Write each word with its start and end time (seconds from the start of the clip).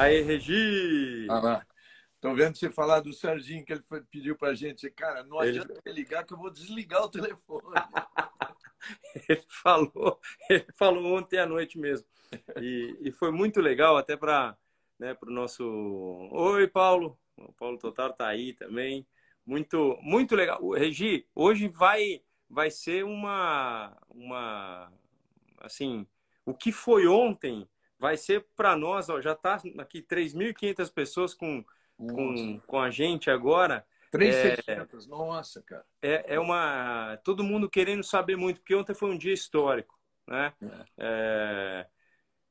Aí, 0.00 0.22
Regi! 0.22 1.26
Ah 1.28 1.40
lá. 1.40 1.66
Tô 2.22 2.34
vendo 2.34 2.56
você 2.56 2.70
falar 2.70 3.00
do 3.00 3.12
Serginho, 3.12 3.62
que 3.66 3.70
ele 3.70 3.82
foi, 3.82 4.00
pediu 4.00 4.34
pra 4.34 4.54
gente. 4.54 4.90
Cara, 4.90 5.22
não 5.22 5.42
Ele- 5.42 5.60
adianta 5.60 5.90
ligar 5.90 6.24
que 6.24 6.32
eu 6.32 6.38
vou 6.38 6.50
desligar 6.50 7.04
o 7.04 7.10
telefone. 7.10 7.74
Ele 9.28 9.44
falou, 9.46 10.18
ele 10.48 10.66
falou 10.74 11.18
ontem 11.18 11.38
à 11.38 11.44
noite 11.44 11.78
mesmo. 11.78 12.06
E, 12.58 12.96
e 13.02 13.12
foi 13.12 13.30
muito 13.30 13.60
legal 13.60 13.98
até 13.98 14.16
para 14.16 14.56
né, 14.98 15.14
o 15.20 15.30
nosso. 15.30 15.62
Oi, 16.32 16.66
Paulo. 16.66 17.18
O 17.36 17.52
Paulo 17.52 17.76
Total 17.76 18.10
tá 18.14 18.26
aí 18.26 18.54
também. 18.54 19.06
Muito, 19.44 19.98
muito 20.00 20.34
legal. 20.34 20.66
Regi, 20.70 21.26
hoje 21.34 21.68
vai, 21.68 22.22
vai 22.48 22.70
ser 22.70 23.04
uma, 23.04 23.94
uma. 24.08 24.90
Assim, 25.58 26.06
o 26.46 26.54
que 26.54 26.72
foi 26.72 27.06
ontem 27.06 27.68
vai 28.00 28.16
ser 28.16 28.46
para 28.56 28.74
nós. 28.74 29.08
Ó, 29.10 29.20
já 29.20 29.34
tá 29.34 29.60
aqui 29.78 30.02
3.500 30.02 30.90
pessoas 30.92 31.34
com, 31.34 31.62
com, 31.96 32.58
com 32.66 32.80
a 32.80 32.90
gente 32.90 33.30
agora. 33.30 33.86
3,600. 34.10 35.06
Nossa, 35.06 35.62
cara. 35.62 35.84
é, 36.02 36.34
é 36.34 36.40
uma 36.40 37.16
todo 37.22 37.44
mundo 37.44 37.70
querendo 37.70 38.02
saber 38.02 38.36
muito 38.36 38.60
porque 38.60 38.74
ontem 38.74 38.92
foi 38.92 39.08
um 39.08 39.16
dia 39.16 39.32
histórico 39.32 39.96
né 40.26 40.52
É, 40.98 41.86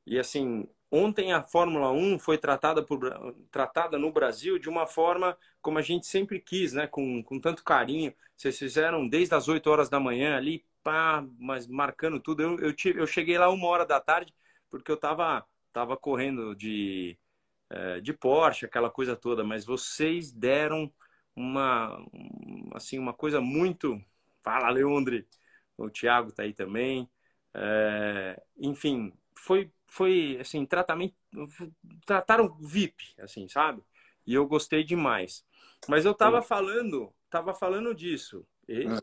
e 0.06 0.18
assim 0.18 0.66
ontem 0.90 1.34
a 1.34 1.42
Fórmula 1.42 1.92
1 1.92 2.18
foi 2.18 2.38
tratada 2.38 2.82
por 2.82 2.98
tratada 3.50 3.98
no 3.98 4.10
Brasil 4.10 4.58
de 4.58 4.70
uma 4.70 4.86
forma 4.86 5.36
como 5.60 5.78
a 5.78 5.82
gente 5.82 6.06
sempre 6.06 6.40
quis 6.40 6.72
né 6.72 6.86
com, 6.86 7.22
com 7.22 7.38
tanto 7.38 7.62
carinho 7.62 8.14
vocês 8.34 8.58
fizeram 8.58 9.06
desde 9.06 9.34
as 9.34 9.46
8 9.46 9.68
horas 9.68 9.90
da 9.90 10.00
manhã 10.00 10.38
ali 10.38 10.64
pá, 10.82 11.22
mas 11.38 11.66
marcando 11.66 12.18
tudo 12.18 12.42
eu, 12.42 12.58
eu, 12.58 12.72
tive, 12.72 13.00
eu 13.00 13.06
cheguei 13.06 13.36
lá 13.36 13.50
uma 13.50 13.68
hora 13.68 13.84
da 13.84 14.00
tarde 14.00 14.32
porque 14.70 14.90
eu 14.90 14.96
tava 14.96 15.44
tava 15.72 15.96
correndo 15.96 16.54
de 16.54 17.18
eh, 17.70 18.00
de 18.00 18.12
Porsche 18.12 18.66
aquela 18.66 18.90
coisa 18.90 19.16
toda 19.16 19.44
mas 19.44 19.64
vocês 19.64 20.32
deram 20.32 20.92
uma 21.36 21.98
um, 22.14 22.70
assim 22.74 22.98
uma 22.98 23.14
coisa 23.14 23.40
muito 23.40 24.00
fala 24.42 24.70
Leandre 24.70 25.26
o 25.78 25.90
Thiago 25.90 26.32
tá 26.32 26.42
aí 26.44 26.54
também 26.54 27.08
É, 27.54 28.40
enfim 28.58 29.12
foi 29.34 29.72
foi 29.86 30.38
assim 30.40 30.64
tratamento 30.66 31.16
trataram 32.06 32.56
VIP 32.60 33.14
assim 33.20 33.48
sabe? 33.48 33.82
E 34.26 34.34
eu 34.34 34.46
gostei 34.46 34.84
demais. 34.84 35.44
Mas 35.88 36.04
eu 36.04 36.14
tava 36.14 36.42
falando 36.42 37.12
tava 37.30 37.54
falando 37.54 37.94
disso 37.94 38.46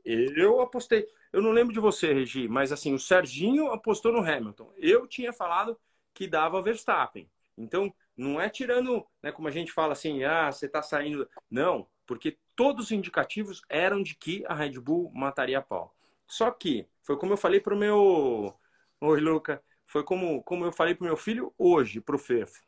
eu 0.05 0.61
apostei 0.61 1.07
eu 1.31 1.41
não 1.41 1.51
lembro 1.51 1.73
de 1.73 1.79
você 1.79 2.13
Regi 2.13 2.47
mas 2.47 2.71
assim 2.71 2.93
o 2.93 2.99
Serginho 2.99 3.71
apostou 3.71 4.11
no 4.11 4.19
Hamilton 4.19 4.71
eu 4.77 5.07
tinha 5.07 5.33
falado 5.33 5.77
que 6.13 6.27
dava 6.27 6.61
Verstappen 6.61 7.29
então 7.57 7.93
não 8.15 8.39
é 8.39 8.49
tirando 8.49 9.05
né 9.21 9.31
como 9.31 9.47
a 9.47 9.51
gente 9.51 9.71
fala 9.71 9.93
assim 9.93 10.23
ah 10.23 10.51
você 10.51 10.67
tá 10.67 10.81
saindo 10.81 11.27
não 11.49 11.87
porque 12.07 12.37
todos 12.55 12.85
os 12.85 12.91
indicativos 12.91 13.61
eram 13.69 14.01
de 14.01 14.15
que 14.15 14.43
a 14.47 14.55
Red 14.55 14.79
Bull 14.79 15.11
mataria 15.13 15.59
a 15.59 15.61
pau. 15.61 15.93
Só 16.25 16.49
que 16.49 16.87
foi 17.03 17.17
como 17.17 17.33
eu 17.33 17.37
falei 17.37 17.59
pro 17.59 17.77
meu, 17.77 18.57
oi 19.01 19.19
Luca, 19.19 19.61
foi 19.85 20.03
como 20.03 20.41
como 20.43 20.65
eu 20.65 20.71
falei 20.71 20.95
pro 20.95 21.05
meu 21.05 21.17
filho 21.17 21.53
hoje, 21.57 22.01
pro 22.01 22.17
Fefo. 22.17 22.63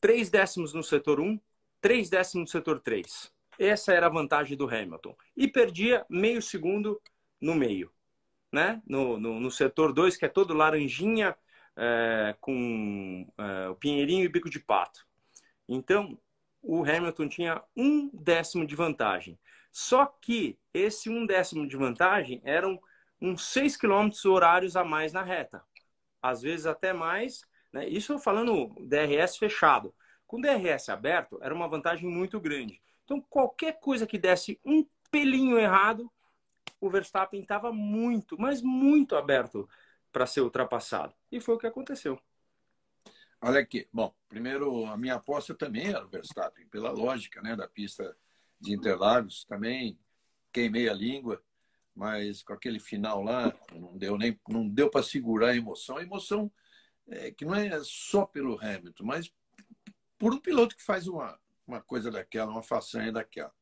Três 0.00 0.28
décimos 0.30 0.74
no 0.74 0.82
setor 0.82 1.20
1, 1.20 1.38
três 1.80 2.10
décimos 2.10 2.46
no 2.46 2.50
setor 2.50 2.80
3. 2.80 3.32
Essa 3.58 3.92
era 3.92 4.06
a 4.06 4.10
vantagem 4.10 4.56
do 4.56 4.68
Hamilton. 4.68 5.16
E 5.36 5.48
perdia 5.48 6.04
meio 6.08 6.40
segundo 6.42 7.00
no 7.40 7.54
meio, 7.54 7.92
né? 8.52 8.82
No, 8.86 9.18
no, 9.18 9.40
no 9.40 9.50
setor 9.50 9.92
2, 9.92 10.16
que 10.16 10.24
é 10.24 10.28
todo 10.28 10.54
laranjinha, 10.54 11.36
é, 11.76 12.36
com 12.40 13.26
é, 13.38 13.68
o 13.68 13.74
pinheirinho 13.74 14.24
e 14.24 14.28
bico 14.28 14.48
de 14.48 14.60
pato. 14.60 15.06
Então, 15.68 16.18
o 16.62 16.82
Hamilton 16.82 17.28
tinha 17.28 17.62
um 17.76 18.10
décimo 18.12 18.66
de 18.66 18.74
vantagem. 18.74 19.38
Só 19.70 20.06
que 20.06 20.58
esse 20.72 21.10
um 21.10 21.26
décimo 21.26 21.66
de 21.66 21.76
vantagem 21.76 22.40
eram 22.44 22.80
uns 23.20 23.44
6 23.48 23.76
quilômetros 23.76 24.24
horários 24.24 24.76
a 24.76 24.84
mais 24.84 25.12
na 25.12 25.22
reta. 25.22 25.62
Às 26.22 26.42
vezes 26.42 26.66
até 26.66 26.92
mais. 26.92 27.42
Né? 27.72 27.88
Isso 27.88 28.18
falando 28.18 28.74
DRS 28.86 29.36
fechado. 29.36 29.94
Com 30.26 30.40
DRS 30.40 30.88
aberto, 30.88 31.38
era 31.42 31.54
uma 31.54 31.68
vantagem 31.68 32.08
muito 32.08 32.40
grande. 32.40 32.80
Então, 33.04 33.20
qualquer 33.20 33.78
coisa 33.80 34.06
que 34.06 34.18
desse 34.18 34.58
um 34.64 34.86
pelinho 35.10 35.58
errado, 35.58 36.10
o 36.80 36.90
Verstappen 36.90 37.40
estava 37.40 37.72
muito, 37.72 38.36
mas 38.38 38.62
muito 38.62 39.16
aberto 39.16 39.68
para 40.10 40.26
ser 40.26 40.40
ultrapassado. 40.40 41.14
E 41.30 41.40
foi 41.40 41.54
o 41.54 41.58
que 41.58 41.66
aconteceu. 41.66 42.20
Olha 43.40 43.60
aqui. 43.60 43.86
Bom, 43.92 44.14
primeiro, 44.28 44.86
a 44.86 44.96
minha 44.96 45.16
aposta 45.16 45.54
também 45.54 45.88
era 45.88 46.04
o 46.04 46.08
Verstappen, 46.08 46.66
pela 46.68 46.90
lógica 46.90 47.42
né, 47.42 47.54
da 47.54 47.68
pista 47.68 48.16
de 48.58 48.72
Interlagos. 48.72 49.44
Também 49.44 49.98
queimei 50.52 50.88
a 50.88 50.94
língua, 50.94 51.42
mas 51.94 52.42
com 52.42 52.52
aquele 52.52 52.78
final 52.78 53.22
lá, 53.22 53.52
não 53.72 53.96
deu 53.96 54.16
nem 54.16 54.38
não 54.48 54.68
deu 54.68 54.88
para 54.88 55.02
segurar 55.02 55.48
a 55.48 55.56
emoção. 55.56 55.98
A 55.98 56.02
emoção 56.02 56.50
é, 57.06 57.30
que 57.30 57.44
não 57.44 57.54
é 57.54 57.78
só 57.82 58.24
pelo 58.24 58.58
Hamilton, 58.60 59.04
mas 59.04 59.32
por 60.18 60.32
um 60.32 60.40
piloto 60.40 60.76
que 60.76 60.82
faz 60.82 61.06
uma, 61.06 61.38
uma 61.66 61.80
coisa 61.80 62.10
daquela, 62.10 62.50
uma 62.50 62.62
façanha 62.62 63.12
daquela. 63.12 63.52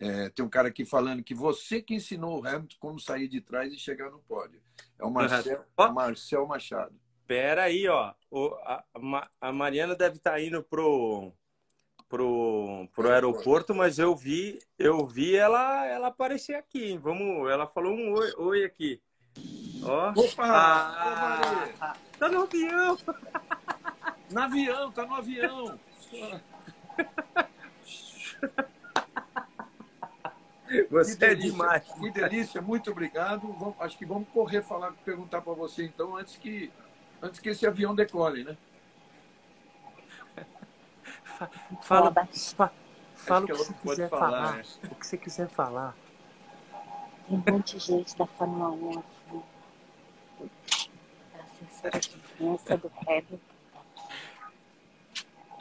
É, 0.00 0.30
tem 0.30 0.44
um 0.44 0.48
cara 0.48 0.68
aqui 0.68 0.84
falando 0.84 1.22
que 1.22 1.34
você 1.34 1.80
que 1.82 1.94
ensinou 1.94 2.40
o 2.42 2.46
Hamilton 2.46 2.76
como 2.80 2.98
sair 2.98 3.28
de 3.28 3.40
trás 3.40 3.72
e 3.72 3.78
chegar 3.78 4.10
no 4.10 4.18
pódio. 4.20 4.60
É 4.98 5.04
o 5.04 5.10
Marcel, 5.10 5.64
Ó. 5.76 5.92
Marcel 5.92 6.46
Machado. 6.46 6.94
Pera 7.26 7.64
aí, 7.64 7.86
ó. 7.88 8.12
O- 8.30 8.54
a, 8.62 8.84
a 8.94 8.98
Ma- 8.98 9.30
a 9.40 9.52
Mariana 9.52 9.94
deve 9.94 10.16
estar 10.16 10.40
indo 10.40 10.62
pro, 10.62 11.32
pro, 12.08 12.88
pro 12.94 13.10
aeroporto, 13.12 13.74
mas 13.74 13.98
eu 13.98 14.16
vi, 14.16 14.58
eu 14.78 15.06
vi 15.06 15.36
ela, 15.36 15.86
ela 15.86 16.08
aparecer 16.08 16.54
aqui. 16.54 16.92
hein? 16.92 16.98
Vamos, 16.98 17.50
ela 17.50 17.66
falou 17.66 17.92
um 17.94 18.12
oi, 18.14 18.32
oi 18.38 18.64
aqui. 18.64 19.00
Ó. 19.84 20.10
Opa! 20.10 20.44
Ah, 21.80 21.94
tá 22.18 22.28
no 22.28 22.42
avião. 22.42 22.96
No 24.30 24.40
avião, 24.40 24.90
tá 24.90 25.04
no 25.06 25.14
avião. 25.14 25.78
Você 30.90 31.24
é 31.26 31.34
demais. 31.34 31.82
Que 31.84 32.10
delícia, 32.10 32.62
muito 32.62 32.90
obrigado. 32.90 33.52
Vamos- 33.52 33.74
acho 33.80 33.98
que 33.98 34.06
vamos 34.06 34.28
correr 34.30 34.62
falar, 34.62 34.92
perguntar 35.04 35.42
para 35.42 35.52
você 35.52 35.84
então 35.84 36.16
antes 36.16 36.36
que 36.36 36.72
antes 37.20 37.38
que 37.40 37.50
esse 37.50 37.66
avião 37.66 37.94
decole, 37.94 38.42
né? 38.44 38.56
Fala, 41.82 42.12
fa- 42.32 42.72
fala 43.16 43.44
o 43.44 43.48
que 43.48 43.52
que 43.52 43.58
você 43.58 43.74
quiser 43.74 44.08
falar, 44.08 44.30
falar. 44.30 44.56
né? 44.56 44.62
O 44.90 44.94
que 44.94 45.06
você 45.06 45.18
quiser 45.18 45.48
falar. 45.48 45.94
Tem 47.28 47.36
um 47.38 47.52
monte 47.52 47.76
de 47.76 47.84
gente 47.84 48.16
da 48.16 48.26
Fórmula 48.26 48.70
1 48.70 48.98
aqui. 48.98 49.42
A 51.34 51.42
assessora 51.42 52.00
de 52.00 52.16
imprensa 52.16 52.76
do 52.78 52.90
Hamilton. 53.06 53.38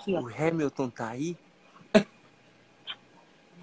Aqui, 0.01 0.15
ó. 0.15 0.21
O 0.21 0.27
Hamilton 0.27 0.89
tá 0.89 1.09
aí? 1.09 1.37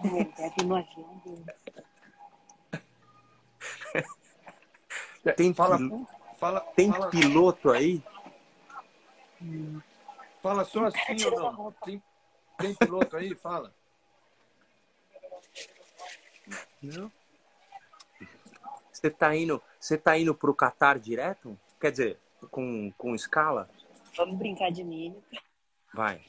Ele 0.05 0.25
deve 0.37 0.55
ir 0.61 0.65
no 0.65 0.77
avião 0.77 1.23
dele. 1.25 1.45
Tem, 5.37 5.53
Fala, 5.53 5.77
pil- 5.77 6.09
fala, 6.39 6.61
tem 6.61 6.93
fala, 6.93 7.11
piloto 7.11 7.71
aí? 7.71 8.03
fala 10.41 10.65
só 10.65 10.85
assim 10.85 11.25
ou 11.27 11.53
não? 11.53 11.73
Tem, 11.85 12.03
tem 12.57 12.75
piloto 12.75 13.17
aí? 13.17 13.35
Fala. 13.35 13.75
Não. 16.81 17.11
Você 18.93 19.11
tá 19.11 19.35
indo, 19.37 19.61
você 19.79 19.99
tá 19.99 20.17
indo 20.17 20.35
pro 20.35 20.55
Catar 20.55 20.99
direto? 20.99 21.59
Quer 21.81 21.91
dizer, 21.91 22.19
com, 22.51 22.93
com 22.97 23.15
escala? 23.15 23.69
Vamos 24.17 24.39
brincar 24.39 24.71
de 24.71 24.83
milho. 24.83 25.23
Vai. 25.95 26.25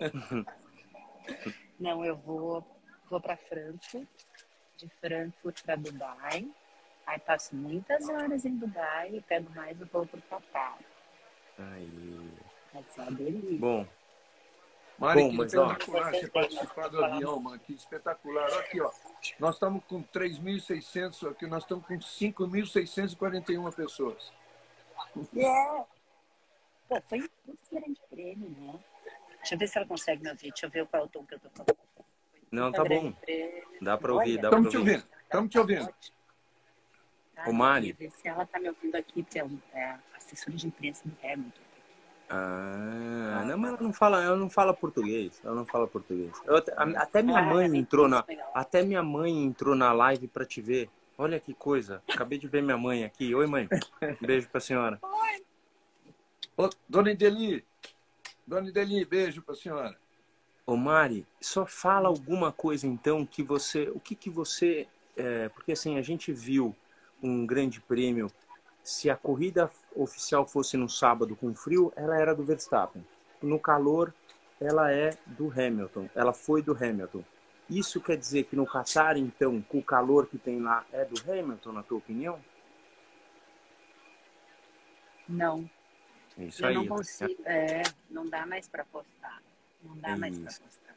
Não, 1.78 2.04
eu 2.04 2.16
vou, 2.16 2.64
vou 3.08 3.20
para 3.20 3.36
Frankfurt, 3.36 4.06
de 4.76 4.88
Frankfurt 5.00 5.62
para 5.62 5.76
Dubai. 5.76 6.50
Aí 7.06 7.18
passo 7.20 7.54
muitas 7.56 8.08
horas 8.08 8.44
em 8.44 8.56
Dubai 8.56 9.14
e 9.14 9.20
pego 9.22 9.50
mais 9.54 9.80
o 9.80 9.86
voo 9.86 10.06
para 10.06 10.18
o 10.18 10.22
Catar. 10.22 10.78
Aí. 11.58 12.30
Vai 12.72 12.84
ser 12.90 13.00
uma 13.00 13.12
delícia. 13.12 13.58
Bom, 13.58 13.86
Mari, 14.98 15.22
Bom, 15.22 15.28
que 15.30 15.44
espetacular 15.44 16.12
você 16.12 16.28
participar 16.28 16.88
do 16.88 17.04
avião, 17.04 17.40
mano. 17.40 17.58
Que 17.60 17.72
espetacular. 17.72 18.50
Olha 18.50 18.58
Aqui, 18.58 18.80
ó. 18.80 18.90
Nós 19.38 19.54
estamos 19.54 19.84
com 19.84 20.02
3.600, 20.02 21.30
aqui 21.30 21.46
nós 21.46 21.62
estamos 21.62 21.86
com 21.86 21.94
5.641 21.94 23.74
pessoas. 23.74 24.32
É. 25.36 25.84
Pô, 26.88 27.00
foi 27.02 27.20
um 27.20 27.54
grande 27.70 28.00
prêmio, 28.10 28.50
né? 28.50 28.80
Deixa 29.38 29.54
eu 29.54 29.58
ver 29.58 29.68
se 29.68 29.78
ela 29.78 29.86
consegue 29.86 30.22
me 30.22 30.30
ouvir. 30.30 30.48
Deixa 30.48 30.66
eu 30.66 30.70
ver 30.70 30.86
qual 30.86 31.02
é 31.02 31.06
o 31.06 31.08
tom 31.08 31.24
que 31.24 31.34
eu 31.34 31.40
tô 31.40 31.50
falando. 31.50 31.76
não, 32.50 32.72
tá 32.72 32.84
bom. 32.84 33.12
prêmio. 33.12 33.62
Dá 33.80 33.96
pra 33.96 34.12
ouvir, 34.14 34.36
dá 34.40 34.48
pra 34.48 34.58
Estamos 34.58 34.70
te 34.70 34.76
ouvir. 34.78 34.90
ouvindo. 34.96 35.08
Estamos 35.22 35.50
te 35.50 35.58
ouvindo. 35.58 35.94
Tá, 37.34 37.48
Ô, 37.48 37.52
Mari. 37.52 37.92
Ver 37.92 38.10
se 38.10 38.26
ela 38.26 38.44
tá 38.46 38.58
me 38.58 38.68
ouvindo 38.68 38.96
aqui, 38.96 39.22
porque 39.22 39.38
é 39.38 39.84
a 39.84 40.00
assessora 40.16 40.56
de 40.56 40.66
imprensa 40.66 41.02
do 41.06 41.16
Hamilton. 41.24 41.68
Ah, 42.30 43.42
não, 43.46 43.56
mas 43.56 43.72
ela 43.72 43.80
não 43.80 43.92
fala, 43.92 44.22
ela 44.22 44.36
não 44.36 44.50
fala 44.50 44.74
português. 44.74 45.40
Ela 45.44 45.54
não 45.54 45.64
fala 45.64 45.86
português. 45.86 46.32
Eu, 46.44 46.56
até 46.96 47.22
minha 47.22 47.40
mãe 47.40 47.74
entrou 47.76 48.06
na, 48.08 48.24
até 48.52 48.82
minha 48.82 49.02
mãe 49.02 49.44
entrou 49.44 49.74
na 49.74 49.92
live 49.92 50.28
para 50.28 50.44
te 50.44 50.60
ver. 50.60 50.90
Olha 51.16 51.40
que 51.40 51.54
coisa. 51.54 52.02
Acabei 52.08 52.38
de 52.38 52.46
ver 52.46 52.62
minha 52.62 52.76
mãe 52.76 53.04
aqui. 53.04 53.34
Oi, 53.34 53.46
mãe. 53.46 53.68
Um 54.22 54.26
beijo 54.26 54.48
para 54.48 54.58
a 54.58 54.60
senhora. 54.60 55.00
Ô, 56.58 56.68
dona 56.88 57.12
Ideli. 57.12 57.64
Dona 58.44 58.68
Ideli, 58.68 59.04
beijo 59.04 59.40
para 59.42 59.54
a 59.54 59.56
senhora. 59.56 59.96
Ô, 60.66 60.76
Mari, 60.76 61.24
só 61.40 61.64
fala 61.64 62.08
alguma 62.08 62.50
coisa 62.50 62.84
então 62.84 63.24
que 63.24 63.44
você, 63.44 63.88
o 63.90 64.00
que 64.00 64.16
que 64.16 64.28
você, 64.28 64.88
é, 65.16 65.48
porque 65.50 65.70
assim 65.70 65.98
a 65.98 66.02
gente 66.02 66.32
viu 66.32 66.74
um 67.22 67.46
grande 67.46 67.80
prêmio 67.80 68.28
se 68.82 69.08
a 69.08 69.14
corrida 69.14 69.70
oficial 69.94 70.44
fosse 70.44 70.76
no 70.76 70.88
sábado 70.88 71.36
com 71.36 71.54
frio, 71.54 71.92
ela 71.94 72.20
era 72.20 72.34
do 72.34 72.42
Verstappen. 72.42 73.06
No 73.40 73.60
calor, 73.60 74.12
ela 74.60 74.90
é 74.90 75.16
do 75.26 75.52
Hamilton. 75.52 76.10
Ela 76.12 76.32
foi 76.32 76.60
do 76.60 76.72
Hamilton. 76.72 77.22
Isso 77.70 78.00
quer 78.00 78.16
dizer 78.16 78.44
que 78.44 78.56
no 78.56 78.66
Qatar, 78.66 79.16
então, 79.16 79.62
com 79.62 79.78
o 79.78 79.84
calor 79.84 80.26
que 80.26 80.38
tem 80.38 80.60
lá, 80.60 80.84
é 80.92 81.04
do 81.04 81.20
Hamilton, 81.30 81.70
na 81.70 81.84
tua 81.84 81.98
opinião? 81.98 82.40
Não. 85.28 85.70
Isso 86.38 86.62
Eu 86.62 86.68
aí. 86.68 86.74
não 86.74 86.86
consigo, 86.86 87.42
é, 87.44 87.82
não 88.10 88.28
dá 88.28 88.46
mais 88.46 88.68
para 88.68 88.84
postar. 88.84 89.42
Não 89.82 89.96
dá 89.98 90.16
mais 90.16 90.38
para 90.38 90.50
Isso. 90.50 90.60
postar. 90.62 90.94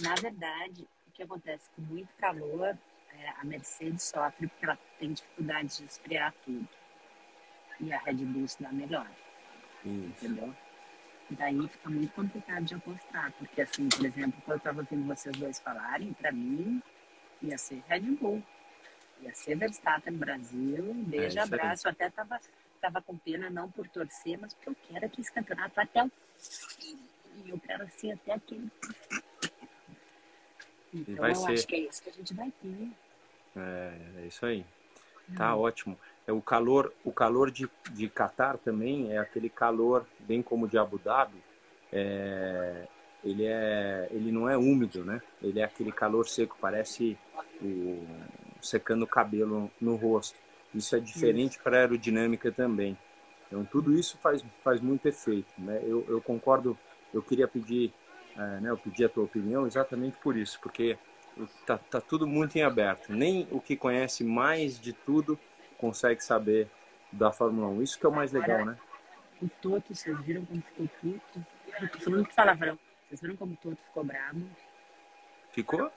Na 0.00 0.14
verdade, 0.16 0.86
o 1.08 1.10
que 1.12 1.22
acontece 1.22 1.68
com 1.76 1.82
muito 1.82 2.12
calor, 2.18 2.76
é, 3.12 3.28
a 3.40 3.44
Mercedes 3.44 4.02
sofre 4.02 4.48
porque 4.48 4.64
ela 4.64 4.78
tem 4.98 5.12
dificuldade 5.12 5.76
de 5.78 5.84
esfriar 5.84 6.34
tudo. 6.44 6.68
E 7.80 7.92
a 7.92 7.98
Red 7.98 8.14
Bull 8.24 8.46
se 8.48 8.62
dá 8.62 8.70
melhor, 8.72 9.08
Isso. 9.84 10.26
entendeu? 10.26 10.54
Daí 11.30 11.68
fica 11.68 11.90
muito 11.90 12.12
complicado 12.14 12.64
de 12.64 12.74
apostar, 12.74 13.32
porque 13.32 13.62
assim, 13.62 13.88
por 13.88 14.04
exemplo, 14.04 14.40
quando 14.44 14.52
eu 14.52 14.58
estava 14.58 14.80
ouvindo 14.80 15.06
vocês 15.06 15.36
dois 15.36 15.58
falarem, 15.58 16.12
para 16.12 16.30
mim 16.30 16.82
ia 17.42 17.58
ser 17.58 17.82
Red 17.88 18.00
Bull. 18.00 18.42
Ia 19.22 19.34
ser 19.34 19.56
Verstappen 19.56 20.14
Brasil, 20.14 20.92
beijo, 20.94 21.24
É, 21.24 21.28
isso 21.28 21.38
aí. 21.54 21.60
abraço. 21.60 21.88
Até 21.88 22.10
tava, 22.10 22.40
tava 22.84 23.00
com 23.00 23.16
pena, 23.16 23.48
não 23.48 23.70
por 23.70 23.88
torcer, 23.88 24.38
mas 24.38 24.52
porque 24.52 24.68
eu 24.68 24.76
quero 24.88 25.08
que 25.08 25.20
esse 25.22 25.32
campeonato 25.32 25.80
até 25.80 26.04
o 26.04 26.10
fim. 26.38 26.98
E 27.44 27.50
eu 27.50 27.58
quero 27.58 27.84
assim 27.84 28.12
até 28.12 28.34
aquele. 28.34 28.70
Então 30.92 31.16
vai 31.16 31.30
eu 31.30 31.34
ser. 31.34 31.52
acho 31.52 31.66
que 31.66 31.74
é 31.74 31.78
isso 31.78 32.02
que 32.02 32.10
a 32.10 32.12
gente 32.12 32.34
vai 32.34 32.52
ter. 32.62 32.90
É, 33.56 34.22
é 34.22 34.26
isso 34.26 34.44
aí. 34.44 34.64
Tá 35.34 35.56
ótimo. 35.56 35.98
É 36.26 36.32
o 36.32 36.42
calor, 36.42 36.92
o 37.02 37.10
calor 37.10 37.50
de, 37.50 37.68
de 37.92 38.08
Catar 38.08 38.58
também 38.58 39.12
é 39.12 39.18
aquele 39.18 39.48
calor, 39.48 40.06
bem 40.20 40.42
como 40.42 40.68
de 40.68 40.76
Abu 40.76 40.98
Dhabi, 40.98 41.42
é, 41.90 42.86
ele, 43.22 43.46
é, 43.46 44.08
ele 44.10 44.30
não 44.30 44.48
é 44.48 44.56
úmido, 44.56 45.04
né? 45.04 45.22
Ele 45.42 45.60
é 45.60 45.64
aquele 45.64 45.90
calor 45.90 46.28
seco, 46.28 46.56
parece 46.60 47.16
o, 47.62 48.06
secando 48.60 49.04
o 49.04 49.08
cabelo 49.08 49.70
no 49.80 49.96
rosto. 49.96 50.43
Isso 50.74 50.96
é 50.96 51.00
diferente 51.00 51.58
para 51.58 51.76
a 51.76 51.80
aerodinâmica 51.80 52.50
também. 52.50 52.98
Então, 53.46 53.64
tudo 53.64 53.96
isso 53.96 54.18
faz, 54.18 54.44
faz 54.62 54.80
muito 54.80 55.06
efeito. 55.06 55.48
Né? 55.56 55.80
Eu, 55.84 56.04
eu 56.08 56.20
concordo, 56.20 56.76
eu 57.12 57.22
queria 57.22 57.46
pedir, 57.46 57.92
é, 58.36 58.60
né, 58.60 58.70
eu 58.70 58.76
pedi 58.76 59.04
a 59.04 59.08
tua 59.08 59.24
opinião 59.24 59.66
exatamente 59.66 60.16
por 60.18 60.36
isso, 60.36 60.58
porque 60.60 60.98
tá, 61.64 61.78
tá 61.78 62.00
tudo 62.00 62.26
muito 62.26 62.56
em 62.56 62.62
aberto. 62.62 63.12
Nem 63.12 63.46
o 63.50 63.60
que 63.60 63.76
conhece 63.76 64.24
mais 64.24 64.80
de 64.80 64.92
tudo 64.92 65.38
consegue 65.78 66.22
saber 66.22 66.68
da 67.12 67.30
Fórmula 67.30 67.68
1. 67.68 67.82
Isso 67.82 67.98
que 67.98 68.06
é 68.06 68.08
o 68.08 68.12
mais 68.12 68.32
legal, 68.32 68.64
né? 68.64 68.76
O 69.40 69.48
Toto, 69.48 69.94
vocês 69.94 70.18
viram 70.20 70.44
como 70.44 70.62
ficou 70.62 70.88
puto? 71.00 71.46
Falando 72.00 72.26
que 72.26 72.34
palavrão. 72.34 72.78
Vocês 73.06 73.20
viram 73.20 73.36
como 73.36 73.52
o 73.52 73.56
Toto 73.56 73.78
ficou 73.86 74.04
bravo? 74.04 74.42
Ficou? 75.52 75.90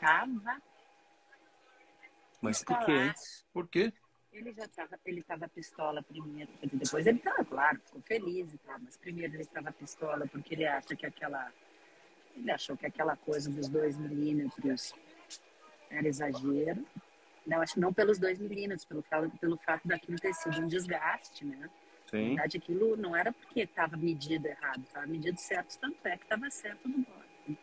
Tava 0.00 0.62
Mas 2.40 2.62
por 2.62 2.72
hein? 2.72 2.78
pistolaço. 2.78 3.46
Por 3.52 3.68
quê? 3.68 3.92
Ele 4.32 4.52
já 4.52 4.68
tava, 4.68 4.98
ele 5.06 5.22
tava 5.22 5.48
pistola 5.48 6.02
primeiro, 6.02 6.52
depois 6.72 7.06
ele 7.06 7.18
tava, 7.20 7.42
claro, 7.42 7.80
ficou 7.86 8.02
feliz 8.02 8.52
e 8.52 8.58
tal, 8.58 8.78
mas 8.80 8.96
primeiro 8.98 9.34
ele 9.34 9.46
tava 9.46 9.72
pistola 9.72 10.26
porque 10.26 10.54
ele 10.54 10.66
acha 10.66 10.94
que 10.94 11.06
aquela, 11.06 11.50
ele 12.34 12.50
achou 12.50 12.76
que 12.76 12.84
aquela 12.84 13.16
coisa 13.16 13.50
dos 13.50 13.66
dois 13.68 13.96
milímetros 13.96 14.92
era 15.88 16.06
exagero. 16.06 16.84
Não, 17.46 17.62
acho 17.62 17.74
que 17.74 17.80
não 17.80 17.94
pelos 17.94 18.18
dois 18.18 18.38
milímetros, 18.38 18.84
pelo, 18.84 19.02
pelo 19.40 19.56
fato 19.58 19.86
daquilo 19.88 20.18
ter 20.18 20.34
sido 20.34 20.60
um 20.60 20.66
desgaste, 20.66 21.44
né? 21.44 21.58
Na 21.60 21.70
Sim. 22.10 22.28
verdade, 22.28 22.58
aquilo 22.58 22.96
não 22.96 23.16
era 23.16 23.32
porque 23.32 23.60
estava 23.60 23.96
medido 23.96 24.46
errado, 24.46 24.82
estava 24.82 25.06
medido 25.06 25.38
certo, 25.38 25.78
tanto 25.78 26.06
é 26.06 26.16
que 26.16 26.24
estava 26.24 26.50
certo 26.50 26.88
no 26.88 26.98
Bottas. 26.98 27.56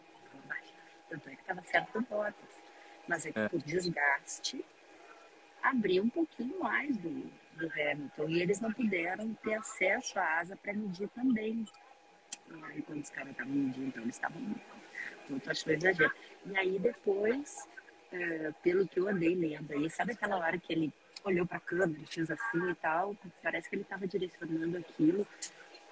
Tanto 1.10 1.30
é 1.30 1.36
que 1.36 1.42
estava 1.42 1.64
certo 1.64 2.00
no 2.00 2.06
Bottas. 2.08 2.52
Mas 3.07 3.25
é 3.25 3.31
que 3.31 3.39
É. 3.39 3.50
por 3.50 3.61
desgaste 3.61 4.63
abriu 5.61 6.03
um 6.03 6.09
pouquinho 6.09 6.59
mais 6.59 6.95
do, 6.97 7.09
do 7.55 7.71
Hamilton 7.71 8.29
e 8.29 8.41
eles 8.41 8.59
não 8.59 8.71
puderam 8.71 9.33
ter 9.35 9.53
acesso 9.55 10.19
à 10.19 10.39
asa 10.39 10.55
para 10.57 10.73
medir 10.73 11.07
também. 11.09 11.65
Aí, 12.63 12.81
quando 12.81 13.01
os 13.01 13.09
caras 13.09 13.31
estavam 13.31 13.53
medindo, 13.53 13.88
então 13.88 14.03
eles 14.03 14.15
estavam. 14.15 14.41
Muito 15.29 15.50
achou 15.50 15.71
exagero. 15.71 16.11
E 16.45 16.57
aí 16.57 16.77
depois, 16.77 17.67
é, 18.11 18.51
pelo 18.61 18.88
que 18.88 19.00
eu 19.00 19.07
andei 19.07 19.33
lendo 19.33 19.71
aí, 19.71 19.89
sabe 19.89 20.11
aquela 20.11 20.38
hora 20.38 20.57
que 20.57 20.73
ele 20.73 20.94
olhou 21.23 21.45
para 21.45 21.57
a 21.57 21.61
câmera 21.61 22.01
e 22.01 22.05
fez 22.05 22.29
assim 22.29 22.69
e 22.69 22.75
tal? 22.75 23.15
Parece 23.41 23.69
que 23.69 23.75
ele 23.75 23.83
estava 23.83 24.05
direcionando 24.05 24.77
aquilo 24.77 25.25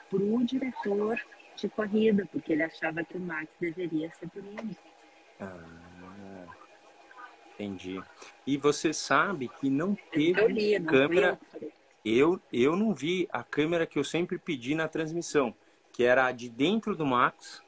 para 0.09 0.19
o 0.19 0.45
diretor 0.45 1.19
de 1.55 1.69
corrida, 1.69 2.25
porque 2.31 2.51
ele 2.53 2.63
achava 2.63 3.03
que 3.03 3.15
o 3.15 3.19
Max 3.19 3.49
deveria 3.59 4.11
ser 4.11 4.27
punido. 4.29 4.75
Ah, 5.39 5.90
entendi. 7.63 8.01
E 8.45 8.57
você 8.57 8.93
sabe 8.93 9.47
que 9.47 9.69
não 9.69 9.95
teve 10.11 10.47
li, 10.47 10.79
não 10.79 10.85
câmera. 10.87 11.39
eu. 11.61 11.71
Eu, 12.03 12.41
eu 12.51 12.75
não 12.75 12.95
vi 12.95 13.27
a 13.31 13.43
câmera 13.43 13.85
que 13.85 13.99
eu 13.99 14.03
sempre 14.03 14.39
pedi 14.39 14.73
na 14.73 14.87
transmissão, 14.87 15.53
que 15.91 16.03
era 16.03 16.25
a 16.25 16.31
de 16.31 16.49
dentro 16.49 16.95
do 16.95 17.05
Max 17.05 17.61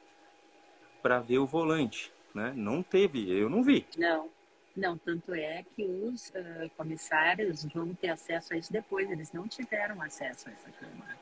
para 1.00 1.20
ver 1.20 1.38
o 1.38 1.46
volante, 1.46 2.12
né? 2.34 2.52
Não 2.56 2.82
teve, 2.82 3.30
eu 3.30 3.48
não 3.48 3.62
vi. 3.62 3.86
Não, 3.96 4.28
não, 4.76 4.98
tanto 4.98 5.32
é 5.32 5.64
que 5.76 5.84
os 5.84 6.32
ah, 6.34 6.68
comissários 6.76 7.64
vão 7.66 7.94
ter 7.94 8.08
acesso 8.08 8.54
a 8.54 8.56
isso 8.56 8.72
depois, 8.72 9.08
eles 9.08 9.32
não 9.32 9.46
tiveram 9.46 10.02
acesso 10.02 10.48
a 10.48 10.52
essa 10.52 10.70
câmera. 10.72 11.16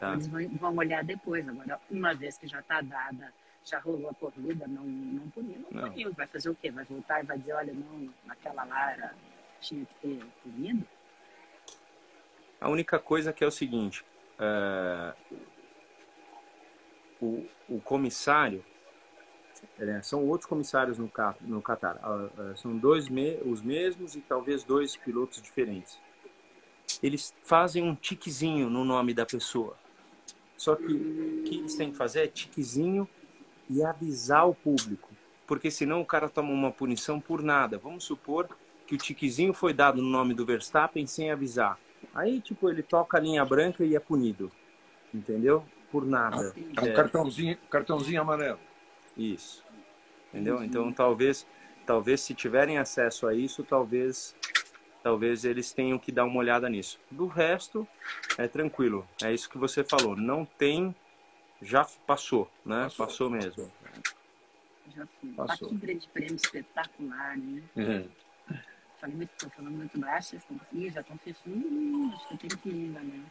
Tá. 0.00 0.12
Eles 0.14 0.26
vão, 0.26 0.48
vão 0.48 0.76
olhar 0.76 1.04
depois. 1.04 1.48
Agora, 1.48 1.80
uma 1.88 2.14
vez 2.14 2.36
que 2.36 2.48
já 2.48 2.58
está 2.58 2.80
dada, 2.80 3.32
já 3.66 3.80
rolou 3.80 4.08
a 4.08 4.14
corrida, 4.14 4.66
não, 4.68 4.84
não 4.84 5.28
puniu, 5.30 5.60
não, 5.60 5.82
Não. 5.82 5.90
puniu. 5.90 6.12
Vai 6.14 6.26
fazer 6.28 6.48
o 6.48 6.54
quê? 6.54 6.70
Vai 6.70 6.84
voltar 6.84 7.22
e 7.22 7.26
vai 7.26 7.36
dizer, 7.36 7.52
olha, 7.52 7.74
não, 7.74 8.08
naquela 8.24 8.64
lá 8.64 8.92
era, 8.92 9.14
tinha 9.60 9.84
que 9.84 9.94
ter 10.00 10.24
punido? 10.42 10.86
A 12.60 12.70
única 12.70 12.98
coisa 12.98 13.32
que 13.32 13.42
é 13.42 13.46
o 13.46 13.50
seguinte, 13.50 14.04
é, 14.38 15.14
o, 17.20 17.44
o 17.68 17.80
comissário, 17.80 18.64
é, 19.78 20.00
são 20.00 20.24
outros 20.24 20.48
comissários 20.48 20.96
no, 20.96 21.10
no 21.40 21.62
ah, 21.66 22.54
são 22.54 22.76
dois 22.78 23.08
me- 23.08 23.40
os 23.44 23.62
mesmos 23.62 24.14
e 24.14 24.20
talvez 24.20 24.62
dois 24.62 24.96
pilotos 24.96 25.42
diferentes. 25.42 25.98
Eles 27.02 27.34
fazem 27.42 27.82
um 27.82 27.94
tiquezinho 27.96 28.70
no 28.70 28.84
nome 28.84 29.12
da 29.12 29.26
pessoa. 29.26 29.76
Só 30.56 30.74
que 30.76 30.84
o 30.84 31.42
que 31.44 31.58
eles 31.58 31.74
têm 31.74 31.90
que 31.90 31.96
fazer 31.96 32.24
é 32.24 32.26
tiquezinho 32.26 33.08
e 33.68 33.82
avisar 33.84 34.48
o 34.48 34.54
público, 34.54 35.08
porque 35.46 35.70
senão 35.70 36.00
o 36.00 36.06
cara 36.06 36.28
toma 36.28 36.50
uma 36.52 36.70
punição 36.70 37.20
por 37.20 37.42
nada. 37.42 37.78
Vamos 37.78 38.04
supor 38.04 38.48
que 38.86 38.94
o 38.94 38.98
tiquezinho 38.98 39.52
foi 39.52 39.72
dado 39.72 40.00
no 40.00 40.08
nome 40.08 40.34
do 40.34 40.46
Verstappen 40.46 41.06
sem 41.06 41.30
avisar. 41.30 41.78
Aí, 42.14 42.40
tipo, 42.40 42.70
ele 42.70 42.82
toca 42.82 43.16
a 43.16 43.20
linha 43.20 43.44
branca 43.44 43.84
e 43.84 43.96
é 43.96 44.00
punido. 44.00 44.50
Entendeu? 45.12 45.64
Por 45.90 46.04
nada. 46.04 46.54
É 46.76 46.80
um 46.82 46.86
É, 46.86 46.92
cartãozinho, 46.92 47.56
cartãozinho 47.70 48.20
amarelo. 48.20 48.58
isso. 49.16 49.64
Entendeu? 50.32 50.62
Então, 50.62 50.92
talvez, 50.92 51.46
talvez 51.86 52.20
se 52.20 52.34
tiverem 52.34 52.78
acesso 52.78 53.26
a 53.26 53.34
isso, 53.34 53.64
talvez, 53.64 54.34
talvez 55.02 55.44
eles 55.44 55.72
tenham 55.72 55.98
que 55.98 56.12
dar 56.12 56.24
uma 56.24 56.38
olhada 56.38 56.68
nisso. 56.68 57.00
Do 57.10 57.26
resto, 57.26 57.86
é 58.36 58.46
tranquilo. 58.46 59.06
É 59.22 59.32
isso 59.32 59.48
que 59.48 59.56
você 59.58 59.82
falou. 59.82 60.14
Não 60.16 60.44
tem, 60.44 60.94
já 61.62 61.84
passou, 62.06 62.50
né? 62.64 62.84
Passou. 62.84 63.06
Passou 63.06 63.30
mesmo. 63.30 63.72
Já 64.94 65.06
fui. 65.20 65.32
Passou. 65.32 65.68
Ah, 65.68 65.70
que 65.70 65.76
grande 65.76 66.08
prêmio 66.08 66.36
espetacular, 66.36 67.36
né? 67.36 67.62
Falei 69.00 69.16
muito, 69.16 69.30
tô 69.38 69.50
falando 69.50 69.74
muito 69.74 69.98
baixo, 69.98 70.30
vocês 70.30 70.42
estão 70.42 70.56
aqui, 70.56 70.90
já 70.90 71.00
estão 71.00 71.18
fechando. 71.18 72.14
Acho 72.14 72.28
que 72.28 72.34
eu 72.34 72.38
tenho 72.38 72.58
que 72.58 72.68
ir, 72.68 72.88
né? 72.88 73.24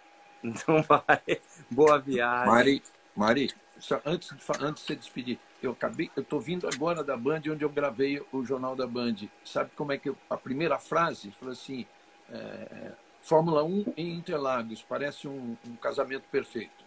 Então 0.43 0.81
vai. 0.83 1.41
Boa 1.71 1.99
viagem. 1.99 2.47
Mari, 2.47 2.83
Mari, 3.15 3.49
só 3.79 3.99
antes 4.05 4.29
de, 4.29 4.35
antes 4.59 4.83
de 4.83 4.87
você 4.87 4.95
despedir, 4.95 5.39
eu 5.61 5.71
acabei, 5.71 6.11
eu 6.15 6.23
tô 6.23 6.39
vindo 6.39 6.67
agora 6.67 7.03
da 7.03 7.17
Band, 7.17 7.41
onde 7.49 7.63
eu 7.63 7.69
gravei 7.69 8.23
o 8.31 8.43
jornal 8.43 8.75
da 8.75 8.85
Band. 8.85 9.15
Sabe 9.43 9.71
como 9.75 9.91
é 9.91 9.97
que 9.97 10.09
eu, 10.09 10.17
a 10.29 10.37
primeira 10.37 10.77
frase 10.77 11.31
falou 11.31 11.53
assim: 11.53 11.85
é, 12.29 12.91
Fórmula 13.21 13.63
1 13.63 13.93
em 13.97 14.13
Interlagos 14.13 14.83
parece 14.83 15.27
um, 15.27 15.57
um 15.67 15.75
casamento 15.77 16.25
perfeito. 16.31 16.84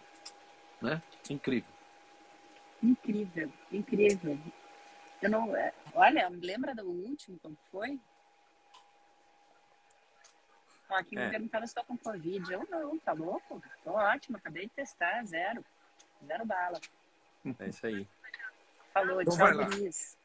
Né? 0.81 1.01
Incrível. 1.29 1.71
Incrível, 2.81 3.51
incrível. 3.71 4.39
Eu 5.21 5.29
não, 5.29 5.55
é, 5.55 5.73
olha, 5.93 6.29
lembra 6.29 6.73
do 6.73 6.89
último, 6.89 7.37
como 7.39 7.57
foi? 7.71 7.99
Ó, 10.89 10.95
aqui 10.95 11.15
me 11.15 11.23
é. 11.23 11.29
perguntaram 11.29 11.67
se 11.67 11.71
estou 11.71 11.83
com 11.83 11.97
Covid. 11.97 12.51
Eu 12.51 12.67
não, 12.69 12.97
tá 12.99 13.13
louco? 13.13 13.61
Tô 13.83 13.91
ótimo, 13.91 14.37
acabei 14.37 14.67
de 14.67 14.73
testar, 14.73 15.23
zero. 15.25 15.63
Zero 16.25 16.45
bala. 16.45 16.79
É 17.59 17.69
isso 17.69 17.85
aí. 17.85 18.07
Falou, 18.93 19.21
então 19.21 19.37
tchau, 19.37 19.51
Luiz. 19.51 20.17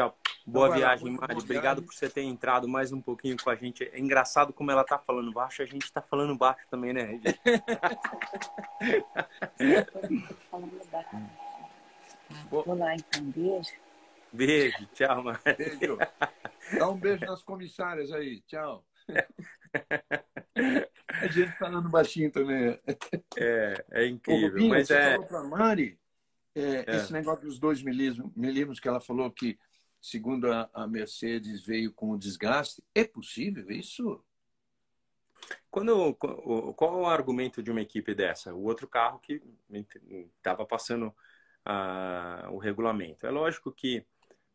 Tchau. 0.00 0.16
Boa 0.46 0.68
então 0.68 0.78
viagem, 0.78 1.12
Mari. 1.12 1.34
Obrigado 1.34 1.82
por 1.82 1.92
você 1.92 2.08
ter 2.08 2.22
entrado 2.22 2.66
mais 2.66 2.90
um 2.90 3.02
pouquinho 3.02 3.36
com 3.36 3.50
a 3.50 3.54
gente. 3.54 3.84
É 3.92 3.98
engraçado 3.98 4.50
como 4.50 4.70
ela 4.70 4.82
tá 4.82 4.98
falando 4.98 5.30
baixo, 5.30 5.60
a 5.60 5.66
gente 5.66 5.92
tá 5.92 6.00
falando 6.00 6.34
baixo 6.34 6.66
também, 6.70 6.94
né, 6.94 7.02
Regi? 7.02 7.20
Vou 12.50 12.74
lá 12.74 12.94
então, 12.94 13.22
beijo. 13.24 13.72
Beijo, 14.32 14.86
tchau, 14.94 15.22
Mari. 15.22 15.40
Beijo. 15.58 15.98
Dá 16.78 16.88
um 16.88 16.96
beijo 16.96 17.26
nas 17.26 17.42
comissárias 17.42 18.10
aí, 18.10 18.40
tchau. 18.46 18.82
A 21.08 21.26
gente 21.26 21.52
falando 21.58 21.90
baixinho 21.90 22.32
também. 22.32 22.80
É, 23.36 23.84
é 23.90 24.06
incrível. 24.06 24.48
Rubinho, 24.48 24.70
mas 24.70 24.86
você 24.86 24.94
é... 24.94 25.12
falou 25.12 25.26
pra 25.26 25.44
Mari 25.44 26.00
é, 26.54 26.84
é. 26.86 26.96
esse 26.96 27.12
negócio 27.12 27.44
dos 27.44 27.58
dois 27.58 27.82
milímetros, 27.82 28.30
milímetros 28.34 28.80
que 28.80 28.88
ela 28.88 29.00
falou 29.00 29.30
que, 29.30 29.58
segundo 30.00 30.52
a, 30.52 30.68
a 30.72 30.86
Mercedes, 30.86 31.64
veio 31.64 31.92
com 31.92 32.16
desgaste. 32.16 32.82
É 32.94 33.04
possível 33.04 33.70
isso? 33.70 34.22
Quando, 35.70 36.14
qual 36.14 36.98
é 36.98 37.02
o 37.02 37.06
argumento 37.06 37.62
de 37.62 37.70
uma 37.70 37.80
equipe 37.80 38.14
dessa? 38.14 38.54
O 38.54 38.64
outro 38.64 38.86
carro 38.88 39.18
que 39.18 39.42
estava 40.36 40.64
passando 40.64 41.14
uh, 41.66 42.50
o 42.52 42.58
regulamento. 42.58 43.26
É 43.26 43.30
lógico 43.30 43.72
que 43.72 44.04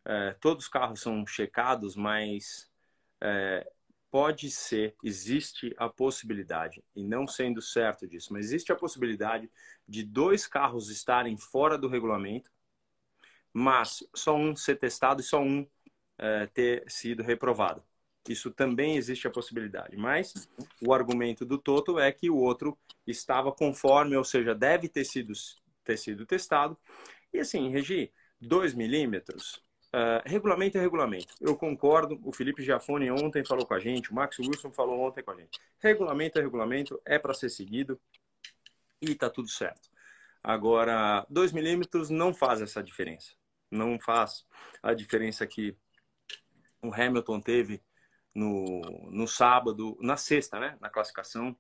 uh, 0.06 0.38
todos 0.40 0.66
os 0.66 0.70
carros 0.70 1.02
são 1.02 1.26
checados, 1.26 1.96
mas 1.96 2.70
uh, 3.22 3.70
pode 4.10 4.50
ser, 4.50 4.96
existe 5.04 5.74
a 5.78 5.90
possibilidade, 5.90 6.84
e 6.96 7.04
não 7.04 7.28
sendo 7.28 7.62
certo 7.62 8.08
disso, 8.08 8.32
mas 8.32 8.46
existe 8.46 8.72
a 8.72 8.76
possibilidade 8.76 9.52
de 9.88 10.04
dois 10.04 10.48
carros 10.48 10.90
estarem 10.90 11.38
fora 11.38 11.78
do 11.78 11.90
regulamento, 11.90 12.50
mas 13.58 14.06
só 14.14 14.36
um 14.36 14.54
ser 14.54 14.76
testado 14.76 15.22
e 15.22 15.24
só 15.24 15.42
um 15.42 15.66
é, 16.18 16.46
ter 16.48 16.84
sido 16.92 17.24
reprovado. 17.24 17.82
Isso 18.28 18.52
também 18.52 18.98
existe 18.98 19.28
a 19.28 19.32
possibilidade, 19.32 19.96
mas 19.96 20.50
o 20.86 20.94
argumento 20.94 21.46
do 21.46 21.58
Toto 21.58 21.98
é 21.98 22.12
que 22.12 22.30
o 22.30 22.36
outro 22.36 22.78
estava 23.08 23.54
conforme, 23.54 24.18
ou 24.18 24.26
seja, 24.26 24.54
deve 24.54 24.90
ter 24.90 25.06
sido, 25.06 25.32
ter 25.86 25.96
sido 25.96 26.26
testado. 26.26 26.78
E 27.32 27.40
assim, 27.40 27.70
Regi, 27.70 28.12
2 28.42 28.74
milímetros 28.74 29.64
Uh, 29.96 30.20
regulamento 30.26 30.78
é 30.78 30.82
regulamento. 30.82 31.34
Eu 31.40 31.56
concordo. 31.56 32.20
O 32.22 32.34
Felipe 32.34 32.62
Giafone 32.62 33.10
ontem 33.10 33.46
falou 33.46 33.66
com 33.66 33.74
a 33.74 33.80
gente, 33.80 34.12
o 34.12 34.14
Max 34.14 34.38
Wilson 34.40 34.70
falou 34.70 35.00
ontem 35.00 35.24
com 35.24 35.32
a 35.32 35.36
gente. 35.38 35.58
Regulamento 35.80 36.38
é 36.38 36.42
regulamento, 36.42 37.02
é 37.06 37.18
para 37.18 37.34
ser 37.34 37.48
seguido 37.48 37.98
e 39.02 39.12
está 39.12 39.30
tudo 39.30 39.48
certo. 39.48 39.90
Agora, 40.44 41.26
2 41.30 41.54
milímetros 41.54 42.10
não 42.10 42.34
faz 42.34 42.62
essa 42.62 42.84
diferença. 42.84 43.32
Não 43.70 44.00
faz 44.00 44.46
a 44.82 44.94
diferença 44.94 45.46
que 45.46 45.78
o 46.82 46.94
Hamilton 46.94 47.42
teve 47.42 47.84
no, 48.34 48.82
no 49.10 49.28
sábado, 49.28 49.98
na 50.02 50.18
sexta, 50.18 50.60
né? 50.60 50.78
Na 50.80 50.90
classificação. 50.90 51.58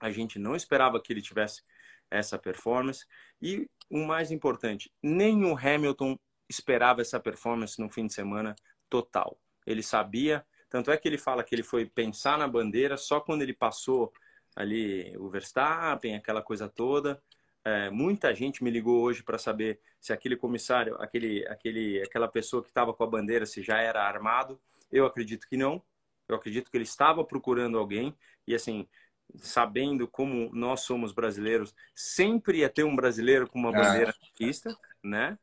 A 0.00 0.10
gente 0.10 0.38
não 0.38 0.56
esperava 0.56 1.00
que 1.00 1.12
ele 1.12 1.22
tivesse 1.22 1.62
essa 2.10 2.38
performance. 2.38 3.06
E 3.40 3.68
o 3.90 3.98
mais 3.98 4.30
importante, 4.30 4.92
nem 5.02 5.44
o 5.44 5.56
Hamilton 5.56 6.18
esperava 6.48 7.00
essa 7.00 7.20
performance 7.20 7.80
no 7.80 7.88
fim 7.88 8.06
de 8.06 8.12
semana 8.12 8.54
total. 8.88 9.38
Ele 9.66 9.82
sabia, 9.82 10.44
tanto 10.68 10.90
é 10.90 10.96
que 10.96 11.08
ele 11.08 11.18
fala 11.18 11.44
que 11.44 11.54
ele 11.54 11.62
foi 11.62 11.86
pensar 11.86 12.38
na 12.38 12.48
bandeira 12.48 12.96
só 12.96 13.20
quando 13.20 13.42
ele 13.42 13.54
passou 13.54 14.12
ali 14.54 15.16
o 15.18 15.30
Verstappen, 15.30 16.16
aquela 16.16 16.42
coisa 16.42 16.68
toda. 16.68 17.22
É, 17.64 17.90
muita 17.90 18.34
gente 18.34 18.62
me 18.64 18.70
ligou 18.70 19.00
hoje 19.02 19.22
para 19.22 19.38
saber 19.38 19.80
se 20.00 20.12
aquele 20.12 20.36
comissário, 20.36 20.96
aquele, 21.00 21.46
aquele, 21.46 22.02
aquela 22.02 22.26
pessoa 22.26 22.62
que 22.62 22.68
estava 22.68 22.92
com 22.92 23.04
a 23.04 23.06
bandeira, 23.06 23.46
se 23.46 23.62
já 23.62 23.78
era 23.78 24.02
armado. 24.02 24.60
Eu 24.90 25.06
acredito 25.06 25.48
que 25.48 25.56
não. 25.56 25.82
Eu 26.28 26.36
acredito 26.36 26.70
que 26.70 26.76
ele 26.76 26.84
estava 26.84 27.24
procurando 27.24 27.78
alguém 27.78 28.14
e 28.46 28.54
assim, 28.54 28.88
sabendo 29.36 30.08
como 30.08 30.50
nós 30.52 30.80
somos 30.80 31.12
brasileiros, 31.12 31.74
sempre 31.94 32.58
ia 32.58 32.68
ter 32.68 32.84
um 32.84 32.96
brasileiro 32.96 33.48
com 33.48 33.58
uma 33.58 33.70
ah. 33.70 33.72
bandeira 33.72 34.14
na 34.20 34.28
pista, 34.36 34.76
né? 35.02 35.38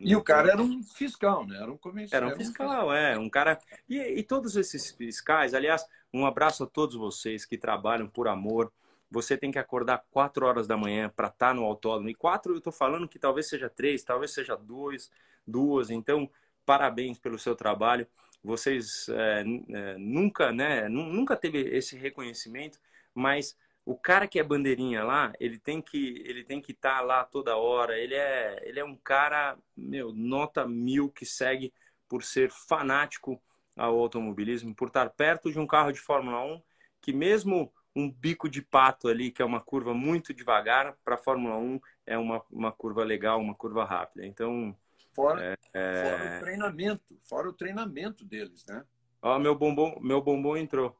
E 0.00 0.14
o 0.14 0.22
cara 0.22 0.50
era 0.50 0.62
um 0.62 0.82
fiscal, 0.82 1.46
né? 1.46 1.56
Era 1.56 1.72
um 1.72 1.78
comissário. 1.78 2.26
Era 2.26 2.34
um 2.34 2.38
fiscal, 2.38 2.92
é. 2.92 3.18
Um 3.18 3.30
cara. 3.30 3.58
E, 3.88 3.98
e 3.98 4.22
todos 4.22 4.56
esses 4.56 4.90
fiscais, 4.90 5.54
aliás, 5.54 5.86
um 6.12 6.26
abraço 6.26 6.64
a 6.64 6.66
todos 6.66 6.94
vocês 6.94 7.46
que 7.46 7.56
trabalham 7.56 8.08
por 8.08 8.28
amor. 8.28 8.72
Você 9.14 9.38
tem 9.38 9.52
que 9.52 9.60
acordar 9.60 10.04
quatro 10.10 10.44
horas 10.44 10.66
da 10.66 10.76
manhã 10.76 11.08
para 11.08 11.28
estar 11.28 11.48
tá 11.48 11.54
no 11.54 11.64
autódromo. 11.64 12.08
E 12.08 12.14
quatro, 12.16 12.52
eu 12.52 12.58
estou 12.58 12.72
falando 12.72 13.08
que 13.08 13.16
talvez 13.16 13.48
seja 13.48 13.70
três, 13.70 14.02
talvez 14.02 14.32
seja 14.32 14.56
dois, 14.56 15.08
duas. 15.46 15.88
Então, 15.88 16.28
parabéns 16.66 17.16
pelo 17.16 17.38
seu 17.38 17.54
trabalho. 17.54 18.08
Vocês 18.42 19.08
é, 19.08 19.44
é, 19.68 19.96
nunca, 19.98 20.50
né? 20.52 20.88
Nunca 20.88 21.36
teve 21.36 21.60
esse 21.60 21.96
reconhecimento, 21.96 22.80
mas 23.14 23.56
o 23.84 23.96
cara 23.96 24.26
que 24.26 24.40
é 24.40 24.42
bandeirinha 24.42 25.04
lá, 25.04 25.32
ele 25.38 25.58
tem 25.58 25.80
que 25.80 26.22
ele 26.26 26.42
tem 26.42 26.60
que 26.60 26.72
estar 26.72 26.96
tá 26.96 27.00
lá 27.00 27.24
toda 27.24 27.56
hora. 27.56 27.96
Ele 27.96 28.14
é 28.16 28.60
ele 28.64 28.80
é 28.80 28.84
um 28.84 28.96
cara, 28.96 29.56
meu, 29.76 30.12
nota 30.12 30.66
mil 30.66 31.08
que 31.08 31.24
segue 31.24 31.72
por 32.08 32.24
ser 32.24 32.50
fanático 32.50 33.40
ao 33.76 33.96
automobilismo, 33.96 34.74
por 34.74 34.88
estar 34.88 35.08
perto 35.10 35.52
de 35.52 35.58
um 35.60 35.66
carro 35.66 35.92
de 35.92 36.00
Fórmula 36.00 36.44
1 36.44 36.60
que 37.00 37.12
mesmo 37.12 37.72
um 37.94 38.10
bico 38.10 38.48
de 38.48 38.60
pato 38.60 39.08
ali, 39.08 39.30
que 39.30 39.40
é 39.40 39.44
uma 39.44 39.60
curva 39.60 39.94
muito 39.94 40.34
devagar, 40.34 40.96
para 41.04 41.14
a 41.14 41.18
Fórmula 41.18 41.56
1 41.56 41.80
é 42.06 42.18
uma, 42.18 42.42
uma 42.50 42.72
curva 42.72 43.04
legal, 43.04 43.40
uma 43.40 43.54
curva 43.54 43.84
rápida. 43.84 44.26
Então, 44.26 44.76
fora, 45.12 45.56
é, 45.72 46.02
fora 46.02 46.36
o 46.36 46.40
treinamento, 46.40 47.18
fora 47.20 47.48
o 47.48 47.52
treinamento 47.52 48.24
deles, 48.24 48.66
né? 48.66 48.84
Ó, 49.22 49.38
meu 49.38 49.54
bombom, 49.54 49.98
meu 50.00 50.20
bombom 50.20 50.56
entrou. 50.56 50.96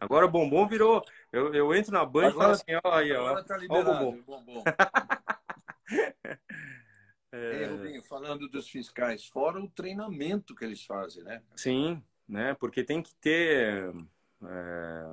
Agora 0.00 0.26
o 0.26 0.30
bombom 0.30 0.66
virou. 0.66 1.04
Eu, 1.32 1.54
eu 1.54 1.74
entro 1.74 1.92
na 1.92 2.04
banca 2.04 2.28
e 2.28 2.32
falo 2.32 2.52
assim: 2.52 2.72
ó, 2.84 2.92
aí, 2.92 3.12
ó. 3.12 3.42
Tá 3.42 3.58
ó 3.68 3.80
o 3.80 3.84
bombom. 3.84 4.64
é... 7.32 7.66
Rubinho, 7.66 8.02
falando 8.02 8.48
dos 8.48 8.68
fiscais, 8.68 9.26
fora 9.26 9.60
o 9.60 9.68
treinamento 9.68 10.54
que 10.54 10.64
eles 10.64 10.84
fazem, 10.84 11.22
né? 11.22 11.42
Sim, 11.56 12.02
né? 12.28 12.54
Porque 12.54 12.82
tem 12.82 13.02
que 13.02 13.14
ter. 13.14 13.94
É... 14.42 15.04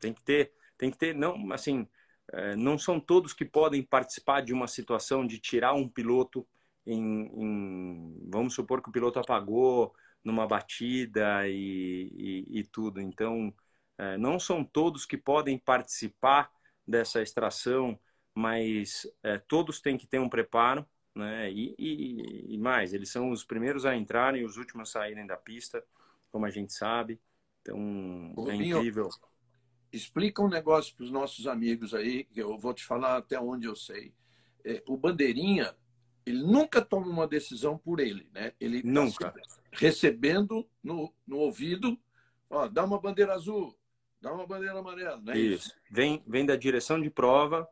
Tem 0.00 0.12
que 0.12 0.22
ter. 0.22 0.52
Tem 0.76 0.90
que 0.90 0.98
ter. 0.98 1.14
Não, 1.14 1.52
assim. 1.52 1.86
É, 2.32 2.54
não 2.54 2.78
são 2.78 3.00
todos 3.00 3.32
que 3.32 3.44
podem 3.44 3.82
participar 3.82 4.40
de 4.40 4.52
uma 4.52 4.68
situação 4.68 5.26
de 5.26 5.38
tirar 5.40 5.74
um 5.74 5.88
piloto 5.88 6.46
em, 6.86 7.26
em 7.26 8.28
vamos 8.30 8.54
supor 8.54 8.80
que 8.80 8.88
o 8.88 8.92
piloto 8.92 9.18
apagou 9.18 9.92
numa 10.24 10.46
batida 10.46 11.48
e, 11.48 12.46
e, 12.52 12.60
e 12.60 12.64
tudo. 12.64 13.00
Então, 13.00 13.52
é, 13.98 14.16
não 14.16 14.38
são 14.38 14.64
todos 14.64 15.04
que 15.04 15.16
podem 15.16 15.58
participar 15.58 16.50
dessa 16.86 17.22
extração, 17.22 17.98
mas 18.34 19.06
é, 19.22 19.38
todos 19.38 19.80
têm 19.80 19.96
que 19.96 20.06
ter 20.06 20.18
um 20.18 20.28
preparo, 20.28 20.86
né? 21.14 21.50
E, 21.50 21.74
e, 21.78 22.54
e, 22.54 22.58
mais, 22.58 22.92
eles 22.92 23.10
são 23.10 23.30
os 23.30 23.44
primeiros 23.44 23.84
a 23.84 23.96
entrarem, 23.96 24.44
os 24.44 24.56
últimos 24.56 24.90
a 24.90 25.00
saírem 25.00 25.26
da 25.26 25.36
pista, 25.36 25.84
como 26.30 26.46
a 26.46 26.50
gente 26.50 26.72
sabe. 26.72 27.20
Então, 27.60 28.34
é 28.48 28.54
incrível. 28.54 29.08
Explica 29.92 30.42
um 30.42 30.48
negócio 30.48 30.94
para 30.94 31.04
os 31.04 31.10
nossos 31.10 31.46
amigos 31.46 31.94
aí, 31.94 32.24
que 32.24 32.40
eu 32.40 32.56
vou 32.58 32.72
te 32.72 32.84
falar 32.84 33.16
até 33.16 33.40
onde 33.40 33.66
eu 33.66 33.74
sei. 33.74 34.14
É, 34.64 34.82
o 34.86 34.96
Bandeirinha, 34.96 35.74
ele 36.24 36.42
nunca 36.42 36.80
toma 36.80 37.06
uma 37.06 37.26
decisão 37.26 37.76
por 37.76 37.98
ele, 37.98 38.28
né? 38.32 38.52
Ele 38.60 38.82
tá 38.82 38.88
nunca 38.88 39.34
recebendo 39.72 40.68
no, 40.82 41.12
no 41.26 41.38
ouvido, 41.38 41.98
ó, 42.48 42.68
dá 42.68 42.84
uma 42.84 43.00
bandeira 43.00 43.34
azul, 43.34 43.76
dá 44.20 44.32
uma 44.32 44.46
bandeira 44.46 44.78
amarela, 44.78 45.20
não 45.20 45.32
é 45.32 45.38
isso? 45.38 45.68
isso? 45.68 45.76
Vem, 45.90 46.22
vem 46.26 46.46
da 46.46 46.56
direção 46.56 47.00
de 47.00 47.10
prova 47.10 47.68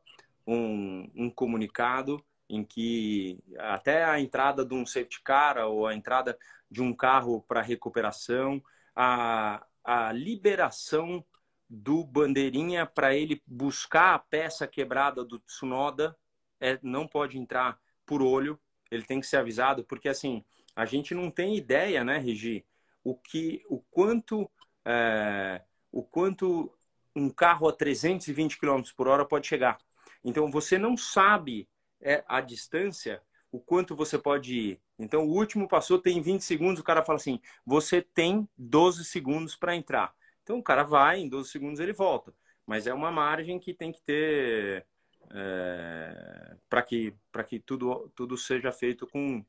um, 0.47 1.11
um 1.15 1.31
comunicado 1.31 2.25
em 2.49 2.65
que 2.65 3.39
até 3.59 4.05
a 4.05 4.19
entrada 4.19 4.65
de 4.65 4.75
um 4.75 4.87
safety 4.87 5.21
car 5.23 5.59
ou 5.59 5.87
a 5.87 5.95
entrada 5.95 6.39
de 6.71 6.81
um 6.81 6.95
carro 6.95 7.43
para 7.47 7.61
recuperação, 7.61 8.63
a, 8.97 9.65
a 9.85 10.13
liberação 10.13 11.25
do 11.69 12.03
bandeirinha 12.05 12.87
para 12.87 13.15
ele 13.15 13.43
buscar 13.47 14.15
a 14.15 14.19
peça 14.19 14.67
quebrada 14.67 15.25
do 15.25 15.39
Tsunoda 15.39 16.17
é, 16.61 16.79
não 16.83 17.07
pode 17.07 17.39
entrar 17.39 17.79
por 18.07 18.23
olho, 18.23 18.59
ele 18.91 19.03
tem 19.03 19.21
que 19.21 19.27
ser 19.27 19.37
avisado, 19.37 19.85
porque 19.85 20.09
assim, 20.09 20.45
a 20.75 20.85
gente 20.87 21.15
não 21.15 21.31
tem 21.31 21.57
ideia, 21.57 22.03
né, 22.03 22.19
Regi, 22.19 22.65
o 23.05 23.15
que, 23.15 23.63
o 23.69 23.81
quanto, 23.91 24.51
é, 24.85 25.63
o 25.93 26.03
quanto 26.03 26.73
um 27.15 27.29
carro 27.29 27.69
a 27.69 27.73
320 27.73 28.59
km 28.59 28.83
por 28.97 29.09
hora 29.09 29.25
pode 29.25 29.47
chegar. 29.47 29.79
Então 30.25 30.51
você 30.51 30.79
não 30.79 30.97
sabe 30.97 31.69
é, 32.01 32.25
a 32.27 32.41
distância, 32.41 33.23
o 33.51 33.59
quanto 33.61 33.97
você 33.97 34.19
pode 34.19 34.55
ir. 34.55 34.81
Então 34.99 35.27
o 35.27 35.31
último 35.31 35.69
passou, 35.69 35.99
tem 35.99 36.21
20 36.21 36.43
segundos, 36.43 36.81
o 36.81 36.85
cara 36.85 37.05
fala 37.05 37.17
assim: 37.17 37.41
você 37.65 38.03
tem 38.03 38.49
12 38.57 39.05
segundos 39.05 39.57
para 39.57 39.77
entrar. 39.77 40.15
Então 40.49 40.59
o 40.59 40.63
cara 40.63 40.83
vai, 40.83 41.21
em 41.21 41.29
12 41.29 41.51
segundos 41.51 41.79
ele 41.79 41.93
volta. 41.93 42.33
Mas 42.67 42.87
é 42.87 42.95
uma 42.95 43.13
margem 43.13 43.59
que 43.59 43.75
tem 43.75 43.93
que 43.93 44.01
ter 44.01 44.87
é, 45.31 46.57
para 46.71 46.83
que, 46.83 47.15
que 47.47 47.59
tudo, 47.59 48.11
tudo 48.17 48.35
seja 48.35 48.73
feito 48.73 49.07
com, 49.07 49.45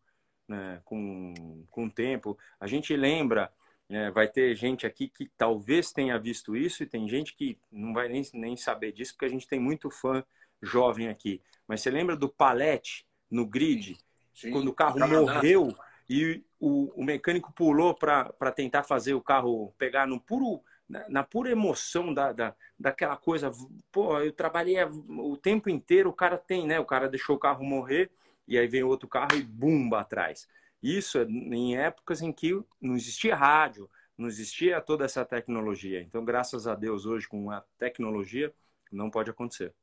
né, 0.45 0.81
com, 0.83 1.65
com 1.71 1.89
tempo. 1.89 2.37
A 2.59 2.67
gente 2.67 2.93
lembra 2.97 3.49
é, 3.87 4.11
vai 4.11 4.27
ter 4.27 4.53
gente 4.57 4.85
aqui 4.85 5.07
que 5.07 5.31
talvez 5.37 5.93
tenha 5.93 6.19
visto 6.19 6.53
isso 6.53 6.83
e 6.83 6.85
tem 6.85 7.07
gente 7.07 7.33
que 7.33 7.57
não 7.71 7.93
vai 7.93 8.09
nem, 8.09 8.21
nem 8.33 8.57
saber 8.57 8.91
disso, 8.91 9.13
porque 9.13 9.25
a 9.25 9.29
gente 9.29 9.47
tem 9.47 9.59
muito 9.59 9.89
fã 9.89 10.21
jovem 10.61 11.07
aqui. 11.07 11.41
Mas 11.65 11.79
você 11.79 11.89
lembra 11.89 12.17
do 12.17 12.27
Palete 12.27 13.07
no 13.31 13.45
grid? 13.45 13.97
Sim, 14.33 14.51
quando 14.51 14.67
o 14.67 14.73
carro 14.73 14.99
morreu 14.99 15.73
e 16.09 16.43
o, 16.59 16.91
o 16.99 17.05
mecânico 17.05 17.53
pulou 17.53 17.95
para 17.95 18.51
tentar 18.51 18.83
fazer 18.83 19.13
o 19.13 19.21
carro 19.21 19.73
pegar 19.77 20.05
no 20.05 20.19
puro 20.19 20.61
na, 20.89 21.23
pura 21.23 21.51
emoção 21.51 22.13
da, 22.13 22.33
da, 22.33 22.55
daquela 22.77 23.15
coisa, 23.15 23.51
pô, 23.91 24.19
eu 24.19 24.33
trabalhei 24.33 24.83
o 24.83 25.37
tempo 25.37 25.69
inteiro, 25.69 26.09
o 26.09 26.13
cara 26.13 26.37
tem, 26.37 26.65
né? 26.65 26.79
O 26.79 26.85
cara 26.85 27.07
deixou 27.07 27.35
o 27.35 27.39
carro 27.39 27.63
morrer 27.63 28.09
e 28.47 28.57
aí 28.57 28.67
vem 28.67 28.83
outro 28.83 29.07
carro 29.07 29.35
e 29.35 29.43
bumba 29.43 29.99
atrás. 29.99 30.47
Isso 30.81 31.19
é 31.19 31.23
em 31.23 31.77
épocas 31.77 32.21
em 32.21 32.33
que 32.33 32.59
não 32.81 32.95
existia 32.95 33.35
rádio, 33.35 33.89
não 34.17 34.27
existia 34.27 34.81
toda 34.81 35.05
essa 35.05 35.23
tecnologia. 35.23 36.01
Então, 36.01 36.25
graças 36.25 36.67
a 36.67 36.73
Deus, 36.73 37.05
hoje, 37.05 37.27
com 37.27 37.51
a 37.51 37.61
tecnologia, 37.77 38.53
não 38.91 39.11
pode 39.11 39.29
acontecer. 39.29 39.73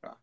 Tá. 0.00 0.16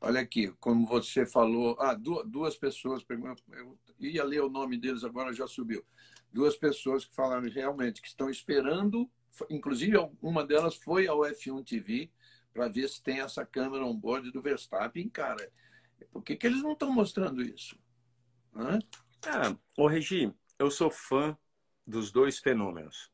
Olha 0.00 0.20
aqui, 0.20 0.50
como 0.58 0.86
você 0.86 1.26
falou, 1.26 1.76
ah, 1.78 1.94
duas 1.94 2.56
pessoas, 2.56 3.04
eu 3.10 3.76
ia 3.98 4.24
ler 4.24 4.42
o 4.42 4.48
nome 4.48 4.78
deles, 4.78 5.04
agora 5.04 5.32
já 5.32 5.46
subiu. 5.46 5.84
Duas 6.32 6.56
pessoas 6.56 7.04
que 7.04 7.14
falaram 7.14 7.50
realmente 7.50 8.00
que 8.00 8.08
estão 8.08 8.30
esperando, 8.30 9.10
inclusive 9.48 9.96
uma 10.20 10.44
delas 10.44 10.76
foi 10.76 11.06
ao 11.06 11.20
F1 11.20 11.64
TV 11.64 12.10
para 12.52 12.68
ver 12.68 12.88
se 12.88 13.02
tem 13.02 13.20
essa 13.20 13.44
câmera 13.44 13.84
on-board 13.84 14.30
do 14.30 14.42
Verstappen. 14.42 15.08
Cara, 15.08 15.50
por 16.12 16.22
que, 16.22 16.36
que 16.36 16.46
eles 16.46 16.62
não 16.62 16.72
estão 16.72 16.92
mostrando 16.92 17.42
isso? 17.42 17.78
Hã? 18.54 18.78
Ah, 19.26 19.56
ô 19.76 19.86
Regi, 19.86 20.32
eu 20.58 20.70
sou 20.70 20.90
fã 20.90 21.36
dos 21.86 22.10
dois 22.10 22.38
fenômenos. 22.38 23.10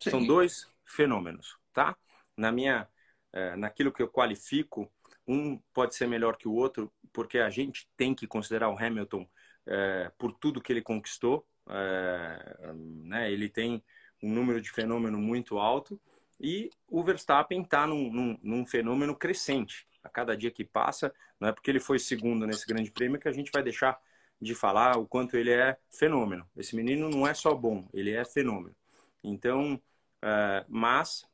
Sim. 0.00 0.10
São 0.10 0.26
dois 0.26 0.66
fenômenos, 0.84 1.56
tá? 1.72 1.96
Na 2.36 2.52
minha, 2.52 2.88
é, 3.32 3.56
naquilo 3.56 3.92
que 3.92 4.02
eu 4.02 4.08
qualifico, 4.08 4.90
um 5.26 5.58
pode 5.74 5.94
ser 5.94 6.06
melhor 6.06 6.36
que 6.36 6.48
o 6.48 6.54
outro, 6.54 6.92
porque 7.12 7.38
a 7.38 7.50
gente 7.50 7.88
tem 7.96 8.14
que 8.14 8.26
considerar 8.26 8.70
o 8.70 8.78
Hamilton 8.78 9.28
é, 9.66 10.10
por 10.16 10.32
tudo 10.32 10.60
que 10.60 10.72
ele 10.72 10.82
conquistou. 10.82 11.46
É, 11.68 12.72
né? 12.74 13.30
Ele 13.30 13.48
tem 13.48 13.84
um 14.22 14.32
número 14.32 14.60
de 14.60 14.70
fenômeno 14.70 15.18
muito 15.18 15.58
alto 15.58 16.00
e 16.40 16.70
o 16.88 17.02
Verstappen 17.02 17.62
está 17.62 17.86
num, 17.86 18.12
num, 18.12 18.38
num, 18.42 18.66
fenômeno 18.66 19.14
crescente. 19.14 19.86
A 20.02 20.08
cada 20.08 20.36
dia 20.36 20.50
que 20.50 20.64
passa, 20.64 21.12
não 21.40 21.48
é 21.48 21.52
porque 21.52 21.70
ele 21.70 21.80
foi 21.80 21.98
segundo 21.98 22.46
nesse 22.46 22.66
grande 22.66 22.90
prêmio 22.90 23.18
que 23.18 23.28
a 23.28 23.32
gente 23.32 23.50
vai 23.52 23.62
deixar 23.62 24.00
de 24.40 24.54
falar 24.54 24.96
o 24.96 25.06
quanto 25.06 25.36
ele 25.36 25.50
é 25.50 25.76
fenômeno. 25.90 26.48
Esse 26.56 26.76
menino 26.76 27.08
não 27.08 27.26
é 27.26 27.34
só 27.34 27.54
bom, 27.54 27.88
ele 27.92 28.12
é 28.12 28.24
fenômeno. 28.24 28.74
Então, 29.22 29.80
é, 30.22 30.64
mas 30.68 31.26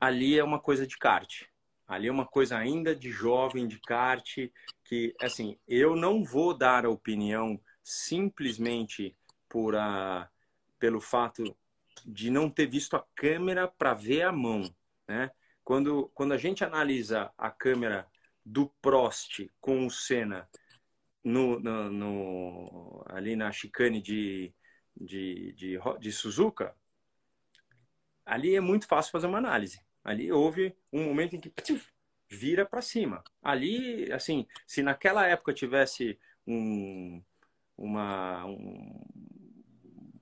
ali 0.00 0.38
é 0.38 0.44
uma 0.44 0.60
coisa 0.60 0.86
de 0.86 0.96
kart. 0.96 1.42
Ali 1.86 2.06
é 2.06 2.12
uma 2.12 2.26
coisa 2.26 2.56
ainda 2.56 2.94
de 2.94 3.10
jovem, 3.10 3.66
de 3.66 3.80
kart, 3.80 4.38
que, 4.84 5.12
assim, 5.20 5.58
eu 5.66 5.96
não 5.96 6.22
vou 6.22 6.56
dar 6.56 6.86
a 6.86 6.90
opinião 6.90 7.60
simplesmente 7.82 9.16
por 9.48 9.74
a, 9.74 10.30
pelo 10.80 11.00
fato 11.00 11.56
de 12.04 12.30
não 12.30 12.50
ter 12.50 12.66
visto 12.66 12.96
a 12.96 13.06
câmera 13.14 13.68
para 13.68 13.94
ver 13.94 14.22
a 14.22 14.32
mão, 14.32 14.74
né? 15.06 15.30
Quando, 15.62 16.10
quando 16.14 16.32
a 16.32 16.38
gente 16.38 16.64
analisa 16.64 17.30
a 17.38 17.50
câmera 17.50 18.08
do 18.44 18.66
Prost 18.82 19.46
com 19.60 19.86
o 19.86 19.90
Senna 19.90 20.48
no, 21.22 21.60
no, 21.60 21.90
no, 21.90 23.04
ali 23.06 23.36
na 23.36 23.52
chicane 23.52 24.00
de, 24.00 24.52
de, 24.96 25.52
de, 25.52 25.78
de 26.00 26.12
Suzuka, 26.12 26.74
ali 28.24 28.56
é 28.56 28.60
muito 28.60 28.88
fácil 28.88 29.12
fazer 29.12 29.26
uma 29.26 29.38
análise. 29.38 29.80
Ali 30.02 30.32
houve 30.32 30.74
um 30.90 31.04
momento 31.04 31.36
em 31.36 31.40
que 31.40 31.52
vira 32.28 32.64
para 32.64 32.80
cima. 32.80 33.22
Ali, 33.42 34.10
assim, 34.12 34.46
se 34.66 34.82
naquela 34.82 35.26
época 35.26 35.52
tivesse 35.52 36.18
um, 36.46 37.22
uma, 37.76 38.46
um, 38.46 39.04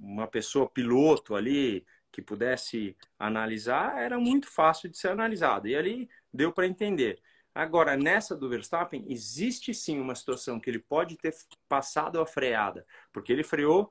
uma 0.09 0.27
pessoa 0.27 0.68
piloto 0.68 1.35
ali 1.35 1.87
que 2.11 2.23
pudesse 2.23 2.97
analisar, 3.18 3.99
era 3.99 4.18
muito 4.18 4.51
fácil 4.51 4.88
de 4.88 4.97
ser 4.97 5.09
analisado. 5.09 5.68
E 5.68 5.77
ali 5.77 6.09
deu 6.33 6.53
para 6.53 6.66
entender. 6.66 7.21
Agora, 7.55 7.97
nessa 7.97 8.37
do 8.37 8.49
Verstappen, 8.49 9.05
existe 9.09 9.75
sim 9.75 10.01
uma 10.01 10.14
situação 10.14 10.59
que 10.59 10.71
ele 10.71 10.79
pode 10.79 11.16
ter 11.16 11.35
passado 11.68 12.21
a 12.21 12.27
freada, 12.27 12.87
porque 13.12 13.33
ele 13.33 13.42
freou 13.42 13.90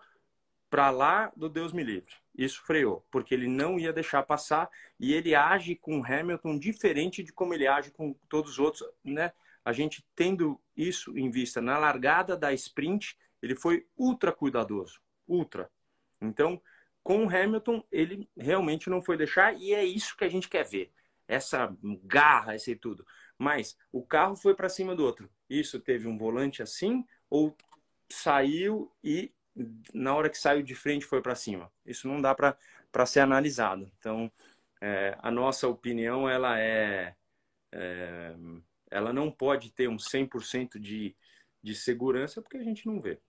para 0.70 0.90
lá 0.90 1.32
do 1.36 1.48
Deus 1.48 1.72
me 1.72 1.84
livre. 1.84 2.14
Isso 2.36 2.62
freou, 2.64 3.06
porque 3.12 3.34
ele 3.34 3.48
não 3.48 3.80
ia 3.80 3.94
deixar 3.94 4.24
passar 4.24 4.70
e 5.00 5.14
ele 5.14 5.36
age 5.36 5.76
com 5.76 6.04
Hamilton 6.04 6.58
diferente 6.58 7.24
de 7.24 7.32
como 7.32 7.54
ele 7.54 7.68
age 7.68 7.92
com 7.92 8.14
todos 8.30 8.52
os 8.52 8.60
outros, 8.60 8.90
né? 9.04 9.32
A 9.64 9.74
gente 9.74 10.06
tendo 10.16 10.60
isso 10.76 11.18
em 11.18 11.30
vista 11.30 11.62
na 11.62 11.78
largada 11.78 12.38
da 12.38 12.54
sprint, 12.54 13.18
ele 13.42 13.56
foi 13.56 13.86
ultra 13.98 14.32
cuidadoso, 14.32 15.02
ultra. 15.28 15.70
Então, 16.22 16.62
com 17.04 17.26
o 17.26 17.30
Hamilton, 17.30 17.84
ele 17.92 18.30
realmente 18.38 18.90
não 18.90 19.02
foi 19.02 19.18
deixar 19.18 19.54
e 19.56 19.74
é 19.74 19.84
isso 19.84 20.16
que 20.18 20.26
a 20.26 20.30
gente 20.30 20.50
quer 20.50 20.66
ver. 20.66 20.92
Essa 21.28 21.76
garra, 22.04 22.56
esse 22.56 22.76
tudo. 22.76 23.06
Mas 23.38 23.78
o 23.92 24.06
carro 24.06 24.36
foi 24.36 24.56
para 24.56 24.70
cima 24.70 24.96
do 24.96 25.06
outro. 25.06 25.30
Isso 25.50 25.80
teve 25.80 26.08
um 26.08 26.18
volante 26.18 26.62
assim 26.62 27.06
ou 27.30 27.56
saiu 28.10 28.92
e 29.04 29.32
na 29.94 30.16
hora 30.16 30.30
que 30.30 30.38
saiu 30.38 30.62
de 30.62 30.76
frente 30.76 31.06
foi 31.06 31.22
para 31.22 31.36
cima? 31.36 31.72
Isso 31.86 32.08
não 32.08 32.22
dá 32.22 32.36
para 32.36 33.06
ser 33.06 33.22
analisado. 33.22 33.92
Então, 33.98 34.32
é, 34.82 35.18
a 35.20 35.32
nossa 35.32 35.68
opinião 35.68 36.30
ela 36.30 36.60
é, 36.60 37.16
é 37.72 38.36
ela 38.90 39.12
não 39.12 39.32
pode 39.32 39.72
ter 39.72 39.90
um 39.90 39.98
100% 39.98 40.80
de, 40.80 41.16
de 41.62 41.76
segurança 41.76 42.42
porque 42.42 42.58
a 42.58 42.64
gente 42.64 42.86
não 42.86 43.00
vê. 43.00 43.20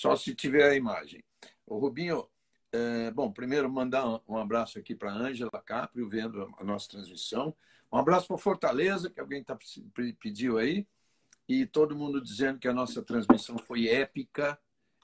Só 0.00 0.16
se 0.16 0.34
tiver 0.34 0.66
a 0.66 0.74
imagem. 0.74 1.22
O 1.66 1.76
Rubinho, 1.76 2.26
é, 2.72 3.10
bom, 3.10 3.30
primeiro 3.30 3.70
mandar 3.70 4.22
um 4.26 4.38
abraço 4.38 4.78
aqui 4.78 4.94
para 4.94 5.12
a 5.12 5.14
Ângela 5.14 5.62
Caprio, 5.62 6.08
vendo 6.08 6.50
a 6.56 6.64
nossa 6.64 6.88
transmissão. 6.88 7.54
Um 7.92 7.98
abraço 7.98 8.26
para 8.26 8.38
Fortaleza, 8.38 9.10
que 9.10 9.20
alguém 9.20 9.44
tá, 9.44 9.58
pediu 10.18 10.56
aí. 10.56 10.88
E 11.46 11.66
todo 11.66 11.94
mundo 11.94 12.18
dizendo 12.18 12.58
que 12.58 12.66
a 12.66 12.72
nossa 12.72 13.02
transmissão 13.02 13.58
foi 13.58 13.88
épica, 13.88 14.58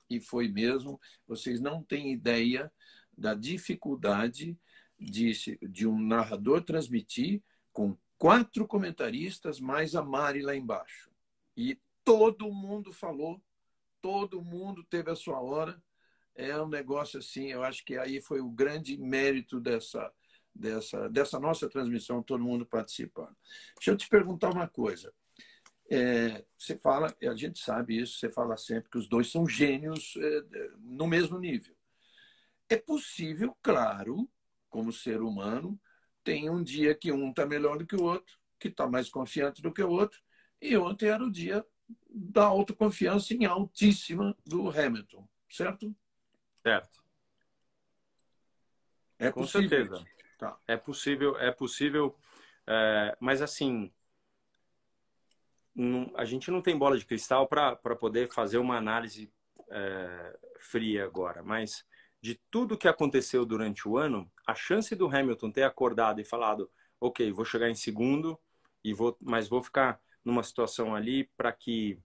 e 0.09 0.19
foi 0.19 0.49
mesmo. 0.49 0.99
Vocês 1.29 1.61
não 1.61 1.83
têm 1.83 2.11
ideia 2.11 2.73
da 3.19 3.35
dificuldade 3.35 4.59
de, 4.99 5.59
de 5.61 5.87
um 5.87 6.01
narrador 6.01 6.63
transmitir 6.63 7.43
com 7.71 7.99
quatro 8.17 8.67
comentaristas, 8.67 9.61
mais 9.61 9.95
a 9.95 10.03
Mari 10.03 10.41
lá 10.41 10.57
embaixo. 10.57 11.11
E 11.55 11.79
todo 12.03 12.51
mundo 12.51 12.95
falou, 12.95 13.43
todo 14.07 14.40
mundo 14.40 14.85
teve 14.85 15.11
a 15.11 15.16
sua 15.16 15.40
hora. 15.40 15.83
É 16.33 16.57
um 16.62 16.69
negócio 16.69 17.19
assim, 17.19 17.51
eu 17.51 17.64
acho 17.64 17.85
que 17.85 17.99
aí 17.99 18.21
foi 18.21 18.40
o 18.40 18.49
grande 18.49 18.97
mérito 18.97 19.59
dessa, 19.59 20.12
dessa, 20.55 21.09
dessa 21.09 21.40
nossa 21.40 21.69
transmissão, 21.69 22.23
todo 22.23 22.45
mundo 22.45 22.64
participando. 22.64 23.37
Deixa 23.75 23.90
eu 23.90 23.97
te 23.97 24.09
perguntar 24.09 24.51
uma 24.51 24.69
coisa. 24.69 25.12
É, 25.90 26.45
você 26.57 26.79
fala, 26.79 27.12
a 27.21 27.35
gente 27.35 27.59
sabe 27.59 28.01
isso, 28.01 28.21
você 28.21 28.31
fala 28.31 28.57
sempre 28.57 28.88
que 28.88 28.99
os 28.99 29.09
dois 29.09 29.29
são 29.29 29.49
gênios 29.49 30.14
é, 30.19 30.42
no 30.79 31.09
mesmo 31.09 31.37
nível. 31.37 31.75
É 32.69 32.77
possível, 32.77 33.57
claro, 33.61 34.31
como 34.71 34.92
ser 34.92 35.21
humano, 35.21 35.81
tem 36.23 36.49
um 36.49 36.62
dia 36.62 36.95
que 36.95 37.11
um 37.11 37.31
está 37.31 37.45
melhor 37.45 37.77
do 37.79 37.87
que 37.87 37.97
o 37.97 38.05
outro, 38.05 38.38
que 38.61 38.69
está 38.69 38.87
mais 38.87 39.09
confiante 39.09 39.61
do 39.61 39.73
que 39.73 39.83
o 39.83 39.90
outro, 39.90 40.21
e 40.62 40.77
ontem 40.77 41.09
era 41.09 41.25
o 41.25 41.31
dia 41.31 41.66
da 42.09 42.44
autoconfiança 42.44 43.35
em 43.35 43.44
altíssima 43.44 44.37
do 44.44 44.68
Hamilton, 44.70 45.29
certo? 45.49 45.94
Certo. 46.62 47.05
É 49.18 49.31
Com 49.31 49.42
possível. 49.42 49.68
certeza. 49.68 50.07
Tá. 50.38 50.59
É 50.66 50.77
possível, 50.77 51.38
é 51.38 51.51
possível, 51.51 52.14
é, 52.66 53.16
mas 53.18 53.40
assim, 53.40 53.90
não, 55.75 56.11
a 56.14 56.25
gente 56.25 56.51
não 56.51 56.61
tem 56.61 56.77
bola 56.77 56.99
de 56.99 57.05
cristal 57.05 57.46
para 57.46 57.77
poder 57.96 58.31
fazer 58.33 58.59
uma 58.59 58.77
análise 58.77 59.33
é, 59.70 60.38
fria 60.59 61.05
agora, 61.05 61.42
mas 61.42 61.85
de 62.20 62.35
tudo 62.51 62.77
que 62.77 62.88
aconteceu 62.88 63.44
durante 63.44 63.88
o 63.88 63.96
ano, 63.96 64.31
a 64.46 64.55
chance 64.55 64.94
do 64.94 65.07
Hamilton 65.07 65.51
ter 65.51 65.62
acordado 65.62 66.20
e 66.20 66.25
falado, 66.25 66.70
ok, 67.01 67.31
vou 67.31 67.44
chegar 67.44 67.70
em 67.70 67.75
segundo 67.75 68.38
e 68.83 68.92
vou, 68.92 69.16
mas 69.20 69.49
vou 69.49 69.62
ficar 69.62 70.01
numa 70.27 70.43
situação 70.43 70.95
ali 70.95 71.31
para 71.37 71.53
que 71.53 72.01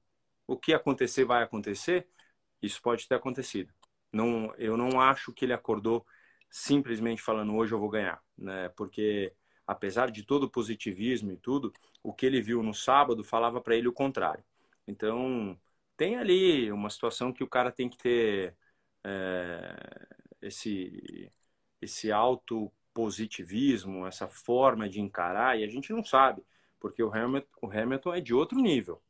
o 0.48 0.56
que 0.56 0.74
acontecer 0.74 1.26
vai 1.26 1.44
acontecer. 1.44 2.08
Isso 2.62 2.82
pode 2.82 3.08
ter 3.08 3.16
acontecido. 3.16 3.74
Não, 4.14 4.54
eu 4.58 4.78
não 4.78 5.02
acho 5.02 5.34
que 5.34 5.46
ele 5.46 5.54
acordou 5.54 6.06
simplesmente 6.50 7.22
falando 7.22 7.56
hoje 7.56 7.74
eu 7.74 7.80
vou 7.80 7.90
ganhar, 7.90 8.22
né? 8.38 8.70
Porque 8.70 9.34
apesar 9.66 10.12
de 10.12 10.24
todo 10.24 10.44
o 10.44 10.50
positivismo 10.50 11.32
e 11.32 11.38
tudo, 11.38 11.74
o 12.04 12.14
que 12.14 12.26
ele 12.26 12.42
viu 12.42 12.62
no 12.62 12.74
sábado 12.74 13.24
falava 13.24 13.60
para 13.62 13.76
ele 13.76 13.88
o 13.88 13.94
contrário. 13.94 14.44
Então 14.88 15.60
tem 15.98 16.18
ali 16.18 16.72
uma 16.72 16.90
situação 16.90 17.34
que 17.34 17.44
o 17.44 17.50
cara 17.50 17.72
tem 17.72 17.90
que 17.90 17.98
ter 17.98 18.56
é, 19.04 19.76
esse 20.42 21.32
esse 21.82 22.12
alto 22.12 22.72
positivismo, 22.94 24.06
essa 24.06 24.28
forma 24.28 24.88
de 24.88 25.02
encarar 25.02 25.60
e 25.60 25.64
a 25.64 25.68
gente 25.68 25.92
não 25.94 26.04
sabe, 26.04 26.44
porque 26.82 27.02
o 27.02 27.14
Hamilton, 27.14 27.48
o 27.62 27.72
Hamilton 27.72 28.14
é 28.16 28.20
de 28.20 28.34
outro 28.34 28.60
nível. 28.60 29.02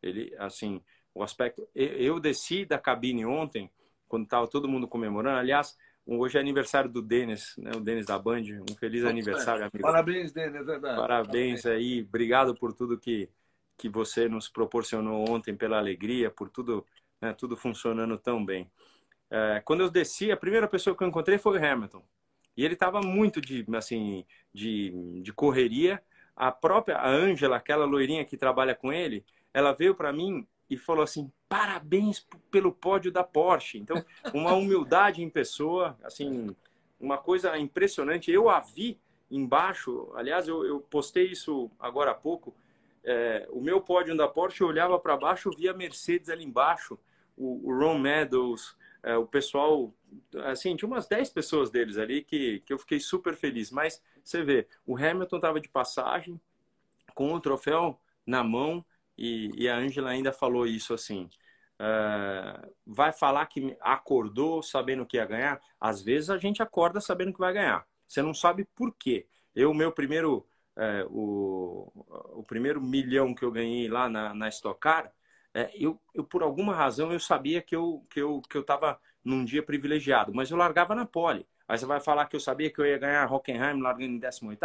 Ele 0.00 0.32
assim, 0.38 0.80
o 1.12 1.22
aspecto 1.24 1.66
eu 1.74 2.20
desci 2.20 2.64
da 2.64 2.78
cabine 2.78 3.26
ontem 3.26 3.68
quando 4.06 4.24
estava 4.24 4.46
todo 4.46 4.68
mundo 4.68 4.86
comemorando. 4.86 5.38
Aliás, 5.38 5.76
Hoje 6.06 6.36
é 6.36 6.40
aniversário 6.40 6.90
do 6.90 7.00
Denis, 7.00 7.54
né? 7.56 7.70
o 7.74 7.80
Denis 7.80 8.04
da 8.04 8.18
Band. 8.18 8.42
Um 8.68 8.74
feliz 8.78 9.04
aniversário, 9.06 9.62
amigo. 9.62 9.80
Parabéns, 9.80 10.32
Denis, 10.32 10.54
é 10.54 10.62
verdade. 10.62 10.96
Parabéns, 11.00 11.62
Parabéns 11.62 11.66
aí. 11.66 12.02
Obrigado 12.02 12.54
por 12.54 12.74
tudo 12.74 12.98
que, 12.98 13.28
que 13.78 13.88
você 13.88 14.28
nos 14.28 14.46
proporcionou 14.46 15.24
ontem, 15.30 15.56
pela 15.56 15.78
alegria, 15.78 16.30
por 16.30 16.50
tudo, 16.50 16.84
né? 17.22 17.32
tudo 17.32 17.56
funcionando 17.56 18.18
tão 18.18 18.44
bem. 18.44 18.70
É, 19.30 19.62
quando 19.64 19.80
eu 19.80 19.90
desci, 19.90 20.30
a 20.30 20.36
primeira 20.36 20.68
pessoa 20.68 20.94
que 20.94 21.02
eu 21.02 21.08
encontrei 21.08 21.38
foi 21.38 21.58
o 21.58 21.64
Hamilton. 21.64 22.04
E 22.54 22.64
ele 22.64 22.74
estava 22.74 23.00
muito 23.00 23.40
de, 23.40 23.64
assim, 23.74 24.26
de, 24.52 24.92
de 25.22 25.32
correria. 25.32 26.02
A 26.36 26.50
própria 26.50 27.04
Ângela, 27.04 27.56
aquela 27.56 27.84
loirinha 27.84 28.24
que 28.24 28.36
trabalha 28.36 28.74
com 28.74 28.92
ele, 28.92 29.24
ela 29.52 29.72
veio 29.72 29.94
para 29.94 30.12
mim 30.12 30.46
e 30.68 30.76
falou 30.76 31.02
assim: 31.02 31.30
parabéns 31.48 32.26
pelo 32.50 32.72
pódio 32.72 33.12
da 33.12 33.22
Porsche. 33.22 33.78
Então, 33.78 34.04
uma 34.32 34.54
humildade 34.54 35.22
em 35.22 35.30
pessoa, 35.30 35.96
assim, 36.02 36.54
uma 36.98 37.18
coisa 37.18 37.56
impressionante. 37.58 38.30
Eu 38.30 38.48
a 38.48 38.60
vi 38.60 38.98
embaixo, 39.30 40.12
aliás, 40.14 40.48
eu, 40.48 40.64
eu 40.64 40.80
postei 40.80 41.26
isso 41.26 41.70
agora 41.78 42.10
há 42.10 42.14
pouco. 42.14 42.54
É, 43.02 43.46
o 43.50 43.60
meu 43.60 43.80
pódio 43.80 44.16
da 44.16 44.26
Porsche, 44.26 44.62
eu 44.62 44.68
olhava 44.68 44.98
para 44.98 45.16
baixo, 45.16 45.48
eu 45.48 45.56
via 45.56 45.74
Mercedes 45.74 46.30
ali 46.30 46.44
embaixo, 46.44 46.98
o, 47.36 47.68
o 47.68 47.78
Ron 47.78 47.98
Meadows, 47.98 48.76
é, 49.02 49.16
o 49.16 49.26
pessoal, 49.26 49.92
assim, 50.44 50.74
tinha 50.74 50.88
umas 50.88 51.06
10 51.06 51.28
pessoas 51.30 51.70
deles 51.70 51.98
ali 51.98 52.22
que, 52.24 52.60
que 52.60 52.72
eu 52.72 52.78
fiquei 52.78 52.98
super 52.98 53.36
feliz. 53.36 53.70
Mas 53.70 54.02
você 54.24 54.42
vê, 54.42 54.66
o 54.86 54.96
Hamilton 54.96 55.36
estava 55.36 55.60
de 55.60 55.68
passagem, 55.68 56.40
com 57.14 57.32
o 57.32 57.40
troféu 57.40 58.00
na 58.26 58.42
mão, 58.42 58.84
e, 59.16 59.50
e 59.54 59.68
a 59.68 59.76
Ângela 59.76 60.10
ainda 60.10 60.32
falou 60.32 60.66
isso 60.66 60.94
assim. 60.94 61.28
Uh, 61.74 62.72
vai 62.86 63.12
falar 63.12 63.46
que 63.46 63.76
acordou 63.80 64.62
sabendo 64.62 65.04
que 65.04 65.16
ia 65.16 65.26
ganhar? 65.26 65.60
Às 65.80 66.02
vezes 66.02 66.30
a 66.30 66.38
gente 66.38 66.62
acorda 66.62 67.00
sabendo 67.00 67.32
que 67.32 67.38
vai 67.38 67.52
ganhar. 67.52 67.86
Você 68.06 68.22
não 68.22 68.32
sabe 68.32 68.64
por 68.74 68.94
quê. 68.94 69.26
Eu, 69.54 69.74
meu 69.74 69.92
primeiro, 69.92 70.46
uh, 70.76 71.06
o, 71.10 72.40
o 72.40 72.42
primeiro 72.44 72.80
milhão 72.80 73.34
que 73.34 73.44
eu 73.44 73.50
ganhei 73.50 73.88
lá 73.88 74.08
na, 74.08 74.34
na 74.34 74.48
Stock 74.48 74.80
Car, 74.80 75.06
uh, 75.06 75.70
eu, 75.74 76.00
eu, 76.14 76.24
por 76.24 76.42
alguma 76.42 76.74
razão, 76.74 77.12
eu 77.12 77.20
sabia 77.20 77.60
que 77.60 77.76
eu 77.76 78.04
que 78.10 78.20
eu 78.20 78.40
que 78.42 78.56
eu 78.56 78.62
estava 78.62 78.98
num 79.24 79.44
dia 79.44 79.62
privilegiado, 79.62 80.32
mas 80.34 80.50
eu 80.50 80.56
largava 80.56 80.94
na 80.94 81.06
pole. 81.06 81.46
Aí 81.68 81.78
você 81.78 81.86
vai 81.86 82.00
falar 82.00 82.26
que 82.26 82.36
eu 82.36 82.40
sabia 82.40 82.70
que 82.70 82.80
eu 82.80 82.86
ia 82.86 82.98
ganhar 82.98 83.30
Hockenheim 83.32 83.80
largando 83.80 84.12
em 84.12 84.18
18 84.18 84.60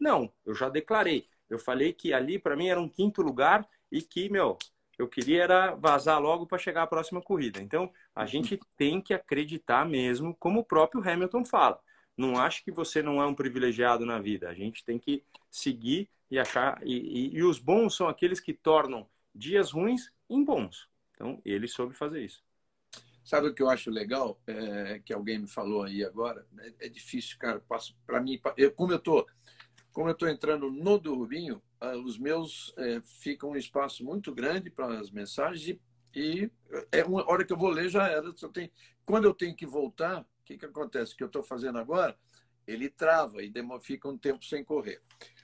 Não, 0.00 0.32
eu 0.44 0.54
já 0.54 0.68
declarei. 0.68 1.28
Eu 1.48 1.58
falei 1.58 1.92
que 1.92 2.12
ali 2.12 2.38
para 2.38 2.56
mim 2.56 2.68
era 2.68 2.80
um 2.80 2.88
quinto 2.88 3.22
lugar 3.22 3.68
e 3.90 4.02
que, 4.02 4.28
meu, 4.28 4.58
eu 4.98 5.08
queria 5.08 5.44
era 5.44 5.74
vazar 5.74 6.20
logo 6.20 6.46
para 6.46 6.58
chegar 6.58 6.82
à 6.82 6.86
próxima 6.86 7.22
corrida. 7.22 7.60
Então, 7.60 7.92
a 8.14 8.26
gente 8.26 8.58
tem 8.76 9.00
que 9.00 9.14
acreditar 9.14 9.86
mesmo, 9.86 10.34
como 10.38 10.60
o 10.60 10.64
próprio 10.64 11.02
Hamilton 11.08 11.44
fala. 11.44 11.80
Não 12.16 12.36
acho 12.36 12.64
que 12.64 12.72
você 12.72 13.00
não 13.00 13.22
é 13.22 13.26
um 13.26 13.34
privilegiado 13.34 14.04
na 14.04 14.18
vida. 14.18 14.48
A 14.48 14.54
gente 14.54 14.84
tem 14.84 14.98
que 14.98 15.22
seguir 15.50 16.10
e 16.30 16.38
achar. 16.38 16.80
E, 16.82 16.96
e, 16.96 17.36
e 17.36 17.42
os 17.44 17.60
bons 17.60 17.94
são 17.94 18.08
aqueles 18.08 18.40
que 18.40 18.52
tornam 18.52 19.08
dias 19.32 19.70
ruins 19.70 20.10
em 20.28 20.44
bons. 20.44 20.88
Então, 21.14 21.40
ele 21.44 21.68
soube 21.68 21.94
fazer 21.94 22.24
isso. 22.24 22.42
Sabe 23.28 23.48
o 23.48 23.52
que 23.54 23.62
eu 23.62 23.68
acho 23.68 23.90
legal? 23.90 24.40
É, 24.46 25.02
que 25.04 25.12
alguém 25.12 25.40
me 25.40 25.46
falou 25.46 25.82
aí 25.82 26.02
agora. 26.02 26.46
É, 26.60 26.86
é 26.86 26.88
difícil, 26.88 27.36
cara. 27.38 27.62
Para 28.06 28.22
mim, 28.22 28.40
eu, 28.56 28.72
como 28.72 28.90
eu 28.90 28.98
tô, 28.98 29.26
como 29.92 30.08
eu 30.08 30.12
estou 30.12 30.30
entrando 30.30 30.70
no 30.70 30.98
do 30.98 31.14
Rubinho, 31.14 31.62
ah, 31.78 31.94
os 31.98 32.16
meus 32.16 32.72
é, 32.78 33.02
ficam 33.02 33.50
um 33.50 33.56
espaço 33.56 34.02
muito 34.02 34.34
grande 34.34 34.70
para 34.70 34.98
as 34.98 35.10
mensagens 35.10 35.68
e, 35.68 35.80
e, 36.18 36.50
é 36.90 37.04
uma 37.04 37.30
hora 37.30 37.44
que 37.44 37.52
eu 37.52 37.58
vou 37.58 37.68
ler 37.68 37.90
já 37.90 38.08
era. 38.08 38.24
Eu 38.24 38.48
tenho, 38.48 38.70
quando 39.04 39.26
eu 39.26 39.34
tenho 39.34 39.54
que 39.54 39.66
voltar, 39.66 40.22
o 40.22 40.44
que, 40.46 40.56
que 40.56 40.64
acontece? 40.64 41.12
O 41.12 41.16
que 41.18 41.22
eu 41.22 41.26
estou 41.26 41.42
fazendo 41.42 41.78
agora, 41.78 42.16
ele 42.66 42.88
trava 42.88 43.42
e 43.42 43.50
demora, 43.50 43.82
fica 43.82 44.08
um 44.08 44.16
tempo 44.16 44.42
sem 44.42 44.64
correr. 44.64 45.02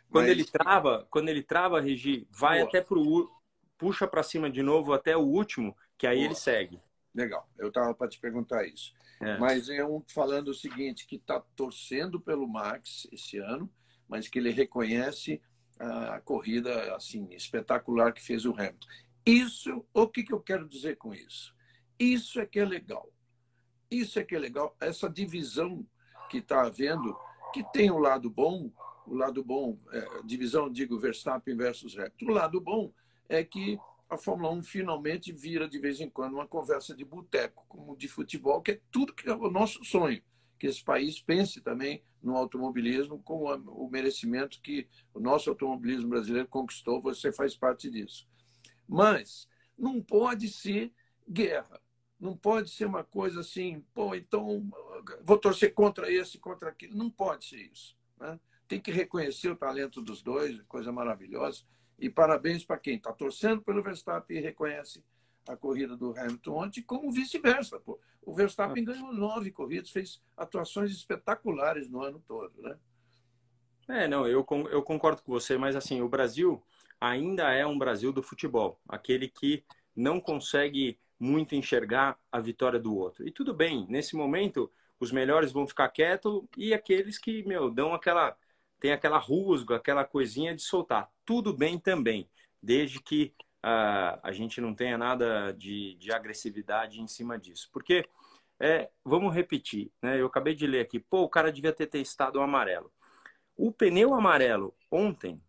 Quando 0.08 0.28
Mas... 0.28 0.30
ele 0.30 0.46
trava, 0.46 1.06
quando 1.10 1.28
ele 1.28 1.42
trava, 1.42 1.82
Regi, 1.82 2.26
vai 2.30 2.60
Boa. 2.60 2.68
até 2.70 2.80
pro 2.80 3.30
puxa 3.76 4.06
para 4.06 4.22
cima 4.22 4.48
de 4.48 4.62
novo 4.62 4.94
até 4.94 5.14
o 5.14 5.20
último, 5.20 5.76
que 5.98 6.06
aí 6.06 6.16
Boa. 6.16 6.28
ele 6.28 6.34
segue. 6.34 6.80
Legal. 7.14 7.48
Eu 7.56 7.68
estava 7.68 7.94
para 7.94 8.08
te 8.08 8.18
perguntar 8.18 8.66
isso. 8.66 8.92
É. 9.20 9.38
Mas 9.38 9.68
é 9.68 9.84
um 9.84 10.02
falando 10.08 10.48
o 10.48 10.54
seguinte, 10.54 11.06
que 11.06 11.16
está 11.16 11.40
torcendo 11.54 12.20
pelo 12.20 12.48
Max 12.48 13.06
esse 13.12 13.38
ano, 13.38 13.70
mas 14.08 14.28
que 14.28 14.38
ele 14.38 14.50
reconhece 14.50 15.40
a 15.78 16.20
corrida 16.20 16.94
assim 16.94 17.28
espetacular 17.32 18.12
que 18.12 18.22
fez 18.22 18.44
o 18.44 18.52
Hamilton. 18.52 18.86
Isso, 19.26 19.84
o 19.92 20.06
que, 20.06 20.22
que 20.22 20.32
eu 20.32 20.40
quero 20.40 20.68
dizer 20.68 20.96
com 20.96 21.14
isso? 21.14 21.54
Isso 21.98 22.40
é 22.40 22.46
que 22.46 22.60
é 22.60 22.64
legal. 22.64 23.10
Isso 23.90 24.18
é 24.18 24.24
que 24.24 24.34
é 24.34 24.38
legal. 24.38 24.76
Essa 24.80 25.08
divisão 25.08 25.86
que 26.28 26.38
está 26.38 26.62
havendo, 26.62 27.16
que 27.52 27.62
tem 27.72 27.90
o 27.90 27.96
um 27.96 27.98
lado 27.98 28.28
bom, 28.28 28.70
o 29.06 29.14
lado 29.14 29.42
bom, 29.44 29.78
é, 29.92 30.22
divisão, 30.24 30.70
digo, 30.70 30.98
Verstappen 30.98 31.56
versus 31.56 31.96
Hamilton. 31.96 32.26
O 32.26 32.30
lado 32.30 32.60
bom 32.60 32.92
é 33.28 33.42
que 33.44 33.78
a 34.08 34.16
Fórmula 34.16 34.52
1 34.52 34.62
finalmente 34.62 35.32
vira 35.32 35.68
de 35.68 35.78
vez 35.78 36.00
em 36.00 36.08
quando 36.08 36.34
uma 36.34 36.46
conversa 36.46 36.94
de 36.94 37.04
boteco, 37.04 37.64
como 37.68 37.96
de 37.96 38.08
futebol, 38.08 38.60
que 38.60 38.72
é 38.72 38.80
tudo 38.90 39.14
que 39.14 39.28
é 39.28 39.34
o 39.34 39.50
nosso 39.50 39.84
sonho 39.84 40.22
que 40.64 40.68
esse 40.68 40.82
país 40.82 41.20
pense 41.20 41.60
também 41.60 42.02
no 42.22 42.36
automobilismo 42.36 43.22
com 43.22 43.44
o 43.44 43.90
merecimento 43.90 44.62
que 44.62 44.88
o 45.12 45.20
nosso 45.20 45.50
automobilismo 45.50 46.08
brasileiro 46.08 46.48
conquistou. 46.48 47.02
Você 47.02 47.30
faz 47.30 47.54
parte 47.54 47.90
disso. 47.90 48.26
Mas 48.88 49.46
não 49.76 50.00
pode 50.00 50.48
ser 50.48 50.90
guerra. 51.28 51.80
Não 52.18 52.34
pode 52.34 52.70
ser 52.70 52.86
uma 52.86 53.04
coisa 53.04 53.40
assim, 53.40 53.84
pô, 53.92 54.14
então 54.14 54.66
vou 55.22 55.36
torcer 55.36 55.74
contra 55.74 56.10
esse, 56.10 56.38
contra 56.38 56.70
aquele. 56.70 56.94
Não 56.94 57.10
pode 57.10 57.44
ser 57.44 57.60
isso. 57.60 57.94
Né? 58.18 58.40
Tem 58.66 58.80
que 58.80 58.90
reconhecer 58.90 59.50
o 59.50 59.56
talento 59.56 60.00
dos 60.00 60.22
dois, 60.22 60.62
coisa 60.62 60.90
maravilhosa. 60.90 61.64
E 61.98 62.10
parabéns 62.10 62.64
para 62.64 62.78
quem 62.78 62.96
está 62.96 63.12
torcendo 63.12 63.62
pelo 63.62 63.82
Verstappen 63.82 64.36
e 64.36 64.40
reconhece 64.40 65.02
a 65.48 65.56
corrida 65.56 65.96
do 65.96 66.18
Hamilton 66.18 66.52
ontem, 66.52 66.82
como 66.82 67.12
vice-versa. 67.12 67.80
O 68.22 68.34
Verstappen 68.34 68.82
ah. 68.82 68.92
ganhou 68.92 69.12
nove 69.12 69.50
corridas, 69.50 69.90
fez 69.90 70.22
atuações 70.36 70.90
espetaculares 70.90 71.88
no 71.88 72.02
ano 72.02 72.22
todo, 72.26 72.52
né? 72.62 72.76
É, 73.86 74.08
não, 74.08 74.26
eu, 74.26 74.46
eu 74.70 74.82
concordo 74.82 75.22
com 75.22 75.30
você, 75.30 75.58
mas 75.58 75.76
assim, 75.76 76.00
o 76.00 76.08
Brasil 76.08 76.62
ainda 76.98 77.52
é 77.52 77.66
um 77.66 77.78
Brasil 77.78 78.12
do 78.12 78.22
futebol, 78.22 78.80
aquele 78.88 79.28
que 79.28 79.62
não 79.94 80.18
consegue 80.18 80.98
muito 81.20 81.54
enxergar 81.54 82.18
a 82.32 82.40
vitória 82.40 82.80
do 82.80 82.96
outro. 82.96 83.26
E 83.26 83.30
tudo 83.30 83.52
bem, 83.52 83.86
nesse 83.88 84.16
momento, 84.16 84.72
os 84.98 85.12
melhores 85.12 85.52
vão 85.52 85.66
ficar 85.66 85.88
quietos 85.90 86.42
e 86.56 86.72
aqueles 86.72 87.18
que, 87.18 87.42
meu, 87.44 87.70
dão 87.70 87.92
aquela, 87.92 88.36
tem 88.80 88.92
aquela 88.92 89.18
rusga, 89.18 89.76
aquela 89.76 90.04
coisinha 90.04 90.54
de 90.54 90.62
soltar. 90.62 91.10
Tudo 91.24 91.52
bem 91.52 91.78
também, 91.78 92.28
desde 92.62 93.00
que 93.00 93.34
uh, 93.64 94.20
a 94.22 94.32
gente 94.32 94.60
não 94.60 94.74
tenha 94.74 94.98
nada 94.98 95.52
de, 95.52 95.94
de 95.94 96.12
agressividade 96.12 97.00
em 97.00 97.06
cima 97.06 97.38
disso. 97.38 97.68
Porque, 97.72 98.06
é, 98.60 98.90
vamos 99.04 99.34
repetir, 99.34 99.90
né? 100.02 100.20
eu 100.20 100.26
acabei 100.26 100.54
de 100.54 100.66
ler 100.66 100.80
aqui, 100.80 100.98
pô, 101.00 101.22
o 101.22 101.28
cara 101.28 101.50
devia 101.50 101.72
ter 101.72 101.86
testado 101.86 102.38
o 102.38 102.42
amarelo. 102.42 102.92
O 103.56 103.72
pneu 103.72 104.14
amarelo 104.14 104.74
ontem, 104.90 105.40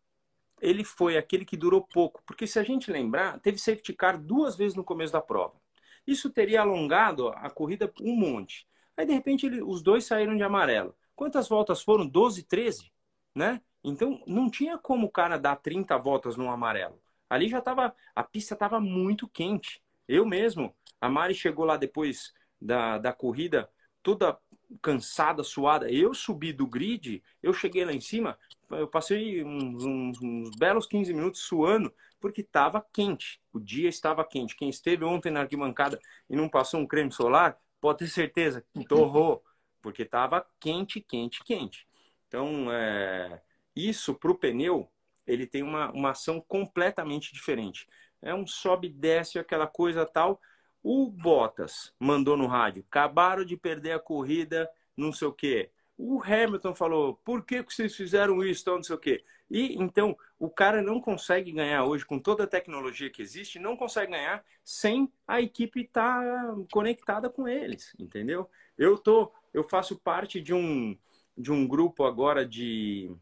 ele 0.61 0.83
foi 0.83 1.17
aquele 1.17 1.43
que 1.43 1.57
durou 1.57 1.81
pouco, 1.81 2.23
porque 2.25 2.47
se 2.47 2.57
a 2.59 2.63
gente 2.63 2.91
lembrar, 2.91 3.39
teve 3.39 3.57
safety 3.57 3.93
car 3.93 4.17
duas 4.17 4.55
vezes 4.55 4.75
no 4.75 4.83
começo 4.83 5.13
da 5.13 5.21
prova. 5.21 5.59
Isso 6.07 6.29
teria 6.29 6.61
alongado 6.61 7.29
a 7.29 7.49
corrida 7.49 7.91
um 7.99 8.15
monte. 8.15 8.67
Aí, 8.95 9.05
de 9.05 9.13
repente, 9.13 9.45
ele, 9.45 9.61
os 9.61 9.81
dois 9.81 10.05
saíram 10.05 10.37
de 10.37 10.43
amarelo. 10.43 10.95
Quantas 11.15 11.49
voltas 11.49 11.81
foram? 11.81 12.07
12, 12.07 12.43
13? 12.43 12.91
Né? 13.33 13.61
Então, 13.87 14.19
não 14.25 14.49
tinha 14.49 14.79
como 14.79 15.05
o 15.05 15.11
cara 15.11 15.37
dar 15.37 15.57
30 15.57 15.95
voltas 15.99 16.35
no 16.35 16.49
amarelo. 16.49 16.99
Ali 17.29 17.47
já 17.47 17.59
estava, 17.59 17.95
a 18.15 18.23
pista 18.23 18.55
estava 18.55 18.79
muito 18.79 19.27
quente. 19.27 19.79
Eu 20.07 20.25
mesmo, 20.25 20.75
a 20.99 21.07
Mari 21.07 21.35
chegou 21.35 21.65
lá 21.65 21.77
depois 21.77 22.33
da, 22.59 22.97
da 22.97 23.13
corrida, 23.13 23.69
toda 24.01 24.37
cansada, 24.81 25.43
suada. 25.43 25.91
Eu 25.91 26.15
subi 26.15 26.51
do 26.51 26.65
grid, 26.65 27.23
eu 27.43 27.53
cheguei 27.53 27.85
lá 27.85 27.93
em 27.93 28.01
cima, 28.01 28.39
eu 28.71 28.87
passei 28.87 29.43
uns, 29.43 29.83
uns, 29.85 30.19
uns 30.19 30.49
belos 30.57 30.87
15 30.87 31.13
minutos 31.13 31.41
suando, 31.41 31.93
porque 32.19 32.41
estava 32.41 32.83
quente. 32.91 33.39
O 33.53 33.59
dia 33.59 33.87
estava 33.87 34.25
quente. 34.25 34.55
Quem 34.55 34.69
esteve 34.69 35.05
ontem 35.05 35.31
na 35.31 35.41
arquibancada 35.41 35.99
e 36.27 36.35
não 36.35 36.49
passou 36.49 36.79
um 36.79 36.87
creme 36.87 37.11
solar, 37.11 37.59
pode 37.79 37.99
ter 37.99 38.07
certeza 38.07 38.65
que 38.73 38.83
torrou, 38.83 39.43
porque 39.79 40.01
estava 40.01 40.43
quente, 40.59 40.99
quente, 40.99 41.43
quente. 41.43 41.87
Então, 42.27 42.71
é, 42.71 43.41
isso 43.75 44.13
para 44.13 44.31
o 44.31 44.35
pneu, 44.35 44.89
ele 45.27 45.45
tem 45.45 45.63
uma, 45.63 45.91
uma 45.91 46.11
ação 46.11 46.39
completamente 46.39 47.33
diferente. 47.33 47.87
É 48.21 48.33
um 48.33 48.47
sobe 48.47 48.89
desce, 48.89 49.39
aquela 49.39 49.67
coisa 49.67 50.05
tal. 50.05 50.39
O 50.81 51.09
Bottas 51.09 51.93
mandou 51.99 52.37
no 52.37 52.47
rádio, 52.47 52.85
acabaram 52.87 53.43
de 53.43 53.57
perder 53.57 53.93
a 53.93 53.99
corrida, 53.99 54.69
não 54.95 55.11
sei 55.11 55.27
o 55.27 55.33
quê. 55.33 55.71
O 55.97 56.21
Hamilton 56.21 56.75
falou, 56.75 57.15
por 57.23 57.43
que, 57.43 57.63
que 57.63 57.73
vocês 57.73 57.95
fizeram 57.95 58.43
isso, 58.43 58.69
não 58.69 58.83
sei 58.83 58.95
o 58.95 58.99
quê. 58.99 59.23
E 59.49 59.75
então 59.81 60.17
o 60.39 60.49
cara 60.49 60.81
não 60.81 60.99
consegue 60.99 61.51
ganhar 61.51 61.85
hoje 61.85 62.05
com 62.05 62.19
toda 62.19 62.43
a 62.43 62.47
tecnologia 62.47 63.09
que 63.09 63.21
existe, 63.21 63.59
não 63.59 63.77
consegue 63.77 64.11
ganhar 64.11 64.43
sem 64.63 65.11
a 65.27 65.41
equipe 65.41 65.81
estar 65.81 66.21
tá 66.21 66.55
conectada 66.71 67.29
com 67.29 67.47
eles, 67.47 67.95
entendeu? 67.97 68.49
Eu 68.77 68.97
tô, 68.97 69.31
eu 69.53 69.63
faço 69.63 69.97
parte 69.97 70.41
de 70.41 70.53
um 70.53 70.97
de 71.37 71.51
um 71.51 71.67
grupo 71.67 72.05
agora 72.05 72.45
de 72.45 73.13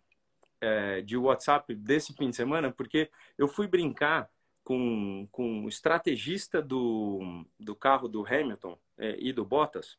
é, 0.64 1.02
de 1.02 1.18
WhatsApp 1.18 1.76
desse 1.76 2.14
fim 2.14 2.30
de 2.30 2.36
semana, 2.38 2.72
porque 2.72 3.12
eu 3.38 3.50
fui 3.50 3.68
brincar 3.68 4.30
com, 4.64 5.28
com 5.30 5.66
o 5.66 5.68
estrategista 5.68 6.62
do, 6.62 7.46
do 7.60 7.76
carro 7.76 8.08
do 8.08 8.26
Hamilton 8.26 8.80
é, 8.98 9.18
e 9.20 9.34
do 9.34 9.44
Bottas. 9.44 9.98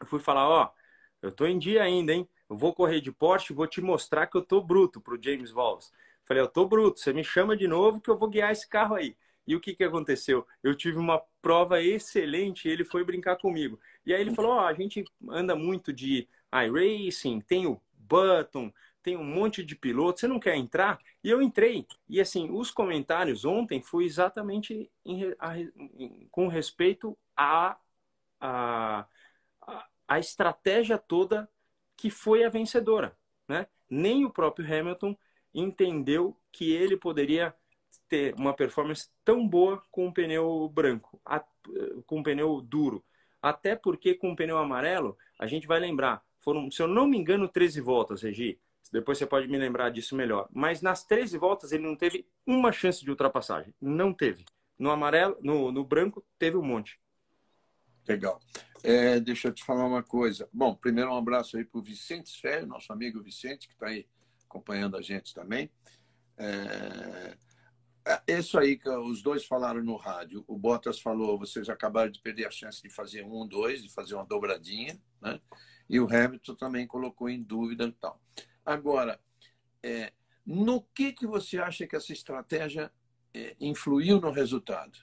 Eu 0.00 0.06
fui 0.06 0.20
falar, 0.20 0.48
ó, 0.48 0.70
eu 1.20 1.32
tô 1.32 1.46
em 1.46 1.58
dia 1.58 1.82
ainda, 1.82 2.12
hein? 2.12 2.28
Eu 2.48 2.56
vou 2.56 2.72
correr 2.72 3.00
de 3.00 3.10
Porsche, 3.10 3.52
vou 3.52 3.66
te 3.66 3.80
mostrar 3.80 4.28
que 4.28 4.36
eu 4.36 4.42
tô 4.42 4.62
bruto 4.62 5.00
pro 5.00 5.20
James 5.20 5.50
Valls. 5.50 5.92
Falei, 6.24 6.42
eu 6.42 6.48
tô 6.48 6.66
bruto, 6.66 7.00
você 7.00 7.12
me 7.12 7.24
chama 7.24 7.56
de 7.56 7.66
novo 7.66 8.00
que 8.00 8.08
eu 8.08 8.16
vou 8.16 8.28
guiar 8.28 8.52
esse 8.52 8.68
carro 8.68 8.94
aí. 8.94 9.16
E 9.46 9.56
o 9.56 9.60
que, 9.60 9.74
que 9.74 9.82
aconteceu? 9.82 10.46
Eu 10.62 10.76
tive 10.76 10.98
uma 10.98 11.20
prova 11.42 11.82
excelente 11.82 12.68
ele 12.68 12.84
foi 12.84 13.02
brincar 13.02 13.36
comigo. 13.36 13.80
E 14.06 14.14
aí 14.14 14.20
ele 14.20 14.34
falou: 14.34 14.52
Ó, 14.52 14.56
oh, 14.58 14.66
a 14.66 14.74
gente 14.74 15.02
anda 15.28 15.56
muito 15.56 15.92
de 15.92 16.28
iRacing, 16.52 17.40
tem 17.40 17.66
o 17.66 17.80
Button, 17.94 18.72
tem 19.02 19.16
um 19.16 19.24
monte 19.24 19.64
de 19.64 19.76
pilotos, 19.76 20.20
você 20.20 20.28
não 20.28 20.40
quer 20.40 20.56
entrar? 20.56 20.98
E 21.22 21.30
eu 21.30 21.40
entrei. 21.40 21.86
E 22.08 22.20
assim, 22.20 22.50
os 22.50 22.70
comentários 22.70 23.44
ontem 23.44 23.80
foi 23.80 24.04
exatamente 24.04 24.90
em, 25.04 25.34
a, 25.38 25.58
em, 25.58 26.28
com 26.30 26.48
respeito 26.48 27.16
à 27.36 27.78
a, 28.40 29.06
a, 29.62 29.86
a, 30.06 30.18
estratégia 30.18 30.98
toda 30.98 31.48
que 31.96 32.10
foi 32.10 32.44
a 32.44 32.48
vencedora. 32.48 33.16
Né? 33.48 33.66
Nem 33.88 34.24
o 34.24 34.30
próprio 34.30 34.66
Hamilton 34.66 35.16
entendeu 35.54 36.36
que 36.52 36.72
ele 36.72 36.96
poderia 36.96 37.54
ter 38.08 38.34
uma 38.34 38.54
performance 38.54 39.08
tão 39.24 39.46
boa 39.46 39.82
com 39.90 40.06
um 40.06 40.12
pneu 40.12 40.68
branco, 40.68 41.20
com 42.06 42.20
um 42.20 42.22
pneu 42.22 42.60
duro. 42.60 43.04
Até 43.40 43.76
porque 43.76 44.14
com 44.14 44.32
o 44.32 44.36
pneu 44.36 44.58
amarelo, 44.58 45.16
a 45.38 45.46
gente 45.46 45.66
vai 45.66 45.78
lembrar, 45.78 46.24
foram, 46.40 46.70
se 46.70 46.82
eu 46.82 46.88
não 46.88 47.06
me 47.06 47.18
engano, 47.18 47.48
13 47.48 47.80
voltas, 47.80 48.22
Regi. 48.22 48.58
Depois 48.92 49.18
você 49.18 49.26
pode 49.26 49.48
me 49.48 49.58
lembrar 49.58 49.90
disso 49.90 50.16
melhor. 50.16 50.48
Mas 50.52 50.82
nas 50.82 51.04
13 51.04 51.36
voltas 51.38 51.72
ele 51.72 51.86
não 51.86 51.96
teve 51.96 52.26
uma 52.46 52.72
chance 52.72 53.04
de 53.04 53.10
ultrapassagem. 53.10 53.74
Não 53.80 54.12
teve. 54.12 54.44
No 54.78 54.90
amarelo, 54.90 55.36
no, 55.40 55.72
no 55.72 55.84
branco, 55.84 56.24
teve 56.38 56.56
um 56.56 56.62
monte. 56.62 56.98
Legal. 58.06 58.40
É, 58.82 59.20
deixa 59.20 59.48
eu 59.48 59.52
te 59.52 59.64
falar 59.64 59.84
uma 59.84 60.02
coisa. 60.02 60.48
Bom, 60.52 60.74
primeiro 60.74 61.10
um 61.10 61.16
abraço 61.16 61.56
aí 61.56 61.64
para 61.64 61.78
o 61.78 61.82
Vicente 61.82 62.30
Sfé, 62.30 62.64
nosso 62.64 62.92
amigo 62.92 63.22
Vicente, 63.22 63.66
que 63.66 63.74
está 63.74 63.88
aí 63.88 64.06
acompanhando 64.44 64.96
a 64.96 65.02
gente 65.02 65.34
também. 65.34 65.70
É, 66.38 67.36
é... 68.06 68.38
Isso 68.38 68.58
aí 68.58 68.78
que 68.78 68.88
os 68.88 69.20
dois 69.20 69.44
falaram 69.44 69.82
no 69.82 69.96
rádio. 69.96 70.42
O 70.46 70.56
Bottas 70.56 71.00
falou: 71.00 71.38
vocês 71.38 71.68
acabaram 71.68 72.10
de 72.10 72.20
perder 72.20 72.46
a 72.46 72.50
chance 72.50 72.80
de 72.80 72.88
fazer 72.88 73.24
um, 73.24 73.46
dois, 73.46 73.82
de 73.82 73.92
fazer 73.92 74.14
uma 74.14 74.24
dobradinha, 74.24 74.98
né? 75.20 75.38
E 75.90 76.00
o 76.00 76.06
Hamilton 76.06 76.54
também 76.54 76.86
colocou 76.86 77.28
em 77.28 77.42
dúvida 77.42 77.84
e 77.84 77.92
tal. 77.92 78.20
Agora, 78.68 79.18
é, 79.82 80.12
no 80.44 80.82
que, 80.82 81.10
que 81.14 81.26
você 81.26 81.56
acha 81.56 81.86
que 81.86 81.96
essa 81.96 82.12
estratégia 82.12 82.92
é, 83.32 83.56
influiu 83.58 84.20
no 84.20 84.30
resultado? 84.30 84.98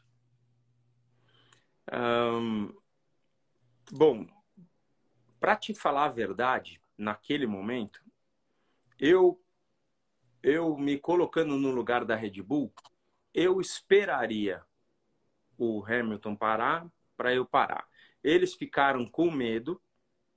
Um, 1.91 2.71
bom, 3.91 4.27
para 5.39 5.55
te 5.55 5.73
falar 5.73 6.05
a 6.05 6.09
verdade, 6.09 6.79
naquele 6.95 7.47
momento, 7.47 8.05
eu, 8.99 9.43
eu 10.43 10.77
me 10.77 10.99
colocando 10.99 11.57
no 11.57 11.71
lugar 11.71 12.05
da 12.05 12.15
Red 12.15 12.43
Bull, 12.43 12.71
eu 13.33 13.59
esperaria 13.59 14.63
o 15.57 15.83
Hamilton 15.83 16.35
parar 16.35 16.87
para 17.17 17.33
eu 17.33 17.43
parar. 17.43 17.89
Eles 18.23 18.53
ficaram 18.53 19.09
com 19.09 19.31
medo 19.31 19.81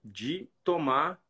de 0.03 0.49
tomar 0.65 1.21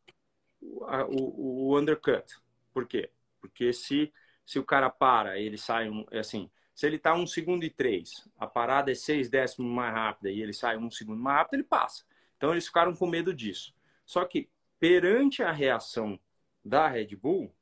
o, 0.61 1.71
o, 1.71 1.79
undercut. 1.79 2.25
Por 2.73 2.87
quê? 2.87 3.11
Porque 3.39 3.71
se, 3.73 4.13
se 4.45 4.59
o 4.59 4.63
cara 4.63 4.89
para, 4.89 5.39
ele 5.39 5.57
sai 5.57 5.89
um, 5.89 6.05
é 6.11 6.19
assim, 6.19 6.49
se 6.73 6.85
ele 6.85 6.95
está 6.95 7.13
um 7.13 7.27
segundo 7.27 7.63
e 7.63 7.69
três, 7.69 8.27
a 8.37 8.47
parada 8.47 8.91
é 8.91 8.95
seis 8.95 9.29
décimos 9.29 9.71
mais 9.71 9.93
rápida 9.93 10.31
e 10.31 10.41
ele 10.41 10.53
sai 10.53 10.77
um 10.77 10.89
segundo 10.89 11.21
mais 11.21 11.37
rápido, 11.37 11.55
ele 11.55 11.63
passa. 11.63 12.05
Então 12.37 12.51
eles 12.51 12.67
ficaram 12.67 12.95
com 12.95 13.05
medo 13.07 13.33
disso. 13.33 13.73
Só 14.05 14.23
que 14.25 14.49
perante 14.79 15.43
a 15.43 15.51
reação 15.51 16.19
da 16.63 16.87
Red 16.87 17.15
Bull, 17.15 17.53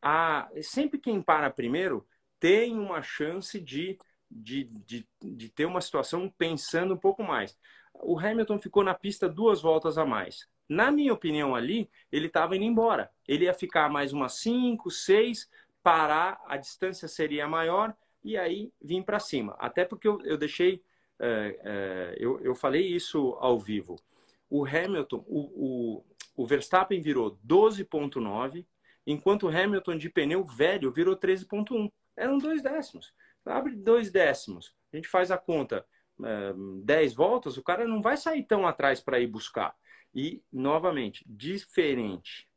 a, 0.00 0.50
sempre 0.62 0.98
quem 0.98 1.22
para 1.22 1.48
primeiro 1.50 2.06
tem 2.38 2.78
uma 2.78 3.02
chance 3.02 3.60
de, 3.60 3.96
de, 4.30 4.64
de, 4.64 5.08
de 5.22 5.48
ter 5.48 5.64
uma 5.64 5.80
situação 5.80 6.28
pensando 6.28 6.94
um 6.94 6.98
pouco 6.98 7.22
mais. 7.22 7.56
O 7.94 8.18
Hamilton 8.18 8.58
ficou 8.58 8.82
na 8.82 8.94
pista 8.94 9.28
duas 9.28 9.62
voltas 9.62 9.96
a 9.96 10.04
mais. 10.04 10.48
Na 10.72 10.90
minha 10.90 11.12
opinião, 11.12 11.54
ali, 11.54 11.90
ele 12.10 12.28
estava 12.28 12.56
indo 12.56 12.64
embora. 12.64 13.10
Ele 13.28 13.44
ia 13.44 13.52
ficar 13.52 13.90
mais 13.90 14.10
umas 14.14 14.32
5, 14.36 14.90
6, 14.90 15.46
parar, 15.82 16.42
a 16.46 16.56
distância 16.56 17.06
seria 17.06 17.46
maior 17.46 17.94
e 18.24 18.38
aí 18.38 18.72
vir 18.80 19.04
para 19.04 19.20
cima. 19.20 19.54
Até 19.58 19.84
porque 19.84 20.08
eu, 20.08 20.18
eu 20.22 20.38
deixei, 20.38 20.82
é, 21.20 21.60
é, 21.62 22.16
eu, 22.18 22.40
eu 22.40 22.54
falei 22.54 22.86
isso 22.86 23.36
ao 23.38 23.60
vivo. 23.60 24.00
O 24.48 24.64
Hamilton, 24.64 25.22
o, 25.28 25.40
o, 25.40 26.04
o 26.42 26.46
Verstappen 26.46 27.02
virou 27.02 27.38
12,9, 27.46 28.64
enquanto 29.06 29.42
o 29.42 29.50
Hamilton 29.50 29.98
de 29.98 30.08
pneu 30.08 30.42
velho 30.42 30.90
virou 30.90 31.14
13,1. 31.14 31.92
Eram 32.16 32.38
dois 32.38 32.62
décimos. 32.62 33.12
Abre 33.44 33.74
dois 33.76 34.10
décimos. 34.10 34.74
A 34.90 34.96
gente 34.96 35.08
faz 35.08 35.30
a 35.30 35.36
conta, 35.36 35.84
é, 36.24 36.54
10 36.82 37.12
voltas, 37.12 37.58
o 37.58 37.62
cara 37.62 37.86
não 37.86 38.00
vai 38.00 38.16
sair 38.16 38.44
tão 38.44 38.66
atrás 38.66 39.02
para 39.02 39.20
ir 39.20 39.26
buscar. 39.26 39.76
E, 40.14 40.42
novamente, 40.52 41.24
diferente 41.26 42.48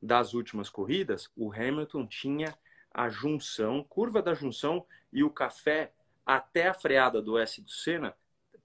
das 0.00 0.34
últimas 0.34 0.68
corridas, 0.68 1.30
o 1.36 1.52
Hamilton 1.52 2.06
tinha 2.06 2.56
a 2.92 3.08
junção, 3.08 3.84
curva 3.84 4.22
da 4.22 4.34
junção 4.34 4.86
e 5.12 5.22
o 5.22 5.30
café 5.30 5.92
até 6.24 6.68
a 6.68 6.74
freada 6.74 7.22
do 7.22 7.38
S 7.38 7.60
do 7.60 7.70
Senna 7.70 8.16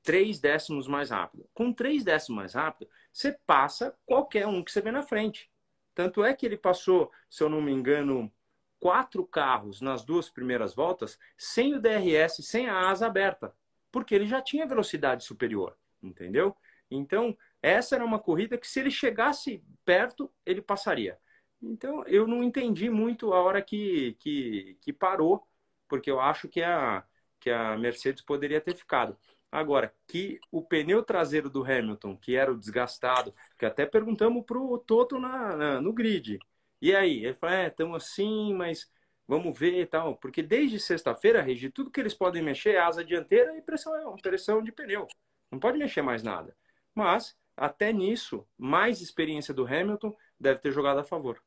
três 0.03 0.39
décimos 0.39 0.87
mais 0.87 1.09
rápido. 1.09 1.47
Com 1.53 1.71
três 1.71 2.03
décimos 2.03 2.35
mais 2.35 2.53
rápido, 2.53 2.89
você 3.11 3.33
passa 3.45 3.95
qualquer 4.05 4.47
um 4.47 4.63
que 4.63 4.71
você 4.71 4.81
vê 4.81 4.91
na 4.91 5.03
frente. 5.03 5.49
Tanto 5.93 6.23
é 6.23 6.33
que 6.33 6.45
ele 6.45 6.57
passou, 6.57 7.11
se 7.29 7.43
eu 7.43 7.49
não 7.49 7.61
me 7.61 7.71
engano, 7.71 8.31
quatro 8.79 9.25
carros 9.25 9.81
nas 9.81 10.03
duas 10.03 10.29
primeiras 10.29 10.73
voltas 10.73 11.19
sem 11.37 11.75
o 11.75 11.79
DRS, 11.79 12.41
sem 12.43 12.67
a 12.67 12.89
asa 12.89 13.05
aberta, 13.05 13.53
porque 13.91 14.15
ele 14.15 14.25
já 14.25 14.41
tinha 14.41 14.65
velocidade 14.65 15.23
superior, 15.23 15.77
entendeu? 16.01 16.55
Então, 16.89 17.37
essa 17.61 17.95
era 17.95 18.05
uma 18.05 18.19
corrida 18.19 18.57
que, 18.57 18.67
se 18.67 18.79
ele 18.79 18.91
chegasse 18.91 19.63
perto, 19.85 20.31
ele 20.45 20.61
passaria. 20.61 21.17
Então, 21.61 22.03
eu 22.07 22.27
não 22.27 22.43
entendi 22.43 22.89
muito 22.89 23.33
a 23.33 23.41
hora 23.41 23.61
que, 23.61 24.15
que, 24.19 24.77
que 24.81 24.91
parou, 24.93 25.45
porque 25.87 26.09
eu 26.09 26.19
acho 26.19 26.47
que 26.49 26.61
a, 26.63 27.03
que 27.39 27.49
a 27.49 27.77
Mercedes 27.77 28.21
poderia 28.21 28.61
ter 28.61 28.75
ficado. 28.75 29.17
Agora, 29.51 29.93
que 30.07 30.39
o 30.49 30.63
pneu 30.63 31.03
traseiro 31.03 31.49
do 31.49 31.63
Hamilton, 31.63 32.15
que 32.17 32.35
era 32.35 32.51
o 32.51 32.57
desgastado, 32.57 33.33
que 33.57 33.65
até 33.65 33.85
perguntamos 33.85 34.45
para 34.45 34.57
o 34.57 34.77
Toto 34.77 35.19
na, 35.19 35.55
na, 35.57 35.81
no 35.81 35.91
grid. 35.93 36.39
E 36.81 36.95
aí? 36.95 37.25
Ele 37.25 37.33
falou: 37.33 37.55
é, 37.55 37.67
estamos 37.67 38.03
assim, 38.03 38.53
mas 38.53 38.89
vamos 39.27 39.57
ver 39.57 39.81
e 39.81 39.85
tal. 39.85 40.15
Porque 40.17 40.41
desde 40.41 40.79
sexta-feira, 40.79 41.41
Regi, 41.41 41.69
tudo 41.69 41.91
que 41.91 41.99
eles 41.99 42.13
podem 42.13 42.41
mexer 42.41 42.75
é 42.75 42.79
asa 42.79 43.03
dianteira 43.03 43.57
e 43.57 43.61
pressão, 43.61 44.15
pressão 44.17 44.63
de 44.63 44.71
pneu. 44.71 45.07
Não 45.51 45.59
pode 45.59 45.77
mexer 45.77 46.01
mais 46.01 46.23
nada. 46.23 46.55
Mas 46.95 47.37
até 47.55 47.91
nisso, 47.93 48.47
mais 48.57 49.01
experiência 49.01 49.53
do 49.53 49.65
Hamilton 49.65 50.15
deve 50.39 50.59
ter 50.59 50.71
jogado 50.71 50.99
a 50.99 51.03
favor. 51.03 51.41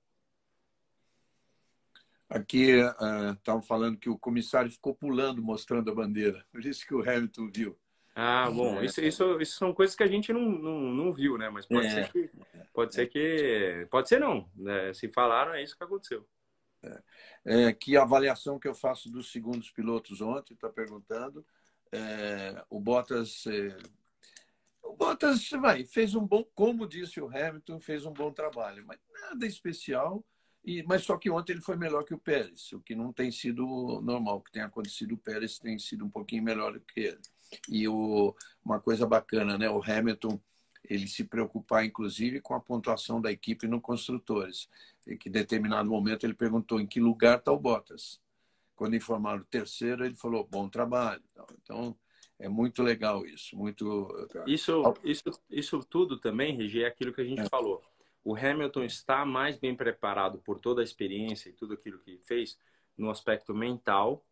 Aqui 2.29 2.71
estavam 3.33 3.61
uh, 3.61 3.67
falando 3.67 3.99
que 3.99 4.09
o 4.09 4.19
comissário 4.19 4.71
ficou 4.71 4.95
pulando, 4.95 5.43
mostrando 5.43 5.91
a 5.91 5.95
bandeira. 5.95 6.45
Por 6.51 6.65
isso 6.65 6.87
que 6.87 6.95
o 6.95 7.03
Hamilton 7.03 7.51
viu. 7.55 7.79
Ah, 8.17 8.49
bom, 8.49 8.81
isso, 8.81 9.01
isso, 9.01 9.41
isso 9.41 9.59
são 9.59 9.75
coisas 9.75 9.97
que 9.97 10.03
a 10.03 10.07
gente 10.07 10.33
não, 10.33 10.41
não, 10.41 10.81
não 10.81 11.13
viu, 11.13 11.37
né? 11.37 11.51
Mas 11.51 11.67
pode 11.67 11.87
é. 11.87 11.91
ser 11.91 12.13
que. 12.13 12.31
Pode 12.73 12.95
ser 12.95 13.07
que. 13.09 13.87
Pode 13.91 14.09
ser 14.09 14.21
não. 14.21 14.49
Né? 14.55 14.93
Se 14.95 15.09
falaram, 15.09 15.53
é 15.55 15.63
isso 15.63 15.77
que 15.77 15.83
aconteceu. 15.83 16.27
É. 16.83 17.03
É, 17.45 17.73
que 17.73 17.97
avaliação 17.97 18.59
que 18.59 18.69
eu 18.69 18.75
faço 18.75 19.11
dos 19.11 19.33
segundos 19.33 19.71
pilotos 19.71 20.21
ontem, 20.21 20.55
está 20.55 20.69
perguntando. 20.69 21.45
É, 21.93 22.65
o 22.71 22.81
Bottas. 22.81 23.45
O 24.85 24.95
Bottas 24.95 25.51
vai, 25.51 25.85
fez 25.85 26.15
um 26.15 26.27
bom, 26.27 26.45
como 26.55 26.87
disse 26.87 27.21
o 27.21 27.27
Hamilton, 27.27 27.81
fez 27.81 28.05
um 28.05 28.13
bom 28.13 28.31
trabalho, 28.31 28.85
mas 28.87 28.99
nada 29.11 29.47
especial. 29.47 30.25
E, 30.65 30.83
mas 30.85 31.03
só 31.03 31.17
que 31.19 31.31
ontem 31.31 31.53
ele 31.53 31.61
foi 31.61 31.77
melhor 31.77 32.05
que 32.05 32.15
o 32.15 32.19
Pérez, 32.19 32.73
o 32.73 32.81
que 32.81 32.95
não 32.95 33.13
tem 33.13 33.31
sido 33.31 34.01
normal. 34.03 34.39
O 34.39 34.41
que 34.41 34.53
tem 34.53 34.63
acontecido, 34.63 35.13
o 35.13 35.19
Pérez 35.19 35.59
tem 35.59 35.79
sido 35.79 36.05
um 36.05 36.11
pouquinho 36.11 36.43
melhor 36.43 36.79
que 36.81 37.01
ele. 37.01 37.21
E 37.69 37.87
o, 37.89 38.35
uma 38.65 38.81
coisa 38.81 39.07
bacana, 39.07 39.59
né? 39.59 39.69
O 39.69 39.83
Hamilton 39.83 40.41
ele 40.89 41.07
se 41.09 41.25
preocupar, 41.25 41.85
inclusive, 41.85 42.41
com 42.41 42.55
a 42.55 42.61
pontuação 42.61 43.21
da 43.21 43.33
equipe 43.33 43.67
no 43.67 43.81
construtores. 43.81 44.69
E 45.07 45.17
que 45.17 45.29
em 45.29 45.33
determinado 45.33 45.91
momento 45.91 46.25
ele 46.25 46.35
perguntou 46.35 46.81
em 46.81 46.87
que 46.87 47.01
lugar 47.01 47.39
está 47.39 47.53
o 47.53 47.59
Bottas. 47.59 48.21
Quando 48.77 48.97
informaram 48.97 49.41
o 49.41 49.47
terceiro, 49.47 50.05
ele 50.05 50.15
falou 50.15 50.47
bom 50.47 50.69
trabalho. 50.69 51.23
Então 51.63 51.97
é 52.39 52.49
muito 52.49 52.83
legal 52.83 53.25
isso, 53.25 53.57
muito. 53.57 54.29
Isso, 54.47 54.83
isso, 55.03 55.25
isso 55.51 55.81
tudo 55.85 56.19
também, 56.19 56.57
Regi, 56.57 56.83
é 56.83 56.87
aquilo 56.87 57.13
que 57.13 57.21
a 57.21 57.25
gente 57.25 57.43
é. 57.43 57.49
falou. 57.49 57.83
O 58.25 58.35
Hamilton 58.35 58.85
está 58.85 59.25
mais 59.25 59.59
bem 59.59 59.77
preparado 59.77 60.39
por 60.39 60.59
toda 60.59 60.81
a 60.81 60.85
experiência 60.85 61.51
e 61.51 61.53
tudo 61.53 61.75
aquilo 61.75 61.99
que 61.99 62.19
fez 62.19 62.59
no 62.97 63.11
aspecto 63.11 63.55
mental 63.55 64.25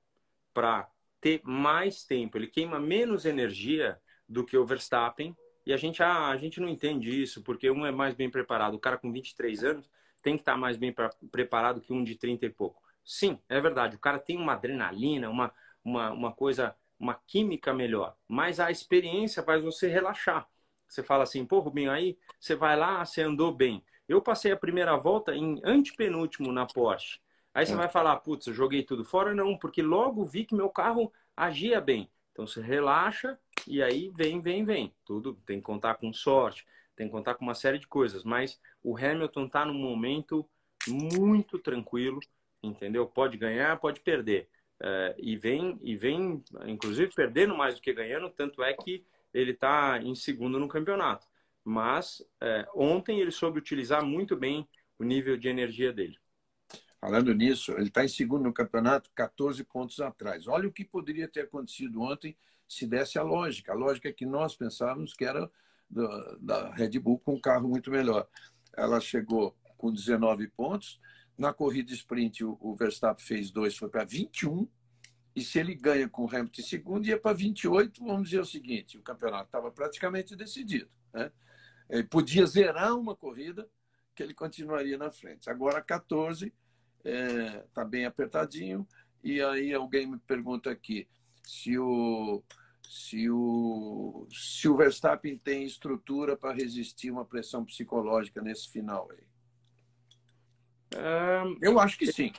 para 0.55 0.88
ter 1.21 1.41
mais 1.45 2.05
tempo. 2.05 2.38
Ele 2.38 2.47
queima 2.47 2.81
menos 2.81 3.25
energia 3.25 4.01
do 4.29 4.45
que 4.45 4.57
o 4.57 4.65
Verstappen. 4.65 5.37
E 5.65 5.73
a 5.73 5.77
gente, 5.77 6.03
ah, 6.03 6.29
a 6.29 6.37
gente 6.37 6.61
não 6.61 6.69
entende 6.69 7.23
isso, 7.23 7.43
porque 7.43 7.71
um 7.71 7.87
é 7.87 7.93
mais 7.93 8.15
bem 8.15 8.29
preparado. 8.29 8.75
O 8.75 8.81
cara 8.81 8.99
com 8.99 9.12
23 9.12 9.62
anos 9.62 9.91
tem 10.23 10.35
que 10.37 10.43
estar 10.43 10.57
mais 10.57 10.77
bem 10.77 10.93
pra, 10.93 11.11
preparado 11.31 11.81
que 11.81 11.93
um 11.93 12.03
de 12.03 12.17
30 12.17 12.47
e 12.47 12.51
pouco. 12.51 12.83
Sim, 13.05 13.38
é 13.49 13.61
verdade. 13.61 13.97
O 13.97 14.01
cara 14.01 14.19
tem 14.19 14.37
uma 14.37 14.55
adrenalina, 14.55 15.29
uma, 15.29 15.53
uma, 15.85 16.11
uma 16.11 16.33
coisa, 16.33 16.75
uma 17.03 17.21
química 17.27 17.75
melhor. 17.75 18.17
Mas 18.29 18.61
a 18.61 18.71
experiência 18.71 19.43
faz 19.43 19.61
você 19.61 19.88
relaxar. 19.88 20.49
Você 20.87 21.03
fala 21.03 21.25
assim, 21.25 21.45
pô, 21.45 21.59
Rubinho, 21.59 21.91
aí 21.91 22.17
você 22.38 22.55
vai 22.55 22.77
lá, 22.77 23.05
você 23.05 23.23
andou 23.23 23.53
bem. 23.53 23.85
Eu 24.09 24.23
passei 24.23 24.53
a 24.53 24.57
primeira 24.57 24.97
volta 24.97 25.35
em 25.35 25.61
antepenúltimo 25.65 26.53
na 26.53 26.65
Porsche. 26.65 27.19
Aí 27.53 27.67
você 27.67 27.73
é. 27.73 27.77
vai 27.77 27.88
falar, 27.88 28.17
putz, 28.19 28.47
eu 28.47 28.55
joguei 28.55 28.85
tudo 28.85 29.05
fora? 29.05 29.35
Não, 29.35 29.59
porque 29.59 29.83
logo 29.83 30.25
vi 30.25 30.45
que 30.45 30.55
meu 30.55 30.71
carro 30.71 31.12
agia 31.37 31.81
bem. 31.81 32.09
Então 32.31 32.47
você 32.47 32.61
relaxa 32.61 33.37
e 33.67 33.83
aí 33.83 34.09
vem, 34.15 34.41
vem, 34.41 34.65
vem. 34.65 34.95
Tudo 35.05 35.35
tem 35.45 35.59
que 35.59 35.65
contar 35.65 35.97
com 35.97 36.12
sorte, 36.12 36.65
tem 36.95 37.09
que 37.09 37.12
contar 37.12 37.35
com 37.35 37.45
uma 37.45 37.55
série 37.55 37.81
de 37.81 37.88
coisas. 37.88 38.23
Mas 38.23 38.61
o 38.81 38.97
Hamilton 38.97 39.47
está 39.47 39.65
num 39.65 39.75
momento 39.75 40.49
muito 40.87 41.59
tranquilo, 41.59 42.21
entendeu? 42.62 43.07
Pode 43.07 43.37
ganhar, 43.37 43.77
pode 43.81 44.01
perder. 44.01 44.49
É, 44.85 45.14
e 45.16 45.37
vem, 45.37 45.79
e 45.81 45.97
vem, 45.97 46.42
inclusive, 46.66 47.12
perdendo 47.14 47.57
mais 47.57 47.77
do 47.77 47.81
que 47.81 47.92
ganhando, 47.92 48.29
tanto 48.31 48.62
é 48.64 48.75
que 48.75 49.05
ele 49.33 49.53
está 49.53 50.03
em 50.03 50.14
segundo 50.14 50.59
no 50.59 50.66
campeonato. 50.66 51.27
Mas 51.64 52.21
é, 52.40 52.66
ontem 52.75 53.21
ele 53.21 53.31
soube 53.31 53.61
utilizar 53.61 54.05
muito 54.05 54.37
bem 54.37 54.68
o 54.99 55.05
nível 55.05 55.37
de 55.37 55.49
energia 55.49 55.92
dele. 55.92 56.18
Falando 57.01 57.33
nisso, 57.33 57.73
ele 57.73 57.88
está 57.88 58.05
em 58.05 58.09
segundo 58.09 58.45
no 58.45 58.53
campeonato, 58.53 59.11
14 59.14 59.62
pontos 59.64 60.01
atrás. 60.01 60.49
Olha 60.49 60.68
o 60.68 60.73
que 60.73 60.85
poderia 60.85 61.29
ter 61.29 61.42
acontecido 61.42 62.01
ontem 62.01 62.37
se 62.68 62.87
desse 62.87 63.18
a 63.18 63.23
lógica. 63.23 63.73
A 63.73 63.77
lógica 63.77 64.12
que 64.12 64.27
nós 64.27 64.57
pensávamos 64.57 65.14
que 65.14 65.25
era 65.25 65.51
da 66.40 66.73
Red 66.73 66.99
Bull 66.99 67.18
com 67.18 67.35
um 67.35 67.40
carro 67.40 67.68
muito 67.68 67.90
melhor. 67.90 68.27
Ela 68.77 69.01
chegou 69.01 69.57
com 69.77 69.92
19 69.92 70.49
pontos. 70.49 71.01
Na 71.42 71.52
corrida 71.52 71.92
sprint, 71.92 72.44
o, 72.44 72.76
Verstappen 72.76 73.26
fez 73.26 73.50
dois, 73.50 73.76
foi 73.76 73.88
para 73.88 74.05
21. 74.05 74.64
E 75.35 75.42
se 75.42 75.59
ele 75.59 75.74
ganha 75.74 76.09
com 76.09 76.24
o 76.24 76.28
Hamilton 76.28 76.61
em 76.61 76.64
segundo, 76.64 77.05
ia 77.05 77.18
para 77.18 77.33
28. 77.37 78.05
Vamos 78.05 78.28
dizer 78.28 78.40
o 78.42 78.44
seguinte: 78.44 78.96
o 78.96 79.02
campeonato 79.02 79.46
estava 79.46 79.68
praticamente 79.72 80.37
decidido. 80.37 80.88
Né? 81.12 81.33
Ele 81.90 82.05
podia 82.05 82.46
zerar 82.46 82.96
uma 82.96 83.16
corrida, 83.16 83.68
que 84.14 84.22
ele 84.22 84.35
continuaria 84.35 84.96
na 84.96 85.11
frente. 85.11 85.50
Agora, 85.50 85.83
14 85.83 86.55
está 87.05 87.11
é, 87.11 87.66
tá 87.74 87.85
bem 87.85 88.05
apertadinho. 88.05 88.87
E 89.20 89.42
aí 89.42 89.74
alguém 89.74 90.07
me 90.07 90.20
pergunta 90.20 90.70
aqui 90.70 91.09
se 91.42 91.76
o, 91.76 92.40
se 92.88 93.28
o, 93.28 94.28
se 94.31 94.68
o 94.68 94.76
Verstappen 94.76 95.37
tem 95.38 95.64
estrutura 95.64 96.37
para 96.37 96.55
resistir 96.55 97.11
uma 97.11 97.24
pressão 97.24 97.64
psicológica 97.64 98.40
nesse 98.40 98.70
final 98.70 99.11
aí. 99.11 99.32
Eu 101.61 101.78
acho 101.78 101.98
que 101.98 102.12
sim. 102.12 102.33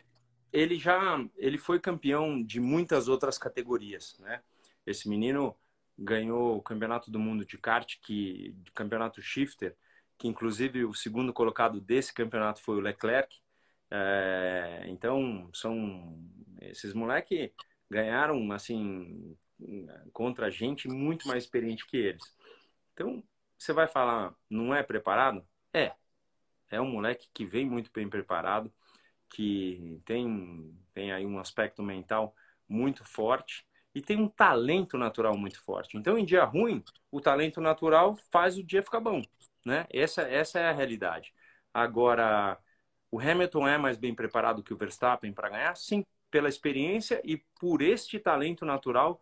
Ele 0.51 0.77
já 0.77 1.23
ele 1.37 1.57
foi 1.57 1.79
campeão 1.79 2.41
de 2.43 2.59
muitas 2.59 3.07
outras 3.07 3.37
categorias, 3.37 4.15
né? 4.19 4.41
Esse 4.85 5.09
menino 5.09 5.55
ganhou 5.97 6.57
o 6.57 6.61
campeonato 6.61 7.09
do 7.09 7.19
mundo 7.19 7.45
de 7.45 7.57
kart, 7.57 7.95
que 8.01 8.53
de 8.57 8.71
campeonato 8.71 9.21
shifter, 9.21 9.75
que 10.17 10.27
inclusive 10.27 10.85
o 10.85 10.93
segundo 10.93 11.33
colocado 11.33 11.79
desse 11.79 12.13
campeonato 12.13 12.61
foi 12.61 12.75
o 12.75 12.81
Leclerc. 12.81 13.35
É, 13.89 14.85
então, 14.87 15.49
são 15.53 16.19
esses 16.61 16.93
moleques 16.93 17.51
ganharam 17.89 18.51
assim 18.51 19.35
contra 20.11 20.49
gente 20.49 20.87
muito 20.87 21.27
mais 21.27 21.43
experiente 21.43 21.85
que 21.85 21.97
eles. 21.97 22.23
Então, 22.93 23.23
você 23.57 23.71
vai 23.71 23.87
falar, 23.87 24.35
não 24.49 24.73
é 24.73 24.83
preparado? 24.83 25.45
É. 25.71 25.93
É 26.73 26.81
um 26.81 26.89
moleque 26.89 27.29
que 27.33 27.45
vem 27.45 27.65
muito 27.65 27.91
bem 27.93 28.09
preparado, 28.09 28.73
que 29.29 30.01
tem, 30.05 30.77
tem 30.93 31.11
aí 31.11 31.25
um 31.25 31.39
aspecto 31.39 31.81
mental 31.83 32.35
muito 32.67 33.03
forte 33.03 33.65
e 33.93 34.01
tem 34.01 34.17
um 34.17 34.27
talento 34.27 34.97
natural 34.97 35.37
muito 35.37 35.61
forte. 35.61 35.97
Então, 35.97 36.17
em 36.17 36.25
dia 36.25 36.43
ruim, 36.43 36.83
o 37.11 37.21
talento 37.21 37.61
natural 37.61 38.15
faz 38.31 38.57
o 38.57 38.63
dia 38.63 38.81
ficar 38.81 38.99
bom, 38.99 39.21
né? 39.65 39.85
Essa, 39.91 40.23
essa 40.23 40.59
é 40.59 40.69
a 40.69 40.71
realidade. 40.71 41.33
Agora, 41.73 42.57
o 43.11 43.19
Hamilton 43.19 43.67
é 43.67 43.77
mais 43.77 43.97
bem 43.97 44.15
preparado 44.15 44.63
que 44.63 44.73
o 44.73 44.77
Verstappen 44.77 45.31
para 45.31 45.49
ganhar? 45.49 45.75
Sim, 45.75 46.03
pela 46.31 46.49
experiência 46.49 47.21
e 47.23 47.37
por 47.59 47.81
este 47.83 48.19
talento 48.19 48.65
natural, 48.65 49.21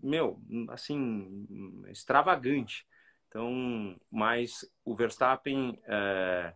meu, 0.00 0.40
assim, 0.70 1.46
extravagante. 1.88 2.86
Então, 3.28 3.96
mas 4.10 4.64
o 4.84 4.94
Verstappen 4.94 5.78
é, 5.84 6.54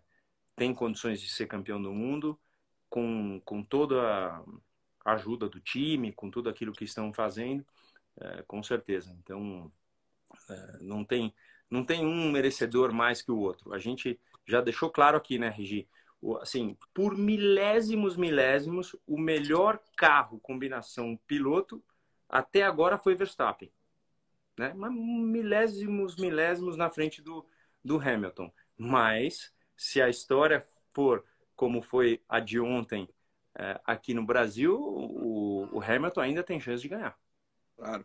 tem 0.61 0.75
condições 0.75 1.23
de 1.23 1.31
ser 1.31 1.47
campeão 1.47 1.81
do 1.81 1.91
mundo 1.91 2.39
com, 2.91 3.41
com 3.47 3.63
toda 3.63 3.99
a 5.03 5.13
ajuda 5.15 5.49
do 5.49 5.59
time, 5.59 6.13
com 6.13 6.31
tudo 6.31 6.51
aquilo 6.51 6.75
que 6.75 6.85
estão 6.85 7.15
fazendo, 7.15 7.65
é, 8.21 8.43
com 8.43 8.63
certeza. 8.63 9.11
Então, 9.19 9.73
é, 10.51 10.79
não 10.83 11.03
tem 11.03 11.35
não 11.71 11.83
tem 11.83 12.05
um 12.05 12.31
merecedor 12.31 12.93
mais 12.93 13.23
que 13.23 13.31
o 13.31 13.39
outro. 13.39 13.73
A 13.73 13.79
gente 13.79 14.21
já 14.45 14.61
deixou 14.61 14.91
claro 14.91 15.17
aqui, 15.17 15.39
né, 15.39 15.49
Regi? 15.49 15.89
assim, 16.43 16.77
por 16.93 17.17
milésimos, 17.17 18.15
milésimos, 18.19 18.95
o 19.07 19.19
melhor 19.19 19.81
carro 19.97 20.39
combinação 20.41 21.19
piloto 21.27 21.83
até 22.29 22.65
agora 22.65 22.99
foi 22.99 23.15
Verstappen. 23.15 23.73
Né? 24.59 24.75
Mas 24.75 24.93
milésimos, 24.93 26.17
milésimos 26.17 26.77
na 26.77 26.91
frente 26.91 27.23
do, 27.23 27.47
do 27.83 27.99
Hamilton. 27.99 28.53
Mas, 28.77 29.51
se 29.81 30.03
a 30.03 30.11
história 30.11 30.63
for 30.93 31.25
como 31.57 31.81
foi 31.81 32.23
a 32.29 32.39
de 32.39 32.61
ontem 32.61 33.09
é, 33.59 33.81
aqui 33.83 34.13
no 34.13 34.27
Brasil, 34.27 34.79
o, 34.79 35.75
o, 35.75 35.83
Hamilton 35.83 36.21
ainda 36.21 36.43
tem 36.43 36.61
chance 36.61 36.83
de 36.83 36.89
ganhar. 36.91 37.19
Claro. 37.79 38.05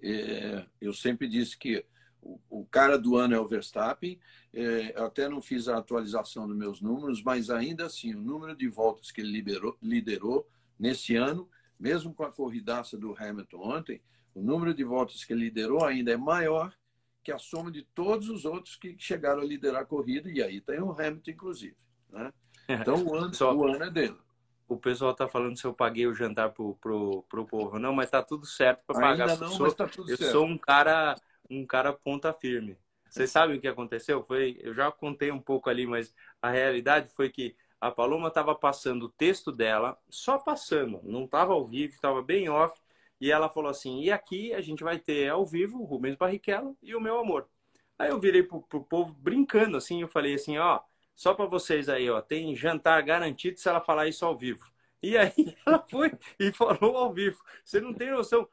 É, 0.00 0.64
eu 0.80 0.94
sempre 0.94 1.26
disse 1.26 1.58
que 1.58 1.84
o, 2.22 2.64
cara 2.66 2.96
do 2.96 3.16
ano 3.16 3.34
é 3.34 3.40
o 3.40 3.46
Verstappen. 3.46 4.20
É, 4.54 4.96
eu 4.96 5.04
até 5.04 5.28
não 5.28 5.42
fiz 5.42 5.66
a 5.66 5.78
atualização 5.78 6.46
dos 6.46 6.56
meus 6.56 6.80
números, 6.80 7.20
mas 7.24 7.50
ainda 7.50 7.86
assim, 7.86 8.14
o 8.14 8.22
número 8.22 8.54
de 8.54 8.68
voltas 8.68 9.10
que 9.10 9.20
ele 9.20 9.32
liberou, 9.32 9.76
liderou 9.82 10.48
nesse 10.78 11.16
ano, 11.16 11.50
mesmo 11.78 12.14
com 12.14 12.22
a 12.22 12.32
corridaça 12.32 12.96
do 12.96 13.16
Hamilton 13.18 13.58
ontem, 13.58 14.00
o 14.32 14.40
número 14.40 14.72
de 14.72 14.84
voltas 14.84 15.24
que 15.24 15.32
ele 15.32 15.46
liderou 15.46 15.84
ainda 15.84 16.12
é 16.12 16.16
maior 16.16 16.72
que 17.26 17.32
a 17.32 17.38
soma 17.38 17.72
de 17.72 17.82
todos 17.82 18.28
os 18.28 18.44
outros 18.44 18.76
que 18.76 18.94
chegaram 18.96 19.42
a 19.42 19.44
liderar 19.44 19.82
a 19.82 19.84
corrida, 19.84 20.30
e 20.30 20.40
aí 20.40 20.60
tem 20.60 20.80
o 20.80 20.92
Hamilton, 20.92 21.30
inclusive. 21.32 21.76
Né? 22.08 22.32
Então, 22.68 23.04
o 23.04 23.16
ano, 23.16 23.34
Só... 23.34 23.52
o 23.52 23.66
ano 23.66 23.82
é 23.82 23.90
dele 23.90 24.16
o 24.68 24.76
pessoal 24.76 25.14
tá 25.14 25.28
falando 25.28 25.56
se 25.56 25.64
eu 25.64 25.72
paguei 25.72 26.08
o 26.08 26.14
jantar 26.14 26.50
pro, 26.50 26.74
pro, 26.80 27.22
pro 27.28 27.46
povo. 27.46 27.78
Não, 27.78 27.92
mas 27.92 28.10
tá 28.10 28.20
tudo 28.20 28.44
certo 28.44 28.82
para 28.84 29.00
pagar. 29.00 29.28
Ainda 29.28 29.44
não, 29.44 29.52
sou, 29.52 29.66
mas 29.66 29.74
tá 29.74 29.86
tudo 29.86 30.10
eu 30.10 30.16
certo. 30.16 30.32
sou 30.32 30.44
um 30.44 30.58
cara 30.58 31.14
um 31.48 31.64
cara 31.64 31.92
ponta 31.92 32.32
firme. 32.32 32.76
Vocês 33.08 33.30
sabem 33.30 33.56
o 33.56 33.60
que 33.60 33.68
aconteceu? 33.68 34.24
Foi, 34.24 34.58
eu 34.60 34.74
já 34.74 34.90
contei 34.90 35.30
um 35.30 35.38
pouco 35.40 35.70
ali, 35.70 35.86
mas 35.86 36.12
a 36.42 36.50
realidade 36.50 37.08
foi 37.14 37.30
que 37.30 37.54
a 37.80 37.92
Paloma 37.92 38.26
estava 38.26 38.56
passando 38.56 39.04
o 39.04 39.08
texto 39.08 39.52
dela, 39.52 39.96
só 40.08 40.36
passando, 40.36 41.00
não 41.04 41.26
estava 41.26 41.52
ao 41.52 41.64
vivo, 41.64 41.94
estava 41.94 42.20
bem 42.20 42.48
off, 42.48 42.76
E 43.20 43.30
ela 43.30 43.48
falou 43.48 43.70
assim: 43.70 44.02
e 44.02 44.10
aqui 44.10 44.52
a 44.52 44.60
gente 44.60 44.84
vai 44.84 44.98
ter 44.98 45.28
ao 45.28 45.44
vivo 45.44 45.80
o 45.80 45.84
Rubens 45.84 46.16
Barrichello 46.16 46.76
e 46.82 46.94
o 46.94 47.00
meu 47.00 47.18
amor. 47.18 47.48
Aí 47.98 48.10
eu 48.10 48.20
virei 48.20 48.42
pro, 48.42 48.62
pro 48.62 48.84
povo 48.84 49.14
brincando 49.14 49.76
assim, 49.76 50.02
eu 50.02 50.08
falei 50.08 50.34
assim: 50.34 50.58
ó, 50.58 50.80
só 51.14 51.34
para 51.34 51.46
vocês 51.46 51.88
aí, 51.88 52.10
ó, 52.10 52.20
tem 52.20 52.54
jantar 52.54 53.02
garantido 53.02 53.58
se 53.58 53.68
ela 53.68 53.80
falar 53.80 54.06
isso 54.06 54.24
ao 54.24 54.36
vivo. 54.36 54.70
E 55.02 55.16
aí 55.16 55.32
ela 55.66 55.84
foi 55.88 56.12
e 56.38 56.52
falou 56.52 56.96
ao 56.96 57.12
vivo. 57.12 57.42
Você 57.64 57.80
não 57.80 57.94
tem 57.94 58.10
noção. 58.10 58.48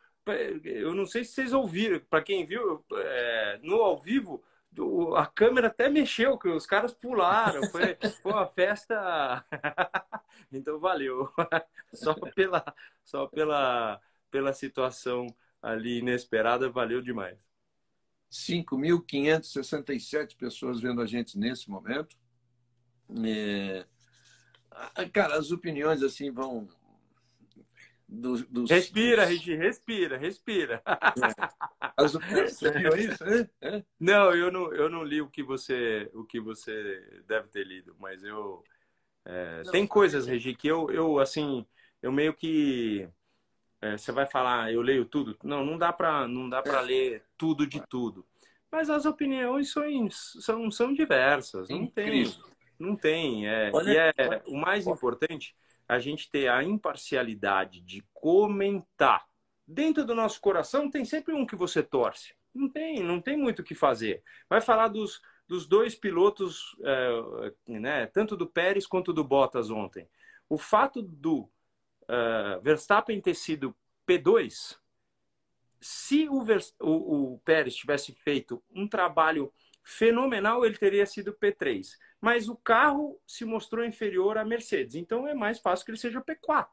Eu 0.63 0.95
não 0.95 1.05
sei 1.05 1.25
se 1.25 1.33
vocês 1.33 1.51
ouviram, 1.51 1.99
para 2.09 2.23
quem 2.23 2.45
viu, 2.45 2.85
é, 2.93 3.59
no 3.61 3.81
ao 3.81 3.97
vivo, 3.97 4.41
a 5.17 5.25
câmera 5.25 5.67
até 5.67 5.89
mexeu, 5.89 6.37
que 6.37 6.47
os 6.47 6.65
caras 6.65 6.93
pularam. 6.93 7.63
Foi, 7.69 7.97
foi 8.21 8.31
uma 8.31 8.47
festa. 8.47 9.45
então 10.51 10.79
valeu. 10.79 11.29
Só 11.93 12.13
pela, 12.13 12.63
só 13.03 13.27
pela, 13.27 14.01
pela 14.33 14.51
situação 14.51 15.27
ali 15.61 15.99
inesperada, 15.99 16.67
valeu 16.67 16.99
demais. 17.03 17.37
5.567 18.31 20.35
pessoas 20.35 20.81
vendo 20.81 20.99
a 21.01 21.05
gente 21.05 21.37
nesse 21.37 21.69
momento. 21.69 22.17
É... 23.23 23.85
Cara, 25.13 25.35
as 25.35 25.51
opiniões 25.51 26.01
assim 26.01 26.31
vão. 26.31 26.67
Dos... 28.09 28.43
Respira, 28.69 29.25
Regi, 29.25 29.55
respira, 29.55 30.17
respira. 30.17 30.81
É. 30.85 30.93
As 31.95 32.15
opiniões, 32.15 32.57
você 32.57 32.71
viu 32.71 32.97
isso? 32.97 33.23
É? 33.23 33.47
É? 33.61 33.85
Não, 33.99 34.33
eu 34.33 34.51
não, 34.51 34.73
eu 34.73 34.89
não 34.89 35.03
li 35.03 35.21
o 35.21 35.29
que 35.29 35.43
você, 35.43 36.09
o 36.13 36.23
que 36.23 36.39
você 36.39 37.21
deve 37.27 37.49
ter 37.49 37.67
lido, 37.67 37.95
mas 37.99 38.23
eu. 38.23 38.63
É, 39.25 39.61
tem 39.71 39.85
coisas, 39.85 40.25
Regi, 40.25 40.55
que 40.55 40.67
eu, 40.67 40.89
eu 40.89 41.19
assim, 41.19 41.67
eu 42.01 42.11
meio 42.11 42.33
que 42.33 43.07
é, 43.83 43.97
você 43.97 44.13
vai 44.13 44.25
falar, 44.25 44.71
eu 44.71 44.81
leio 44.81 45.03
tudo. 45.03 45.37
Não, 45.43 45.65
não 45.65 45.77
dá 45.77 45.91
para 45.91 46.25
não 46.25 46.47
dá 46.47 46.61
para 46.61 46.79
ler 46.79 47.25
tudo 47.37 47.67
de 47.67 47.81
tudo. 47.87 48.25
Mas 48.71 48.89
as 48.89 49.05
opiniões 49.05 49.71
são, 49.71 50.09
são, 50.09 50.71
são 50.71 50.93
diversas. 50.93 51.67
Não 51.67 51.85
tem, 51.85 52.33
não 52.79 52.95
tem. 52.95 53.45
É, 53.47 53.69
e 53.85 53.97
é 53.97 54.41
o 54.47 54.55
mais 54.55 54.87
importante 54.87 55.53
a 55.87 55.99
gente 55.99 56.31
ter 56.31 56.47
a 56.47 56.63
imparcialidade 56.63 57.81
de 57.81 58.03
comentar. 58.13 59.25
Dentro 59.67 60.05
do 60.05 60.15
nosso 60.15 60.39
coração 60.39 60.89
tem 60.89 61.03
sempre 61.03 61.33
um 61.33 61.45
que 61.45 61.55
você 61.55 61.83
torce. 61.83 62.33
Não 62.55 62.69
tem, 62.69 63.03
não 63.03 63.19
tem 63.19 63.35
muito 63.35 63.59
o 63.59 63.63
que 63.63 63.75
fazer. 63.75 64.23
Vai 64.49 64.61
falar 64.61 64.87
dos, 64.87 65.21
dos 65.45 65.67
dois 65.67 65.93
pilotos, 65.93 66.75
é, 66.83 67.79
né, 67.79 68.05
tanto 68.07 68.37
do 68.37 68.47
Pérez 68.47 68.87
quanto 68.87 69.11
do 69.11 69.25
Bottas 69.25 69.69
ontem. 69.69 70.07
O 70.47 70.57
fato 70.57 71.01
do 71.01 71.49
uh, 72.03 72.61
Verstappen 72.61 73.19
ter 73.21 73.35
sido 73.35 73.75
P2, 74.07 74.77
se 75.79 76.29
o, 76.29 76.43
o, 76.79 77.33
o 77.33 77.39
Pérez 77.39 77.75
tivesse 77.75 78.13
feito 78.13 78.63
um 78.73 78.87
trabalho 78.87 79.53
fenomenal, 79.83 80.65
ele 80.65 80.77
teria 80.77 81.05
sido 81.05 81.33
P3. 81.33 81.97
Mas 82.21 82.47
o 82.47 82.55
carro 82.55 83.19
se 83.27 83.43
mostrou 83.43 83.83
inferior 83.83 84.37
à 84.37 84.45
Mercedes, 84.45 84.95
então 84.95 85.27
é 85.27 85.33
mais 85.33 85.59
fácil 85.59 85.85
que 85.85 85.91
ele 85.91 85.97
seja 85.97 86.21
P4. 86.21 86.69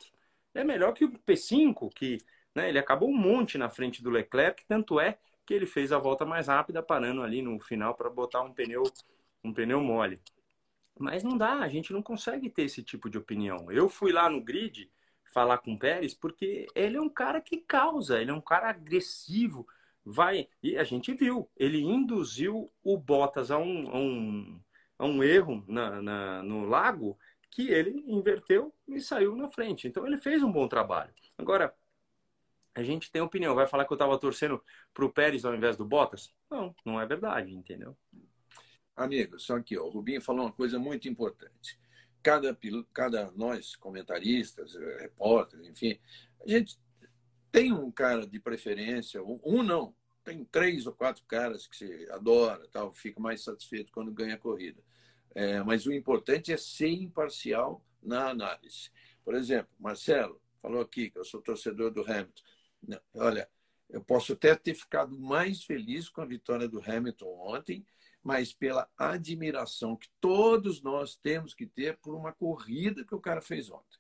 É 0.55 0.63
melhor 0.63 0.93
que 0.93 1.05
o 1.05 1.11
P5, 1.11 1.93
que 1.93 2.19
né, 2.55 2.69
ele 2.69 2.79
acabou 2.79 3.09
um 3.09 3.17
monte 3.17 3.59
na 3.59 3.69
frente 3.69 4.03
do 4.03 4.11
Leclerc, 4.11 4.65
tanto 4.67 5.01
é 5.01 5.19
que 5.45 5.53
ele 5.53 5.67
fez 5.67 5.91
a 5.91 5.99
volta 5.99 6.25
mais 6.25 6.47
rápida, 6.47 6.81
parando 6.81 7.23
ali 7.23 7.43
no 7.43 7.59
final 7.59 7.95
para 7.95 8.09
botar 8.09 8.43
um 8.43 8.53
pneu, 8.53 8.85
um 9.43 9.53
pneu 9.53 9.81
mole. 9.81 10.21
Mas 10.99 11.25
não 11.25 11.37
dá, 11.37 11.55
a 11.55 11.69
gente 11.69 11.93
não 11.93 12.03
consegue 12.03 12.49
ter 12.49 12.63
esse 12.63 12.83
tipo 12.83 13.11
de 13.11 13.19
opinião. 13.19 13.73
Eu 13.73 13.89
fui 13.89 14.13
lá 14.13 14.31
no 14.31 14.41
grid 14.41 14.89
falar 15.31 15.59
com 15.59 15.73
o 15.73 15.79
Pérez, 15.79 16.13
porque 16.13 16.67
ele 16.75 16.97
é 16.97 17.01
um 17.01 17.09
cara 17.09 17.41
que 17.41 17.59
causa, 17.59 18.21
ele 18.21 18.31
é 18.31 18.35
um 18.35 18.41
cara 18.41 18.69
agressivo, 18.71 19.67
vai. 20.05 20.49
E 20.63 20.77
a 20.77 20.85
gente 20.85 21.15
viu, 21.15 21.49
ele 21.57 21.81
induziu 21.81 22.71
o 22.83 22.99
Bottas 22.99 23.51
a 23.51 23.59
um, 23.59 23.89
a 23.89 23.99
um, 23.99 24.61
a 24.99 25.07
um 25.07 25.23
erro 25.23 25.65
na, 25.69 26.03
na, 26.03 26.43
no 26.43 26.65
lago 26.65 27.19
que 27.51 27.69
ele 27.69 28.05
inverteu 28.07 28.75
e 28.87 29.01
saiu 29.01 29.35
na 29.37 29.49
frente. 29.49 29.89
Então 29.89 30.07
ele 30.07 30.19
fez 30.19 30.43
um 30.43 30.53
bom 30.53 30.69
trabalho. 30.69 31.13
Agora, 31.39 31.75
a 32.75 32.83
gente 32.83 33.11
tem 33.11 33.23
opinião. 33.23 33.55
Vai 33.55 33.67
falar 33.67 33.85
que 33.85 33.93
eu 33.93 33.97
estava 33.97 34.19
torcendo 34.19 34.63
para 34.93 35.05
o 35.05 35.13
Pérez 35.13 35.45
ao 35.45 35.55
invés 35.55 35.77
do 35.77 35.85
Bottas? 35.85 36.33
Não, 36.51 36.75
não 36.85 37.01
é 37.01 37.07
verdade, 37.07 37.53
entendeu? 37.55 37.97
Amigo, 38.97 39.39
só 39.39 39.61
que 39.61 39.79
o 39.79 39.89
Rubinho 39.89 40.21
falou 40.21 40.45
uma 40.47 40.53
coisa 40.53 40.79
muito 40.79 41.09
importante 41.09 41.79
cada, 42.23 42.57
cada 42.93 43.31
nós, 43.33 43.77
comentaristas, 43.77 44.75
eh, 44.75 44.99
repórteres, 45.01 45.69
enfim, 45.69 45.99
a 46.45 46.49
gente 46.49 46.79
tem 47.51 47.73
um 47.73 47.91
cara 47.91 48.27
de 48.27 48.39
preferência, 48.39 49.23
um 49.23 49.63
não, 49.63 49.95
tem 50.25 50.45
três 50.45 50.87
ou 50.87 50.93
quatro 50.93 51.25
caras 51.25 51.67
que 51.67 51.77
você 51.77 52.09
adora, 52.11 52.67
tal, 52.73 52.93
fica 52.93 53.21
mais 53.21 53.43
satisfeito 53.43 53.93
quando 53.93 54.13
ganha 54.13 54.35
a 54.35 54.39
corrida. 54.39 54.83
É, 55.35 55.63
mas 55.63 55.87
o 55.87 55.93
importante 55.93 56.53
é 56.53 56.57
ser 56.57 56.91
imparcial 56.91 57.85
na 58.03 58.29
análise. 58.31 58.91
Por 59.25 59.35
exemplo, 59.35 59.71
Marcelo 59.79 60.41
falou 60.61 60.81
aqui 60.81 61.11
que 61.11 61.19
eu 61.19 61.25
sou 61.25 61.41
torcedor 61.41 61.91
do 61.91 62.03
Hamilton. 62.03 62.43
Olha, 63.15 63.49
eu 63.89 64.03
posso 64.03 64.33
até 64.33 64.55
ter 64.55 64.75
ficado 64.75 65.19
mais 65.19 65.65
feliz 65.65 66.09
com 66.09 66.21
a 66.21 66.27
vitória 66.27 66.69
do 66.69 66.81
Hamilton 66.81 67.27
ontem, 67.27 67.85
mas 68.23 68.53
pela 68.53 68.89
admiração 68.97 69.97
que 69.97 70.09
todos 70.21 70.83
nós 70.83 71.17
temos 71.17 71.55
que 71.55 71.67
ter 71.67 71.99
por 71.99 72.15
uma 72.15 72.33
corrida 72.33 73.05
que 73.05 73.15
o 73.15 73.21
cara 73.21 73.41
fez 73.41 73.71
ontem. 73.71 73.99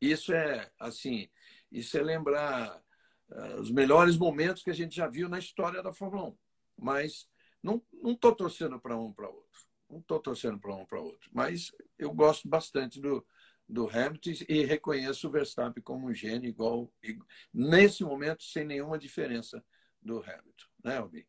Isso 0.00 0.32
é 0.32 0.70
assim, 0.78 1.28
isso 1.70 1.96
é 1.96 2.02
lembrar 2.02 2.82
uh, 3.30 3.60
os 3.60 3.70
melhores 3.70 4.16
momentos 4.16 4.62
que 4.62 4.70
a 4.70 4.74
gente 4.74 4.94
já 4.94 5.08
viu 5.08 5.28
na 5.28 5.38
história 5.38 5.82
da 5.82 5.92
Fórmula 5.92 6.30
1. 6.30 6.38
Mas 6.78 7.28
não 7.62 7.82
estou 8.04 8.34
torcendo 8.34 8.80
para 8.80 8.96
um 8.96 9.12
para 9.12 9.28
outro. 9.28 9.60
Não 9.88 10.00
estou 10.00 10.18
torcendo 10.20 10.58
para 10.58 10.74
um 10.74 10.84
para 10.84 11.00
outro. 11.00 11.30
Mas 11.32 11.70
eu 11.98 12.12
gosto 12.12 12.48
bastante 12.48 13.00
do, 13.00 13.24
do 13.68 13.88
Hamilton 13.88 14.44
e 14.48 14.64
reconheço 14.64 15.28
o 15.28 15.30
Verstappen 15.30 15.82
como 15.82 16.08
um 16.08 16.14
gênio 16.14 16.48
igual, 16.48 16.92
igual 17.02 17.26
nesse 17.52 18.02
momento 18.02 18.42
sem 18.42 18.64
nenhuma 18.64 18.98
diferença 18.98 19.64
do 20.00 20.18
Hamilton, 20.18 20.66
né, 20.84 20.98
Albi? 20.98 21.28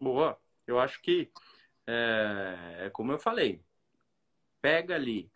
Boa. 0.00 0.38
Eu 0.66 0.78
acho 0.78 1.02
que 1.02 1.30
é, 1.86 2.86
é 2.86 2.90
como 2.90 3.12
eu 3.12 3.18
falei, 3.18 3.62
pega 4.60 4.94
ali 4.94 5.30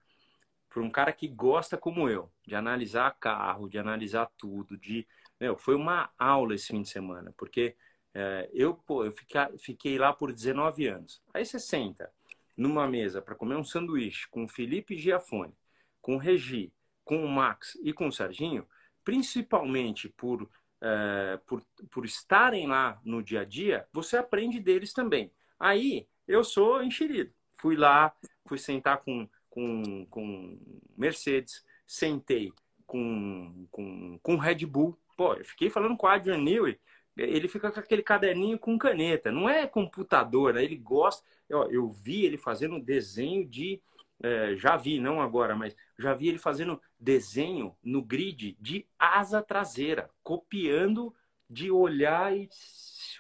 para 0.68 0.82
um 0.82 0.90
cara 0.90 1.12
que 1.12 1.26
gosta 1.26 1.76
como 1.76 2.08
eu, 2.08 2.30
de 2.46 2.54
analisar 2.54 3.10
carro, 3.18 3.68
de 3.68 3.78
analisar 3.78 4.30
tudo, 4.36 4.76
de 4.76 5.06
meu, 5.40 5.56
foi 5.56 5.74
uma 5.74 6.10
aula 6.18 6.54
esse 6.54 6.68
fim 6.68 6.82
de 6.82 6.88
semana, 6.88 7.32
porque 7.36 7.76
é, 8.14 8.48
eu, 8.52 8.74
pô, 8.74 9.04
eu 9.04 9.12
fiquei, 9.12 9.40
fiquei 9.58 9.98
lá 9.98 10.12
por 10.12 10.32
19 10.32 10.86
anos. 10.86 11.22
Aí 11.34 11.44
você 11.44 11.58
senta 11.58 12.10
numa 12.56 12.88
mesa 12.88 13.20
para 13.20 13.34
comer 13.34 13.56
um 13.56 13.64
sanduíche 13.64 14.26
com 14.30 14.44
o 14.44 14.48
Felipe 14.48 14.96
Giafone, 14.96 15.54
com 16.00 16.16
o 16.16 16.18
Regi, 16.18 16.72
com 17.04 17.22
o 17.22 17.28
Max 17.28 17.78
e 17.82 17.92
com 17.92 18.08
o 18.08 18.12
Serginho, 18.12 18.66
principalmente 19.04 20.08
por, 20.08 20.48
é, 20.80 21.38
por, 21.46 21.62
por 21.90 22.06
estarem 22.06 22.66
lá 22.66 22.98
no 23.04 23.22
dia 23.22 23.42
a 23.42 23.44
dia, 23.44 23.86
você 23.92 24.16
aprende 24.16 24.58
deles 24.58 24.94
também. 24.94 25.30
Aí 25.58 26.08
eu 26.26 26.44
sou 26.44 26.82
enxerido. 26.82 27.32
Fui 27.56 27.76
lá, 27.76 28.14
fui 28.46 28.58
sentar 28.58 28.98
com, 28.98 29.28
com, 29.48 30.06
com 30.06 30.58
Mercedes, 30.96 31.64
sentei 31.86 32.52
com, 32.86 33.66
com, 33.70 34.18
com 34.22 34.36
Red 34.36 34.66
Bull. 34.66 34.98
Pô, 35.16 35.34
eu 35.34 35.44
fiquei 35.44 35.70
falando 35.70 35.96
com 35.96 36.06
o 36.06 36.10
Adrian 36.10 36.38
Newey, 36.38 36.78
ele 37.16 37.48
fica 37.48 37.70
com 37.70 37.80
aquele 37.80 38.02
caderninho 38.02 38.58
com 38.58 38.76
caneta, 38.78 39.32
não 39.32 39.48
é 39.48 39.66
computador, 39.66 40.52
né? 40.52 40.62
ele 40.62 40.76
gosta. 40.76 41.24
Eu, 41.48 41.70
eu 41.70 41.88
vi 41.88 42.26
ele 42.26 42.36
fazendo 42.36 42.80
desenho 42.80 43.46
de. 43.46 43.80
É, 44.22 44.56
já 44.56 44.76
vi, 44.76 44.98
não 44.98 45.20
agora, 45.20 45.54
mas 45.54 45.76
já 45.98 46.14
vi 46.14 46.28
ele 46.28 46.38
fazendo 46.38 46.80
desenho 46.98 47.76
no 47.82 48.02
grid 48.02 48.56
de 48.60 48.86
asa 48.98 49.42
traseira, 49.42 50.08
copiando 50.22 51.14
de 51.48 51.70
olhar 51.70 52.36
e 52.36 52.48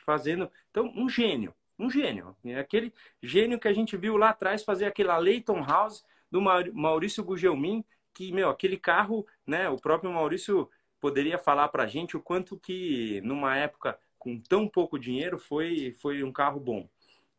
fazendo. 0.04 0.50
Então, 0.70 0.92
um 0.94 1.08
gênio. 1.08 1.54
Um 1.78 1.90
gênio. 1.90 2.36
É 2.44 2.58
aquele 2.58 2.92
gênio 3.22 3.58
que 3.58 3.68
a 3.68 3.72
gente 3.72 3.96
viu 3.96 4.16
lá 4.16 4.30
atrás 4.30 4.64
fazer 4.64 4.86
aquela 4.86 5.18
Leighton 5.18 5.62
House 5.62 6.04
do 6.30 6.40
Maurício 6.40 7.22
Gugelmin, 7.22 7.84
que, 8.14 8.32
meu, 8.32 8.48
aquele 8.48 8.78
carro, 8.78 9.26
né, 9.46 9.68
o 9.68 9.78
próprio 9.78 10.10
Maurício 10.10 10.70
poderia 11.00 11.38
falar 11.38 11.68
para 11.68 11.84
a 11.84 11.86
gente 11.86 12.16
o 12.16 12.22
quanto 12.22 12.58
que, 12.58 13.20
numa 13.22 13.56
época 13.56 13.98
com 14.18 14.40
tão 14.40 14.66
pouco 14.66 14.98
dinheiro, 14.98 15.38
foi, 15.38 15.92
foi 16.00 16.24
um 16.24 16.32
carro 16.32 16.58
bom. 16.58 16.88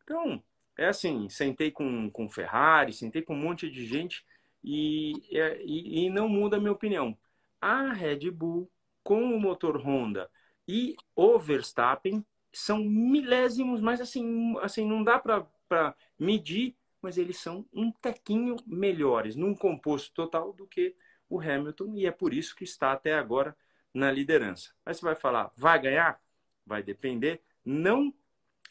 Então, 0.04 0.42
é 0.78 0.88
assim, 0.88 1.28
sentei 1.28 1.72
com, 1.72 2.10
com 2.12 2.30
Ferrari, 2.30 2.94
sentei 2.94 3.22
com 3.22 3.34
um 3.34 3.42
monte 3.42 3.70
de 3.70 3.86
gente 3.86 4.24
e, 4.64 5.14
é, 5.32 5.62
e, 5.64 6.06
e 6.06 6.10
não 6.10 6.30
muda 6.30 6.58
a 6.58 6.60
minha 6.60 6.72
opinião. 6.72 7.18
A 7.60 7.92
Red 7.92 8.30
Bull, 8.32 8.72
com 9.04 9.24
o 9.24 9.40
motor 9.40 9.78
Honda 9.78 10.30
e 10.68 10.96
o 11.16 11.40
Verstappen, 11.40 12.24
são 12.58 12.84
milésimos, 12.84 13.80
mas 13.80 14.02
assim, 14.02 14.58
assim 14.62 14.86
não 14.86 15.04
dá 15.04 15.20
para 15.20 15.96
medir, 16.20 16.76
mas 17.02 17.18
eles 17.18 17.38
são 17.38 17.66
um 17.72 17.92
tequinho 17.92 18.56
melhores 18.66 19.36
num 19.36 19.54
composto 19.54 20.12
total 20.14 20.52
do 20.52 20.66
que 20.66 20.96
o 21.30 21.40
Hamilton, 21.40 21.94
e 21.96 22.06
é 22.06 22.12
por 22.12 22.34
isso 22.34 22.56
que 22.56 22.64
está 22.64 22.92
até 22.92 23.14
agora 23.14 23.56
na 23.94 24.12
liderança. 24.12 24.74
Aí 24.86 24.94
você 24.94 25.02
vai 25.02 25.16
falar, 25.16 25.52
vai 25.56 25.80
ganhar? 25.80 26.20
Vai 26.66 26.82
depender, 26.82 27.42
não 27.64 28.14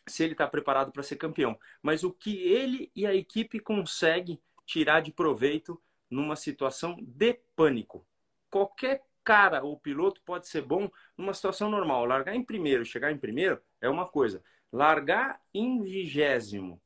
se 0.07 0.23
ele 0.25 0.33
está 0.33 0.47
preparado 0.47 0.91
para 0.91 1.03
ser 1.03 1.17
campeão, 1.17 1.59
mas 1.83 2.03
o 2.03 2.13
que 2.13 2.37
ele 2.43 2.91
e 2.95 3.07
a 3.07 3.15
equipe 3.15 3.61
conseguem 3.61 4.41
tirar 4.65 5.01
de 5.01 5.13
proveito 5.13 5.81
numa 6.11 6.37
situação 6.37 6.97
de 7.01 7.35
pânico. 7.55 8.07
Qualquer 8.51 9.06
cara 9.27 9.65
ou 9.65 9.77
piloto 9.77 10.23
pode 10.25 10.47
ser 10.47 10.63
bom 10.63 10.89
numa 11.19 11.35
situação 11.35 11.69
normal. 11.69 12.05
Largar 12.05 12.37
em 12.37 12.45
primeiro, 12.45 12.87
chegar 12.87 13.11
em 13.11 13.19
primeiro 13.19 13.61
é 13.81 13.89
uma 13.89 14.07
coisa. 14.07 14.41
Largar 14.73 15.41
em 15.53 15.83
vigésimo 15.83 16.81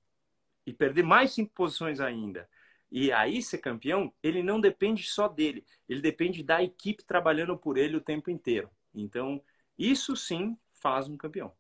e 0.66 0.72
perder 0.72 1.02
mais 1.02 1.32
cinco 1.32 1.52
posições 1.52 2.00
ainda 2.00 2.48
e 2.90 3.12
aí 3.12 3.40
ser 3.40 3.58
campeão, 3.58 4.12
ele 4.22 4.42
não 4.42 4.60
depende 4.60 5.04
só 5.04 5.28
dele, 5.28 5.64
ele 5.88 6.00
depende 6.00 6.42
da 6.42 6.62
equipe 6.62 7.04
trabalhando 7.04 7.56
por 7.56 7.78
ele 7.78 7.96
o 7.96 8.00
tempo 8.00 8.30
inteiro. 8.30 8.68
Então, 8.92 9.40
isso 9.78 10.16
sim 10.16 10.58
faz 10.72 11.08
um 11.08 11.16
campeão. 11.16 11.52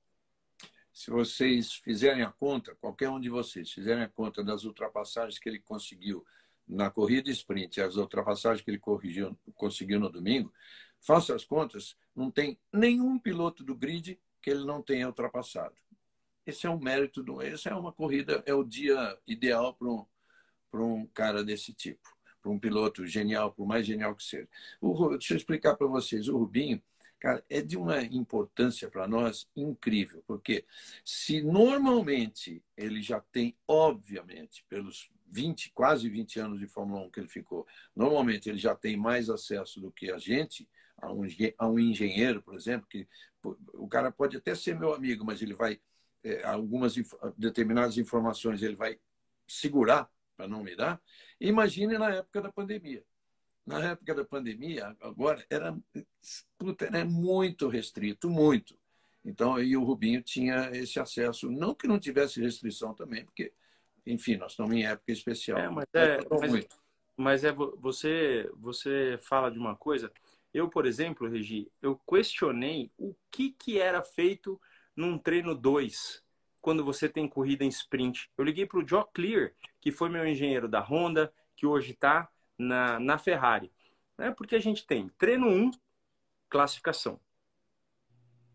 Se 0.92 1.08
vocês 1.08 1.72
fizerem 1.74 2.24
a 2.24 2.32
conta, 2.32 2.74
qualquer 2.74 3.08
um 3.08 3.20
de 3.20 3.30
vocês 3.30 3.70
fizerem 3.70 4.02
a 4.02 4.08
conta 4.08 4.42
das 4.42 4.64
ultrapassagens 4.64 5.38
que 5.38 5.48
ele 5.48 5.60
conseguiu 5.60 6.26
na 6.70 6.88
corrida 6.88 7.30
sprint 7.30 7.80
as 7.80 7.96
ultrapassagens 7.96 8.62
que 8.62 8.70
ele 8.70 8.78
corrigiu, 8.78 9.36
conseguiu 9.54 9.98
no 9.98 10.08
domingo, 10.08 10.52
faça 11.00 11.34
as 11.34 11.44
contas, 11.44 11.96
não 12.14 12.30
tem 12.30 12.58
nenhum 12.72 13.18
piloto 13.18 13.64
do 13.64 13.74
grid 13.74 14.18
que 14.40 14.50
ele 14.50 14.64
não 14.64 14.80
tenha 14.80 15.06
ultrapassado. 15.06 15.74
Esse 16.46 16.66
é 16.66 16.70
um 16.70 16.78
mérito, 16.78 17.22
do, 17.22 17.42
essa 17.42 17.70
é 17.70 17.74
uma 17.74 17.92
corrida, 17.92 18.42
é 18.46 18.54
o 18.54 18.64
dia 18.64 19.18
ideal 19.26 19.74
para 19.74 19.88
um, 19.88 20.06
um 20.74 21.06
cara 21.06 21.44
desse 21.44 21.72
tipo, 21.74 22.08
para 22.40 22.50
um 22.50 22.58
piloto 22.58 23.06
genial, 23.06 23.52
por 23.52 23.66
mais 23.66 23.86
genial 23.86 24.14
que 24.14 24.24
seja. 24.24 24.48
O, 24.80 25.10
deixa 25.10 25.34
eu 25.34 25.36
explicar 25.36 25.76
para 25.76 25.86
vocês. 25.86 26.28
O 26.28 26.38
Rubinho, 26.38 26.82
cara, 27.18 27.44
é 27.48 27.60
de 27.60 27.76
uma 27.76 28.02
importância 28.02 28.88
para 28.88 29.06
nós 29.06 29.48
incrível, 29.54 30.22
porque 30.26 30.64
se 31.04 31.42
normalmente 31.42 32.62
ele 32.76 33.02
já 33.02 33.20
tem, 33.20 33.56
obviamente, 33.68 34.64
pelos 34.68 35.10
20, 35.30 35.72
quase 35.72 36.08
20 36.08 36.40
anos 36.40 36.58
de 36.58 36.66
Fórmula 36.66 37.02
1 37.02 37.10
que 37.10 37.20
ele 37.20 37.28
ficou, 37.28 37.66
normalmente 37.94 38.48
ele 38.48 38.58
já 38.58 38.74
tem 38.74 38.96
mais 38.96 39.30
acesso 39.30 39.80
do 39.80 39.90
que 39.90 40.10
a 40.10 40.18
gente, 40.18 40.68
a 40.98 41.12
um, 41.12 41.22
a 41.58 41.68
um 41.68 41.78
engenheiro, 41.78 42.42
por 42.42 42.54
exemplo, 42.54 42.86
que 42.88 43.06
o 43.74 43.88
cara 43.88 44.10
pode 44.10 44.36
até 44.36 44.54
ser 44.54 44.78
meu 44.78 44.92
amigo, 44.92 45.24
mas 45.24 45.40
ele 45.40 45.54
vai, 45.54 45.80
é, 46.22 46.42
algumas 46.44 46.94
determinadas 47.36 47.96
informações 47.96 48.62
ele 48.62 48.76
vai 48.76 48.98
segurar 49.46 50.10
para 50.36 50.48
não 50.48 50.62
me 50.62 50.76
dar. 50.76 51.00
Imagine 51.40 51.98
na 51.98 52.14
época 52.14 52.42
da 52.42 52.52
pandemia. 52.52 53.04
Na 53.66 53.90
época 53.90 54.14
da 54.14 54.24
pandemia, 54.24 54.96
agora, 55.00 55.44
era, 55.48 55.78
puta, 56.58 56.86
era 56.86 57.04
muito 57.04 57.68
restrito, 57.68 58.28
muito. 58.28 58.78
Então, 59.24 59.54
aí 59.54 59.76
o 59.76 59.84
Rubinho 59.84 60.22
tinha 60.22 60.70
esse 60.72 60.98
acesso. 60.98 61.50
Não 61.50 61.74
que 61.74 61.86
não 61.86 61.98
tivesse 61.98 62.40
restrição 62.40 62.94
também, 62.94 63.24
porque, 63.24 63.52
enfim, 64.06 64.36
nós 64.36 64.52
estamos 64.52 64.74
em 64.74 64.84
época 64.84 65.12
especial. 65.12 65.58
É, 65.58 65.68
mas, 65.68 65.86
é, 65.94 66.18
mas, 66.30 66.68
mas 67.16 67.44
é 67.44 67.52
você, 67.52 68.50
você 68.56 69.18
fala 69.22 69.50
de 69.50 69.58
uma 69.58 69.76
coisa. 69.76 70.12
Eu, 70.52 70.68
por 70.68 70.86
exemplo, 70.86 71.28
Regi, 71.28 71.70
eu 71.80 71.96
questionei 72.08 72.90
o 72.98 73.14
que, 73.30 73.50
que 73.52 73.78
era 73.78 74.02
feito 74.02 74.60
num 74.96 75.16
treino 75.16 75.54
2 75.54 76.22
quando 76.60 76.84
você 76.84 77.08
tem 77.08 77.28
corrida 77.28 77.64
em 77.64 77.68
sprint. 77.68 78.30
Eu 78.36 78.44
liguei 78.44 78.66
para 78.66 78.78
o 78.78 78.86
Joe 78.86 79.04
Clear, 79.14 79.52
que 79.80 79.90
foi 79.90 80.08
meu 80.08 80.26
engenheiro 80.26 80.68
da 80.68 80.80
Honda, 80.80 81.32
que 81.56 81.66
hoje 81.66 81.92
está 81.92 82.28
na, 82.58 82.98
na 83.00 83.16
Ferrari. 83.18 83.72
Né? 84.18 84.30
Porque 84.32 84.54
a 84.54 84.60
gente 84.60 84.86
tem 84.86 85.08
treino 85.10 85.46
1, 85.46 85.70
classificação. 86.48 87.18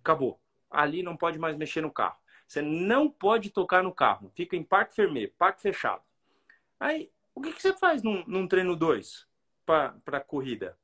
Acabou. 0.02 0.40
Ali 0.70 1.02
não 1.02 1.18
pode 1.18 1.40
mais 1.40 1.58
mexer 1.58 1.82
no 1.82 1.92
carro. 1.92 2.18
Você 2.48 2.62
não 2.62 3.10
pode 3.10 3.50
tocar 3.50 3.84
no 3.84 3.94
carro. 3.94 4.32
Fica 4.36 4.56
em 4.56 4.64
parque 4.64 4.96
fermê, 4.96 5.28
parque 5.28 5.62
fechado. 5.62 6.02
Aí, 6.80 7.12
o 7.34 7.42
que, 7.42 7.52
que 7.54 7.62
você 7.62 7.74
faz 7.74 8.04
num, 8.04 8.24
num 8.28 8.48
treino 8.48 8.76
2 8.76 9.28
para 9.66 10.20
corrida? 10.20 10.78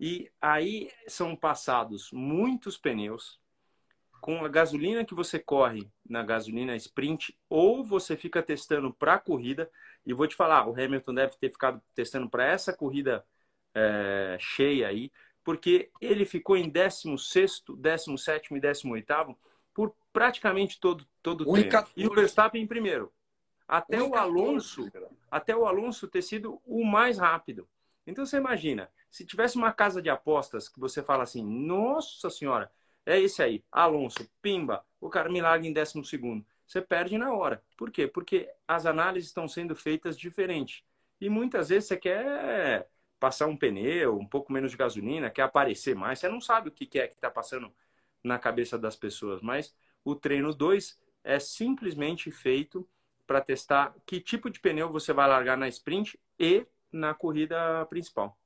E 0.00 0.30
aí 0.40 0.90
são 1.08 1.34
passados 1.34 2.12
muitos 2.12 2.78
pneus, 2.78 3.40
com 4.20 4.44
a 4.44 4.48
gasolina 4.48 5.04
que 5.04 5.14
você 5.14 5.38
corre 5.38 5.90
na 6.08 6.22
gasolina 6.22 6.76
sprint, 6.76 7.36
ou 7.48 7.84
você 7.84 8.16
fica 8.16 8.42
testando 8.42 8.92
para 8.92 9.14
a 9.14 9.18
corrida, 9.18 9.70
e 10.06 10.12
vou 10.12 10.26
te 10.26 10.34
falar, 10.34 10.68
o 10.68 10.72
Hamilton 10.72 11.14
deve 11.14 11.36
ter 11.36 11.50
ficado 11.50 11.82
testando 11.94 12.28
para 12.28 12.44
essa 12.44 12.72
corrida 12.72 13.24
é, 13.74 14.36
cheia 14.40 14.88
aí, 14.88 15.12
porque 15.44 15.90
ele 16.00 16.24
ficou 16.24 16.56
em 16.56 16.68
16, 16.68 17.64
17 17.76 18.54
e 18.54 18.60
18 18.60 19.36
por 19.78 19.94
praticamente 20.12 20.80
todo, 20.80 21.06
todo 21.22 21.48
o 21.48 21.54
tempo. 21.54 21.88
E 21.96 22.04
o 22.04 22.12
Verstappen 22.12 22.60
em 22.60 22.66
primeiro. 22.66 23.12
Até 23.68 24.02
o 24.02 24.16
Alonso, 24.16 24.90
até 25.30 25.54
o 25.54 25.66
Alonso 25.66 26.08
ter 26.08 26.22
sido 26.22 26.60
o 26.66 26.84
mais 26.84 27.16
rápido. 27.16 27.68
Então 28.04 28.26
você 28.26 28.38
imagina, 28.38 28.90
se 29.08 29.24
tivesse 29.24 29.56
uma 29.56 29.72
casa 29.72 30.02
de 30.02 30.10
apostas 30.10 30.68
que 30.68 30.80
você 30.80 31.00
fala 31.00 31.22
assim, 31.22 31.44
nossa 31.44 32.28
senhora, 32.28 32.72
é 33.06 33.20
esse 33.20 33.40
aí, 33.40 33.62
Alonso, 33.70 34.28
pimba, 34.42 34.84
o 35.00 35.08
cara 35.08 35.28
me 35.28 35.40
larga 35.40 35.64
em 35.64 35.72
décimo 35.72 36.04
segundo. 36.04 36.44
Você 36.66 36.82
perde 36.82 37.16
na 37.16 37.32
hora. 37.32 37.62
Por 37.76 37.92
quê? 37.92 38.08
Porque 38.08 38.50
as 38.66 38.84
análises 38.84 39.28
estão 39.28 39.46
sendo 39.46 39.76
feitas 39.76 40.18
diferente. 40.18 40.84
E 41.20 41.30
muitas 41.30 41.68
vezes 41.68 41.86
você 41.86 41.96
quer 41.96 42.88
passar 43.20 43.46
um 43.46 43.56
pneu, 43.56 44.18
um 44.18 44.26
pouco 44.26 44.52
menos 44.52 44.72
de 44.72 44.76
gasolina, 44.76 45.30
quer 45.30 45.42
aparecer 45.42 45.94
mais. 45.94 46.18
Você 46.18 46.28
não 46.28 46.40
sabe 46.40 46.68
o 46.68 46.72
que 46.72 46.98
é 46.98 47.06
que 47.06 47.14
está 47.14 47.30
passando 47.30 47.72
na 48.22 48.38
cabeça 48.38 48.78
das 48.78 48.96
pessoas. 48.96 49.40
Mas 49.42 49.74
o 50.04 50.14
treino 50.14 50.54
2 50.54 50.98
é 51.24 51.38
simplesmente 51.38 52.30
feito 52.30 52.88
para 53.26 53.40
testar 53.40 53.94
que 54.06 54.20
tipo 54.20 54.48
de 54.48 54.58
pneu 54.58 54.90
você 54.90 55.12
vai 55.12 55.28
largar 55.28 55.56
na 55.56 55.68
sprint 55.68 56.18
e 56.38 56.66
na 56.90 57.12
corrida 57.12 57.84
principal. 57.86 58.38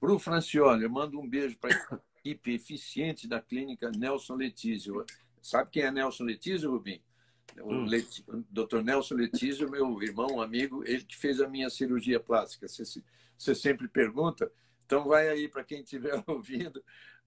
Pro 0.00 0.18
Francione, 0.18 0.82
eu 0.82 0.90
mando 0.90 1.18
um 1.18 1.28
beijo 1.28 1.56
para 1.58 2.00
hipereficiente 2.24 3.28
da 3.28 3.40
clínica 3.40 3.90
Nelson 3.90 4.34
Letísio. 4.34 5.04
Sabe 5.40 5.70
quem 5.70 5.82
é 5.82 5.90
Nelson 5.90 6.24
Letísio, 6.24 6.70
Rubim? 6.70 7.00
O, 7.60 7.72
hum. 7.72 7.86
Let... 7.86 8.24
Dr. 8.50 8.82
Nelson 8.82 9.14
Letísio, 9.14 9.70
meu 9.70 10.02
irmão, 10.02 10.40
amigo, 10.40 10.82
ele 10.84 11.04
que 11.04 11.16
fez 11.16 11.40
a 11.40 11.48
minha 11.48 11.70
cirurgia 11.70 12.18
plástica. 12.18 12.66
Você, 12.66 13.02
você 13.36 13.54
sempre 13.54 13.86
pergunta, 13.86 14.50
então 14.84 15.04
vai 15.04 15.28
aí 15.28 15.48
para 15.48 15.62
quem 15.62 15.80
estiver 15.80 16.22
ouvindo. 16.26 16.82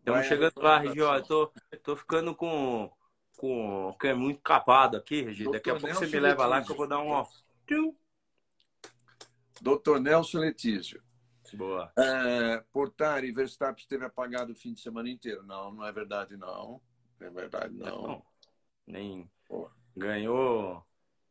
Estamos 0.07 0.25
chegando 0.25 0.53
lá, 0.61 0.77
Regi. 0.79 1.27
Tô, 1.27 1.51
tô 1.83 1.95
ficando 1.97 2.33
com, 2.33 2.89
com. 3.35 3.93
que 3.99 4.07
é 4.07 4.13
muito 4.13 4.39
capado 4.39 4.95
aqui, 4.95 5.21
Regi. 5.21 5.51
Daqui 5.51 5.69
a 5.69 5.73
pouco 5.73 5.87
Nelson 5.87 6.05
você 6.05 6.07
me 6.07 6.19
leva 6.21 6.45
lá 6.45 6.63
que 6.63 6.71
eu 6.71 6.77
vou 6.77 6.87
dar 6.87 6.99
um. 6.99 7.09
Ó... 7.09 7.27
Dr. 9.61 9.99
Nelson 9.99 10.39
Letísio. 10.39 11.03
Boa. 11.53 11.91
É, 11.97 12.63
Portari, 12.71 13.33
Verstappen 13.33 13.81
esteve 13.81 14.05
apagado 14.05 14.53
o 14.53 14.55
fim 14.55 14.73
de 14.73 14.79
semana 14.79 15.09
inteiro. 15.09 15.43
Não, 15.43 15.73
não 15.73 15.85
é 15.85 15.91
verdade, 15.91 16.37
não. 16.37 16.81
Não 17.19 17.27
é 17.27 17.29
verdade, 17.29 17.73
não. 17.73 18.01
não. 18.01 18.25
Nem 18.85 19.29
Boa. 19.49 19.73
ganhou. 19.93 20.85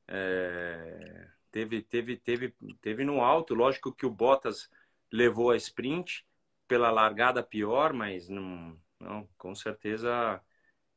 É, 0.07 1.29
teve, 1.51 1.81
teve, 1.81 2.17
teve, 2.19 2.55
teve 2.83 3.05
no 3.05 3.23
alto. 3.23 3.55
Lógico 3.55 3.95
que 3.95 4.05
o 4.05 4.11
Bottas 4.11 4.69
levou 5.11 5.51
a 5.51 5.57
sprint 5.57 6.26
pela 6.69 6.91
largada 6.91 7.43
pior, 7.43 7.93
mas 7.93 8.29
não, 8.29 8.79
não, 9.01 9.29
com 9.39 9.55
certeza, 9.55 10.41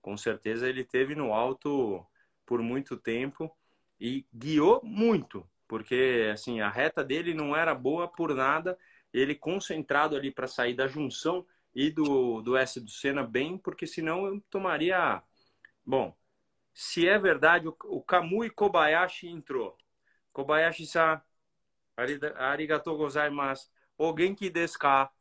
com 0.01 0.17
certeza 0.17 0.67
ele 0.69 0.83
teve 0.83 1.15
no 1.15 1.33
alto 1.33 2.05
por 2.45 2.61
muito 2.61 2.97
tempo 2.97 3.55
e 3.99 4.25
guiou 4.33 4.81
muito, 4.83 5.47
porque 5.67 6.29
assim 6.33 6.61
a 6.61 6.69
reta 6.69 7.03
dele 7.03 7.33
não 7.33 7.55
era 7.55 7.75
boa 7.75 8.07
por 8.07 8.33
nada 8.33 8.77
ele 9.13 9.35
concentrado 9.35 10.15
ali 10.15 10.31
para 10.31 10.47
sair 10.47 10.73
da 10.75 10.87
junção 10.87 11.45
e 11.73 11.89
do, 11.91 12.41
do 12.41 12.57
S 12.57 12.79
do 12.79 12.89
Senna 12.89 13.23
bem, 13.23 13.57
porque 13.57 13.87
senão 13.87 14.25
eu 14.25 14.41
tomaria. 14.49 15.21
Bom, 15.85 16.15
se 16.73 17.07
é 17.07 17.17
verdade, 17.17 17.67
o, 17.67 17.75
o 17.85 18.01
Kamui 18.01 18.49
Kobayashi 18.49 19.27
entrou. 19.27 19.77
Kobayashi-san, 20.33 21.21
arigatou 22.37 22.97
gozaimasu, 22.97 23.69
o 23.97 24.15
genki 24.17 24.49
desu 24.49 24.79
ka? 24.79 25.11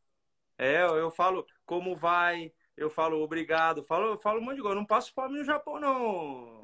É, 0.58 0.82
eu 0.82 1.10
falo 1.10 1.46
como 1.64 1.96
vai, 1.96 2.52
eu 2.76 2.90
falo 2.90 3.22
obrigado, 3.22 3.84
falo, 3.84 4.12
eu 4.12 4.18
falo 4.18 4.40
um 4.40 4.44
monte 4.44 4.56
de 4.56 4.62
coisa. 4.62 4.74
Não 4.74 4.84
passo 4.84 5.12
fome 5.14 5.38
no 5.38 5.44
Japão, 5.44 5.78
não. 5.78 6.60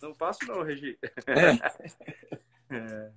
Não 0.00 0.14
passo, 0.14 0.40
não, 0.46 0.62
Regi. 0.62 0.98
É. 1.26 2.74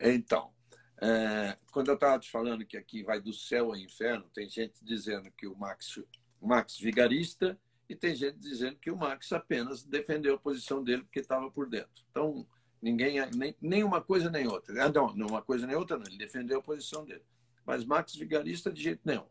é. 0.00 0.14
Então, 0.14 0.52
é, 1.00 1.56
quando 1.70 1.88
eu 1.88 1.94
estava 1.94 2.18
te 2.18 2.30
falando 2.30 2.64
que 2.64 2.76
aqui 2.76 3.02
vai 3.02 3.20
do 3.20 3.32
céu 3.32 3.66
ao 3.66 3.76
inferno, 3.76 4.28
tem 4.32 4.48
gente 4.48 4.84
dizendo 4.84 5.30
que 5.32 5.46
o 5.46 5.56
Max, 5.56 6.00
Max 6.40 6.78
vigarista 6.78 7.58
e 7.88 7.94
tem 7.94 8.14
gente 8.14 8.38
dizendo 8.38 8.76
que 8.76 8.90
o 8.90 8.96
Max 8.96 9.32
apenas 9.32 9.84
defendeu 9.84 10.34
a 10.34 10.38
posição 10.38 10.82
dele 10.82 11.02
porque 11.02 11.20
estava 11.20 11.50
por 11.50 11.68
dentro. 11.68 12.04
Então, 12.10 12.46
ninguém, 12.82 13.18
nem, 13.34 13.56
nem 13.60 13.84
uma 13.84 14.02
coisa 14.02 14.30
nem 14.30 14.46
outra. 14.46 14.84
Ah, 14.84 14.92
não, 14.92 15.14
não 15.14 15.26
uma 15.28 15.42
coisa 15.42 15.66
nem 15.66 15.76
outra, 15.76 15.96
não. 15.96 16.06
Ele 16.06 16.18
defendeu 16.18 16.58
a 16.58 16.62
posição 16.62 17.04
dele. 17.04 17.24
Mas 17.68 17.84
Max 17.84 18.16
vigarista 18.16 18.72
de 18.72 18.82
jeito 18.82 19.02
nenhum. 19.04 19.26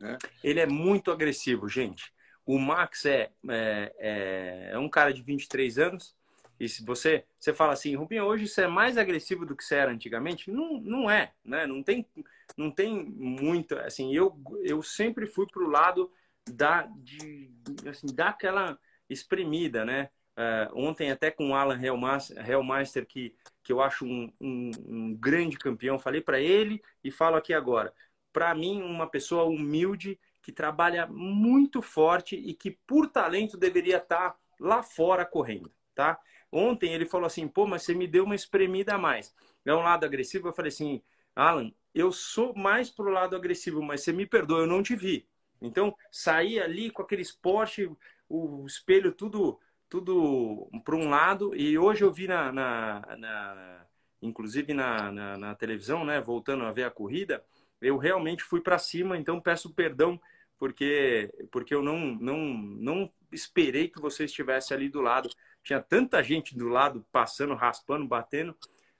Né? 0.00 0.18
Ele 0.42 0.58
é 0.58 0.66
muito 0.66 1.12
agressivo, 1.12 1.68
gente. 1.68 2.12
O 2.44 2.58
Max 2.58 3.06
é, 3.06 3.30
é, 3.48 3.94
é, 4.00 4.70
é 4.72 4.78
um 4.80 4.88
cara 4.88 5.14
de 5.14 5.22
23 5.22 5.78
anos. 5.78 6.16
E 6.58 6.68
se 6.68 6.84
você, 6.84 7.24
você 7.38 7.54
fala 7.54 7.74
assim, 7.74 7.94
Rubinho, 7.94 8.24
hoje 8.24 8.48
você 8.48 8.62
é 8.62 8.66
mais 8.66 8.98
agressivo 8.98 9.46
do 9.46 9.54
que 9.54 9.62
você 9.62 9.76
era 9.76 9.92
antigamente? 9.92 10.50
Não, 10.50 10.80
não 10.80 11.08
é, 11.08 11.32
né? 11.44 11.68
Não 11.68 11.80
tem, 11.80 12.04
não 12.56 12.68
tem 12.68 13.04
muito, 13.04 13.78
assim, 13.78 14.12
eu, 14.12 14.36
eu 14.64 14.82
sempre 14.82 15.24
fui 15.24 15.46
pro 15.46 15.70
lado 15.70 16.10
da, 16.50 16.82
de, 16.96 17.48
assim, 17.88 18.08
daquela 18.12 18.76
espremida, 19.08 19.84
né? 19.84 20.10
Uh, 20.38 20.70
ontem 20.72 21.10
até 21.10 21.32
com 21.32 21.50
o 21.50 21.54
Alan 21.54 21.80
Hellmeister, 21.82 23.04
que, 23.04 23.34
que 23.60 23.72
eu 23.72 23.80
acho 23.80 24.06
um, 24.06 24.32
um, 24.40 24.70
um 24.86 25.14
grande 25.16 25.58
campeão, 25.58 25.98
falei 25.98 26.20
para 26.20 26.38
ele 26.38 26.80
e 27.02 27.10
falo 27.10 27.34
aqui 27.34 27.52
agora. 27.52 27.92
Para 28.32 28.54
mim, 28.54 28.80
uma 28.80 29.08
pessoa 29.08 29.46
humilde 29.46 30.16
que 30.40 30.52
trabalha 30.52 31.08
muito 31.08 31.82
forte 31.82 32.36
e 32.36 32.54
que 32.54 32.70
por 32.86 33.08
talento 33.08 33.56
deveria 33.56 33.96
estar 33.96 34.30
tá 34.30 34.36
lá 34.60 34.80
fora 34.80 35.26
correndo, 35.26 35.72
tá? 35.92 36.16
Ontem 36.52 36.94
ele 36.94 37.04
falou 37.04 37.26
assim, 37.26 37.48
pô, 37.48 37.66
mas 37.66 37.82
você 37.82 37.92
me 37.92 38.06
deu 38.06 38.22
uma 38.22 38.36
espremida 38.36 38.94
a 38.94 38.98
mais. 38.98 39.34
É 39.64 39.74
um 39.74 39.82
lado 39.82 40.06
agressivo, 40.06 40.46
eu 40.46 40.52
falei 40.52 40.68
assim, 40.68 41.02
Alan, 41.34 41.72
eu 41.92 42.12
sou 42.12 42.54
mais 42.54 42.88
pro 42.88 43.10
lado 43.10 43.34
agressivo, 43.34 43.82
mas 43.82 44.02
você 44.02 44.12
me 44.12 44.24
perdoa, 44.24 44.60
eu 44.60 44.66
não 44.68 44.84
te 44.84 44.94
vi. 44.94 45.28
Então, 45.60 45.92
sair 46.12 46.60
ali 46.60 46.90
com 46.90 47.02
aquele 47.02 47.22
esporte, 47.22 47.90
o 48.28 48.64
espelho 48.66 49.12
tudo 49.12 49.58
tudo 49.88 50.68
para 50.84 50.96
um 50.96 51.08
lado. 51.08 51.54
E 51.54 51.78
hoje 51.78 52.02
eu 52.04 52.12
vi 52.12 52.26
na, 52.26 52.52
na, 52.52 53.16
na 53.16 53.86
inclusive 54.20 54.74
na, 54.74 55.10
na, 55.10 55.38
na, 55.38 55.54
televisão, 55.54 56.04
né, 56.04 56.20
voltando 56.20 56.64
a 56.64 56.72
ver 56.72 56.84
a 56.84 56.90
corrida, 56.90 57.44
eu 57.80 57.96
realmente 57.96 58.42
fui 58.42 58.60
para 58.60 58.78
cima. 58.78 59.16
Então 59.16 59.40
peço 59.40 59.72
perdão 59.74 60.20
porque 60.58 61.32
porque 61.50 61.74
eu 61.74 61.82
não 61.82 61.98
não 61.98 62.38
não 62.38 63.12
esperei 63.32 63.88
que 63.88 64.00
você 64.00 64.24
estivesse 64.24 64.74
ali 64.74 64.88
do 64.88 65.00
lado. 65.00 65.28
Tinha 65.62 65.80
tanta 65.80 66.22
gente 66.22 66.56
do 66.56 66.68
lado 66.68 67.06
passando, 67.12 67.54
raspando, 67.54 68.06
batendo, 68.06 68.56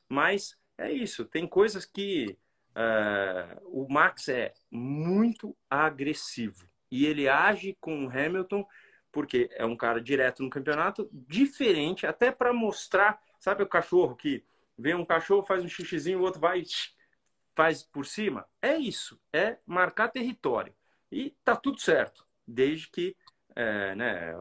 mas 0.08 0.56
é 0.76 0.92
isso. 0.92 1.24
Tem 1.24 1.46
coisas 1.46 1.84
que 1.84 2.36
uh, 2.76 3.60
o 3.64 3.88
Max 3.90 4.28
é 4.28 4.52
muito 4.70 5.56
agressivo 5.68 6.68
e 6.90 7.06
ele 7.06 7.28
age 7.28 7.76
com 7.80 8.06
o 8.06 8.10
Hamilton 8.10 8.66
porque 9.10 9.48
é 9.52 9.64
um 9.64 9.76
cara 9.76 10.00
direto 10.00 10.42
no 10.42 10.50
campeonato, 10.50 11.08
diferente, 11.12 12.06
até 12.06 12.30
para 12.30 12.52
mostrar, 12.52 13.20
sabe 13.38 13.62
o 13.62 13.68
cachorro 13.68 14.14
que 14.14 14.44
vem 14.76 14.94
um 14.94 15.04
cachorro, 15.04 15.42
faz 15.42 15.64
um 15.64 15.68
xixizinho, 15.68 16.20
o 16.20 16.22
outro 16.22 16.40
vai 16.40 16.62
faz 17.54 17.82
por 17.82 18.06
cima? 18.06 18.46
É 18.62 18.76
isso, 18.76 19.20
é 19.32 19.58
marcar 19.66 20.08
território. 20.08 20.72
E 21.10 21.34
tá 21.44 21.56
tudo 21.56 21.80
certo, 21.80 22.24
desde 22.46 22.88
que 22.88 23.16
é, 23.56 23.94
né, 23.96 24.32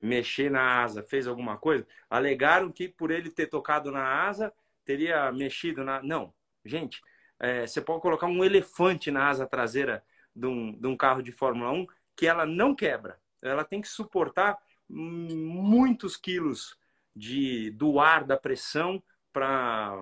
mexer 0.00 0.50
na 0.50 0.82
asa 0.82 1.02
fez 1.02 1.26
alguma 1.26 1.58
coisa. 1.58 1.86
Alegaram 2.08 2.72
que 2.72 2.88
por 2.88 3.10
ele 3.10 3.30
ter 3.30 3.46
tocado 3.46 3.90
na 3.92 4.26
asa, 4.26 4.52
teria 4.84 5.30
mexido 5.30 5.84
na. 5.84 6.02
Não, 6.02 6.32
gente, 6.64 7.02
é, 7.38 7.66
você 7.66 7.80
pode 7.80 8.00
colocar 8.00 8.26
um 8.26 8.42
elefante 8.42 9.10
na 9.10 9.28
asa 9.28 9.46
traseira 9.46 10.02
de 10.34 10.46
um, 10.46 10.72
de 10.72 10.86
um 10.86 10.96
carro 10.96 11.22
de 11.22 11.32
Fórmula 11.32 11.70
1 11.72 11.86
que 12.16 12.26
ela 12.26 12.46
não 12.46 12.74
quebra 12.74 13.18
ela 13.42 13.64
tem 13.64 13.80
que 13.80 13.88
suportar 13.88 14.58
muitos 14.88 16.16
quilos 16.16 16.76
de, 17.14 17.70
do 17.70 18.00
ar, 18.00 18.24
da 18.24 18.36
pressão 18.36 19.02
para 19.32 19.94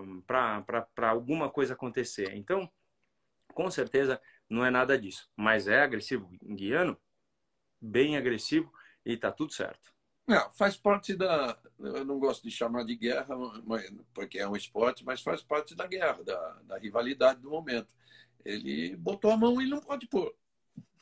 alguma 1.09 1.51
coisa 1.51 1.75
acontecer. 1.75 2.35
Então, 2.35 2.71
com 3.53 3.71
certeza, 3.71 4.21
não 4.49 4.65
é 4.65 4.71
nada 4.71 4.99
disso. 4.99 5.29
Mas 5.37 5.69
é 5.69 5.83
agressivo 5.83 6.31
guiano, 6.43 6.99
bem 7.81 8.17
agressivo, 8.17 8.73
e 9.05 9.13
está 9.15 9.31
tudo 9.31 9.53
certo. 9.53 9.93
Não, 10.27 10.51
faz 10.51 10.77
parte 10.77 11.17
da. 11.17 11.59
Eu 11.79 12.05
não 12.05 12.19
gosto 12.19 12.43
de 12.43 12.51
chamar 12.51 12.85
de 12.85 12.95
guerra, 12.95 13.35
porque 14.13 14.39
é 14.39 14.47
um 14.47 14.55
esporte, 14.55 15.03
mas 15.03 15.23
faz 15.23 15.43
parte 15.43 15.75
da 15.75 15.87
guerra, 15.87 16.23
da, 16.23 16.61
da 16.65 16.79
rivalidade 16.79 17.41
do 17.41 17.49
momento. 17.49 17.95
Ele 18.45 18.95
botou 18.97 19.31
a 19.31 19.37
mão 19.37 19.61
e 19.61 19.67
não 19.67 19.81
pode 19.81 20.07
pôr. 20.07 20.35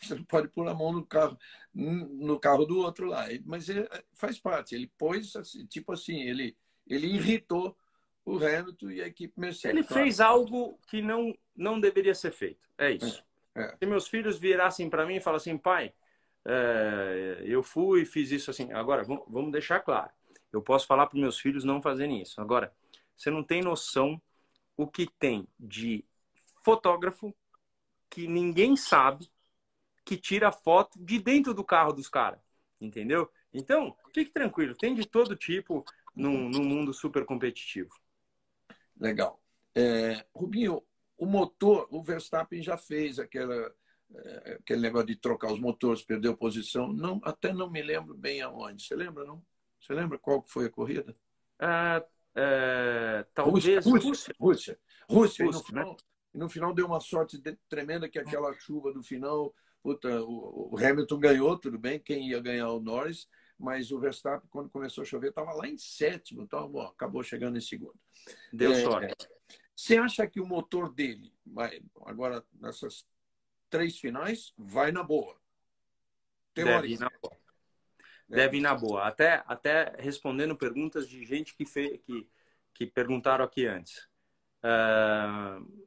Você 0.01 0.15
não 0.15 0.25
pode 0.25 0.49
pôr 0.49 0.69
a 0.69 0.75
mão 0.75 0.93
no 0.93 1.05
carro, 1.05 1.39
no 1.75 2.39
carro 2.39 2.65
do 2.65 2.79
outro 2.79 3.07
lá. 3.07 3.27
Mas 3.45 3.69
ele, 3.69 3.89
faz 4.15 4.39
parte. 4.39 4.75
Ele 4.75 4.91
pôs, 4.99 5.35
assim, 5.37 5.67
tipo 5.67 5.93
assim, 5.93 6.21
ele, 6.23 6.57
ele 6.87 7.07
irritou 7.07 7.77
o 8.25 8.37
Hamilton 8.37 8.91
e 8.91 9.03
a 9.03 9.07
equipe 9.07 9.39
Mercedes. 9.41 9.77
Ele 9.77 9.83
fez 9.83 10.21
algo 10.21 10.79
que 10.89 11.01
não, 11.01 11.37
não 11.55 11.81
deveria 11.81 12.15
ser 12.15 12.33
feito. 12.33 12.69
É 12.77 12.91
isso. 12.91 13.25
É, 13.55 13.63
é. 13.63 13.77
Se 13.79 13.87
meus 13.87 14.09
filhos 14.09 14.39
virassem 14.39 14.91
para 14.91 15.07
mim 15.07 15.17
e 15.17 15.21
falassem, 15.21 15.57
pai, 15.57 15.93
é, 16.45 17.43
eu 17.45 17.63
fui 17.63 18.03
e 18.03 18.07
fiz 18.07 18.31
isso 18.31 18.51
assim. 18.51 18.73
Agora, 18.73 19.05
vamos 19.05 19.53
deixar 19.53 19.81
claro. 19.81 20.11
Eu 20.53 20.63
posso 20.63 20.87
falar 20.87 21.07
para 21.07 21.19
meus 21.19 21.39
filhos 21.39 21.65
não 21.65 21.83
fazerem 21.83 22.21
isso. 22.21 22.41
Agora, 22.41 22.73
você 23.17 23.31
não 23.31 23.43
tem 23.43 23.63
noção 23.63 24.21
o 24.77 24.87
que 24.87 25.07
tem 25.19 25.47
de 25.59 26.05
fotógrafo 26.63 27.35
que 28.11 28.27
ninguém 28.27 28.77
sabe 28.77 29.31
que 30.07 30.17
tira 30.17 30.53
foto 30.53 31.05
de 31.05 31.19
dentro 31.19 31.53
do 31.53 31.65
carro 31.65 31.93
dos 31.93 32.09
caras, 32.09 32.41
entendeu? 32.81 33.29
Então, 33.53 33.97
fique 34.15 34.31
tranquilo, 34.31 34.77
tem 34.77 34.95
de 34.95 35.05
todo 35.05 35.35
tipo 35.35 35.85
num, 36.15 36.49
num 36.49 36.65
mundo 36.65 36.95
super 36.95 37.27
competitivo. 37.27 37.91
Legal. 38.99 39.43
É, 39.75 40.25
Rubinho, 40.33 40.81
o 41.19 41.27
motor, 41.27 41.89
o 41.91 42.03
Verstappen 42.03 42.63
já 42.63 42.77
fez 42.77 43.19
aquela, 43.19 43.75
é, 44.15 44.59
aquele 44.61 44.81
negócio 44.81 45.09
de 45.09 45.17
trocar 45.17 45.53
os 45.53 45.59
motores, 45.59 46.03
perdeu 46.03 46.37
posição. 46.37 46.93
Não, 46.93 47.21
até 47.25 47.53
não 47.53 47.69
me 47.69 47.83
lembro 47.83 48.15
bem 48.15 48.41
aonde. 48.41 48.85
Você 48.85 48.95
lembra, 48.95 49.25
não? 49.25 49.45
Você 49.81 49.93
lembra 49.93 50.19
qual 50.19 50.45
foi 50.47 50.67
a 50.67 50.71
corrida? 50.71 51.13
Ah, 51.59 52.03
é, 52.35 53.27
talvez 53.35 53.85
Rússia. 53.85 53.91
Rússia. 53.91 54.35
Rússia. 54.39 54.79
Rússia. 55.11 55.45
e, 55.45 55.47
no 55.47 55.63
final, 55.65 55.91
né? 55.91 55.97
no 56.33 56.49
final 56.49 56.73
deu 56.73 56.87
uma 56.87 57.01
sorte 57.01 57.41
tremenda 57.69 58.09
que 58.09 58.19
aquela 58.19 58.53
chuva 58.55 58.93
do 58.93 59.03
final 59.03 59.53
puta, 59.87 60.21
o, 60.21 60.77
Hamilton 60.77 61.19
ganhou, 61.21 61.57
tudo 61.57 61.79
bem, 61.79 62.01
quem 62.01 62.31
ia 62.31 62.41
ganhar 62.41 62.69
o 62.71 62.81
Norris, 62.81 63.29
mas 63.57 63.93
o 63.93 64.01
Verstappen, 64.01 64.49
quando 64.51 64.69
começou 64.69 65.03
a 65.03 65.05
chover, 65.05 65.29
estava 65.29 65.53
lá 65.53 65.69
em 65.69 65.79
sétimo, 65.79 66.43
então 66.43 66.69
bom, 66.69 66.83
acabou 66.83 67.23
chegando 67.23 67.57
em 67.57 67.61
segundo. 67.61 67.95
Deu 68.53 68.73
é, 68.73 68.83
sorte. 68.83 69.29
Você 69.77 69.97
acha 69.97 70.27
que 70.27 70.41
o 70.41 70.47
motor 70.47 70.93
dele, 70.93 71.33
vai, 71.47 71.81
agora 72.05 72.45
nessas 72.61 73.07
três 73.71 73.97
finais, 73.97 74.53
vai 74.59 74.91
na 74.91 75.05
boa? 75.05 75.41
Deve 76.53 76.89
ir 76.89 76.99
na 76.99 77.09
boa. 77.23 77.37
Deve 78.29 78.57
ir 78.57 78.61
na 78.63 78.75
boa. 78.75 79.07
Até, 79.07 79.45
até 79.47 79.95
respondendo 80.01 80.57
perguntas 80.57 81.09
de 81.09 81.25
gente 81.25 81.55
que, 81.55 81.65
fez, 81.65 82.01
que, 82.03 82.29
que 82.75 82.87
perguntaram 82.89 83.45
aqui 83.45 83.69
antes. 83.69 84.09
Uh, 84.65 85.87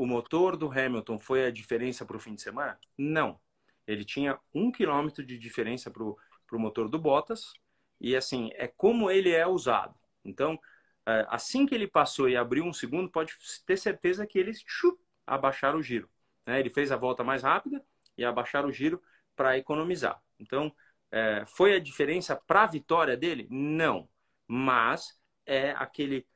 o 0.00 0.06
motor 0.06 0.56
do 0.56 0.72
Hamilton 0.72 1.18
foi 1.18 1.44
a 1.44 1.50
diferença 1.50 2.06
para 2.06 2.16
o 2.16 2.18
fim 2.18 2.34
de 2.34 2.40
semana? 2.40 2.80
Não. 2.96 3.38
Ele 3.86 4.02
tinha 4.02 4.40
um 4.54 4.72
quilômetro 4.72 5.22
de 5.22 5.36
diferença 5.36 5.90
para 5.90 6.02
o 6.02 6.58
motor 6.58 6.88
do 6.88 6.98
Bottas. 6.98 7.52
E 8.00 8.16
assim, 8.16 8.48
é 8.54 8.66
como 8.66 9.10
ele 9.10 9.30
é 9.30 9.46
usado. 9.46 9.94
Então, 10.24 10.58
é, 11.04 11.26
assim 11.28 11.66
que 11.66 11.74
ele 11.74 11.86
passou 11.86 12.30
e 12.30 12.34
abriu 12.34 12.64
um 12.64 12.72
segundo, 12.72 13.10
pode 13.10 13.34
ter 13.66 13.76
certeza 13.76 14.26
que 14.26 14.38
eles 14.38 14.64
chup, 14.66 14.98
abaixaram 15.26 15.78
o 15.78 15.82
giro. 15.82 16.08
Né? 16.46 16.58
Ele 16.60 16.70
fez 16.70 16.90
a 16.90 16.96
volta 16.96 17.22
mais 17.22 17.42
rápida 17.42 17.84
e 18.16 18.24
abaixaram 18.24 18.70
o 18.70 18.72
giro 18.72 19.02
para 19.36 19.58
economizar. 19.58 20.18
Então, 20.38 20.74
é, 21.10 21.44
foi 21.46 21.74
a 21.74 21.78
diferença 21.78 22.34
para 22.46 22.62
a 22.62 22.66
vitória 22.66 23.18
dele? 23.18 23.46
Não. 23.50 24.08
Mas 24.48 25.20
é 25.44 25.72
aquele 25.72 26.26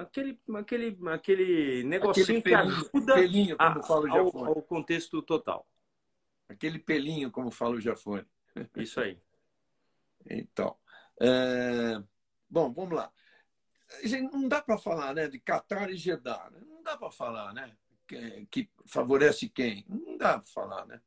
aquele, 0.00 0.40
aquele, 0.56 0.98
aquele 1.10 1.84
negocinho 1.84 2.38
aquele 2.38 2.42
pelinho, 2.42 2.74
que 2.74 2.96
ajuda 2.96 3.14
pelinho, 3.14 3.56
como 3.56 4.06
a, 4.06 4.18
ao, 4.18 4.46
ao, 4.46 4.62
contexto 4.62 5.22
total. 5.22 5.68
Aquele 6.48 6.78
pelinho, 6.78 7.30
como 7.30 7.50
fala 7.50 7.76
o 7.76 7.80
Jafone. 7.80 8.26
Isso 8.76 9.00
aí. 9.00 9.20
então, 10.28 10.76
é... 11.20 12.02
bom, 12.48 12.72
vamos 12.72 12.96
lá. 12.96 13.12
Não 14.32 14.48
dá 14.48 14.62
para 14.62 14.78
falar 14.78 15.14
né, 15.14 15.28
de 15.28 15.38
Qatar 15.38 15.90
e 15.90 15.96
Jeddah. 15.96 16.50
Né? 16.50 16.60
Não 16.66 16.82
dá 16.82 16.96
para 16.96 17.10
falar, 17.10 17.52
né? 17.52 17.76
Que, 18.06 18.46
que 18.50 18.70
favorece 18.86 19.48
quem? 19.48 19.84
Não 19.88 20.16
dá 20.16 20.38
para 20.38 20.46
falar, 20.46 20.86
né? 20.86 21.00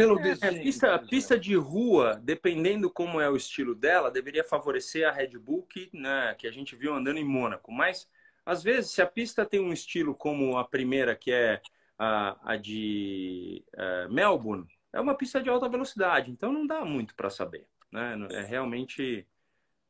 Pelo 0.00 0.18
é, 0.18 0.22
desenho. 0.22 0.60
A 0.60 0.62
pista, 0.62 0.94
a 0.94 0.98
pista 0.98 1.38
de 1.38 1.54
rua, 1.54 2.20
dependendo 2.22 2.90
como 2.90 3.20
é 3.20 3.28
o 3.28 3.36
estilo 3.36 3.74
dela, 3.74 4.10
deveria 4.10 4.42
favorecer 4.42 5.06
a 5.06 5.12
Red 5.12 5.38
Bull 5.38 5.62
que, 5.64 5.90
né, 5.92 6.34
que 6.38 6.46
a 6.46 6.50
gente 6.50 6.74
viu 6.74 6.94
andando 6.94 7.18
em 7.18 7.24
Mônaco. 7.24 7.70
Mas, 7.70 8.08
às 8.44 8.62
vezes, 8.62 8.90
se 8.90 9.02
a 9.02 9.06
pista 9.06 9.44
tem 9.44 9.60
um 9.60 9.72
estilo 9.72 10.14
como 10.14 10.56
a 10.56 10.64
primeira, 10.64 11.14
que 11.14 11.30
é 11.30 11.60
a, 11.98 12.52
a 12.52 12.56
de 12.56 13.64
uh, 13.74 14.12
Melbourne, 14.12 14.66
é 14.92 15.00
uma 15.00 15.14
pista 15.14 15.42
de 15.42 15.50
alta 15.50 15.68
velocidade. 15.68 16.30
Então, 16.30 16.52
não 16.52 16.66
dá 16.66 16.84
muito 16.84 17.14
para 17.14 17.28
saber. 17.28 17.66
Né? 17.92 18.16
É 18.30 18.42
realmente 18.42 19.26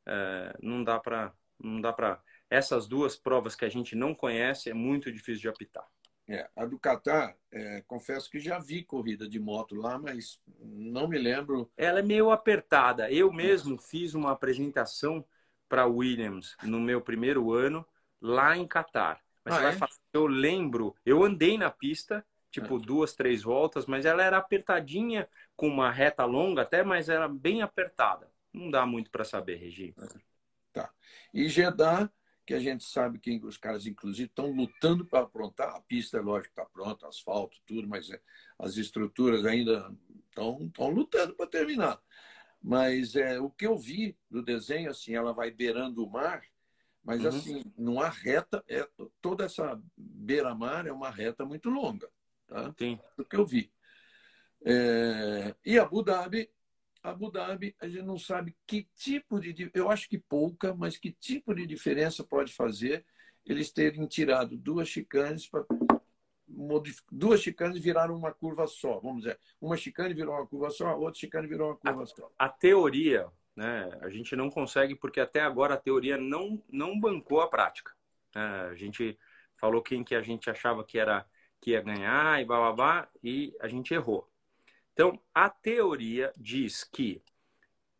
uh, 0.06 0.58
não 0.60 0.82
dá 0.82 0.98
para 0.98 1.32
não 1.62 1.78
dá 1.78 1.92
para 1.92 2.18
essas 2.48 2.88
duas 2.88 3.16
provas 3.16 3.54
que 3.54 3.66
a 3.66 3.68
gente 3.68 3.94
não 3.94 4.14
conhece 4.14 4.70
é 4.70 4.74
muito 4.74 5.12
difícil 5.12 5.42
de 5.42 5.48
apitar. 5.48 5.86
É, 6.30 6.48
a 6.54 6.64
do 6.64 6.78
Qatar, 6.78 7.36
é, 7.50 7.82
confesso 7.88 8.30
que 8.30 8.38
já 8.38 8.60
vi 8.60 8.84
corrida 8.84 9.28
de 9.28 9.40
moto 9.40 9.74
lá, 9.74 9.98
mas 9.98 10.40
não 10.60 11.08
me 11.08 11.18
lembro. 11.18 11.68
Ela 11.76 11.98
é 11.98 12.02
meio 12.02 12.30
apertada. 12.30 13.10
Eu 13.10 13.32
mesmo 13.32 13.76
fiz 13.76 14.14
uma 14.14 14.30
apresentação 14.30 15.26
para 15.68 15.86
Williams 15.86 16.56
no 16.62 16.78
meu 16.78 17.00
primeiro 17.00 17.52
ano 17.52 17.84
lá 18.20 18.56
em 18.56 18.64
Qatar. 18.64 19.20
Mas 19.44 19.54
ah, 19.54 19.62
é? 19.64 19.72
falar, 19.72 19.90
eu 20.12 20.28
lembro, 20.28 20.94
eu 21.04 21.24
andei 21.24 21.58
na 21.58 21.68
pista, 21.68 22.24
tipo 22.48 22.76
é. 22.76 22.80
duas, 22.80 23.12
três 23.12 23.42
voltas, 23.42 23.86
mas 23.86 24.06
ela 24.06 24.22
era 24.22 24.38
apertadinha, 24.38 25.28
com 25.56 25.66
uma 25.66 25.90
reta 25.90 26.24
longa 26.24 26.62
até, 26.62 26.84
mas 26.84 27.08
era 27.08 27.26
bem 27.26 27.60
apertada. 27.60 28.30
Não 28.52 28.70
dá 28.70 28.86
muito 28.86 29.10
para 29.10 29.24
saber, 29.24 29.56
Regi. 29.56 29.96
É. 30.00 30.06
Tá. 30.72 30.90
E 31.34 31.48
Jeddah 31.48 32.08
que 32.46 32.54
a 32.54 32.58
gente 32.58 32.84
sabe 32.84 33.18
que 33.18 33.40
os 33.44 33.56
caras, 33.56 33.86
inclusive, 33.86 34.28
estão 34.28 34.50
lutando 34.50 35.04
para 35.04 35.20
aprontar. 35.20 35.74
A 35.74 35.80
pista, 35.80 36.18
é 36.18 36.20
lógico, 36.20 36.50
está 36.50 36.64
pronta, 36.64 37.06
asfalto, 37.06 37.56
tudo, 37.66 37.86
mas 37.88 38.10
é, 38.10 38.20
as 38.58 38.76
estruturas 38.76 39.44
ainda 39.44 39.94
estão, 40.28 40.66
estão 40.66 40.90
lutando 40.90 41.34
para 41.34 41.46
terminar. 41.46 42.00
Mas 42.62 43.16
é, 43.16 43.40
o 43.40 43.50
que 43.50 43.66
eu 43.66 43.78
vi 43.78 44.16
do 44.30 44.42
desenho, 44.42 44.90
assim, 44.90 45.14
ela 45.14 45.32
vai 45.32 45.50
beirando 45.50 46.04
o 46.04 46.10
mar, 46.10 46.42
mas 47.02 47.22
uhum. 47.22 47.28
assim, 47.28 47.64
não 47.76 48.00
há 48.00 48.08
reta, 48.08 48.62
é, 48.68 48.86
toda 49.20 49.44
essa 49.44 49.80
beira-mar 49.96 50.86
é 50.86 50.92
uma 50.92 51.10
reta 51.10 51.44
muito 51.44 51.70
longa. 51.70 52.08
Tá? 52.46 52.74
Sim. 52.78 52.98
O 53.16 53.24
que 53.24 53.36
eu 53.36 53.46
vi. 53.46 53.72
É, 54.64 55.54
e 55.64 55.78
Abu 55.78 56.02
Dhabi 56.02 56.50
Abu 57.02 57.30
Dhabi, 57.30 57.74
a 57.80 57.88
gente 57.88 58.02
não 58.02 58.18
sabe 58.18 58.54
que 58.66 58.86
tipo 58.94 59.40
de. 59.40 59.70
Eu 59.72 59.90
acho 59.90 60.08
que 60.08 60.18
pouca, 60.18 60.74
mas 60.74 60.96
que 60.96 61.10
tipo 61.10 61.54
de 61.54 61.66
diferença 61.66 62.22
pode 62.22 62.52
fazer 62.52 63.04
eles 63.44 63.72
terem 63.72 64.06
tirado 64.06 64.56
duas 64.56 64.88
chicanes 64.88 65.46
para. 65.46 65.64
Duas 67.10 67.40
chicanes 67.40 67.82
viraram 67.82 68.14
uma 68.16 68.32
curva 68.32 68.66
só, 68.66 68.98
vamos 68.98 69.22
dizer. 69.22 69.38
Uma 69.60 69.76
chicane 69.76 70.12
virou 70.12 70.34
uma 70.34 70.46
curva 70.46 70.68
só, 70.68 70.88
a 70.88 70.96
outra 70.96 71.18
chicane 71.18 71.46
virou 71.46 71.68
uma 71.68 71.76
curva 71.76 72.02
a, 72.02 72.06
só. 72.06 72.30
A 72.38 72.48
teoria, 72.48 73.28
né? 73.56 73.88
A 74.02 74.10
gente 74.10 74.36
não 74.36 74.50
consegue, 74.50 74.94
porque 74.94 75.20
até 75.20 75.40
agora 75.40 75.74
a 75.74 75.78
teoria 75.78 76.18
não, 76.18 76.62
não 76.68 76.98
bancou 76.98 77.40
a 77.40 77.48
prática. 77.48 77.92
É, 78.34 78.40
a 78.40 78.74
gente 78.74 79.18
falou 79.56 79.80
quem 79.80 80.04
que 80.04 80.14
a 80.14 80.22
gente 80.22 80.50
achava 80.50 80.84
que 80.84 80.98
era 80.98 81.24
que 81.60 81.70
ia 81.70 81.82
ganhar 81.82 82.40
e 82.40 82.44
blá, 82.44 82.58
blá, 82.58 82.72
blá 82.72 83.08
e 83.22 83.54
a 83.60 83.68
gente 83.68 83.94
errou. 83.94 84.28
Então, 85.00 85.18
a 85.34 85.48
teoria 85.48 86.30
diz 86.36 86.84
que 86.84 87.22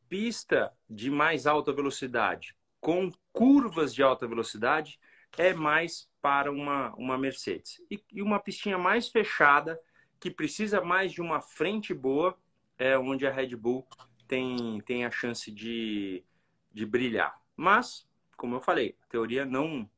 pista 0.07 0.71
de 0.87 1.11
mais 1.11 1.47
alta 1.47 1.73
velocidade 1.73 2.55
com 2.79 3.11
curvas 3.33 3.95
de 3.95 4.03
alta 4.03 4.29
velocidade 4.29 5.01
é 5.39 5.55
mais 5.55 6.11
para 6.21 6.53
uma, 6.53 6.95
uma 6.97 7.17
Mercedes. 7.17 7.83
E, 7.91 8.05
e 8.13 8.21
uma 8.21 8.39
pistinha 8.39 8.77
mais 8.77 9.09
fechada, 9.09 9.81
que 10.21 10.31
precisa 10.31 10.83
mais 10.83 11.11
de 11.11 11.23
uma 11.23 11.41
frente 11.41 11.95
boa, 11.95 12.39
é 12.77 12.99
onde 12.99 13.27
a 13.27 13.33
Red 13.33 13.57
Bull 13.57 13.89
tem, 14.29 14.79
tem 14.83 15.07
a 15.07 15.11
chance 15.11 15.51
de, 15.51 16.23
de 16.71 16.85
brilhar. 16.85 17.35
Mas, 17.57 18.07
como 18.37 18.57
eu 18.57 18.61
falei, 18.61 18.95
a 19.05 19.07
teoria 19.07 19.47
não, 19.47 19.89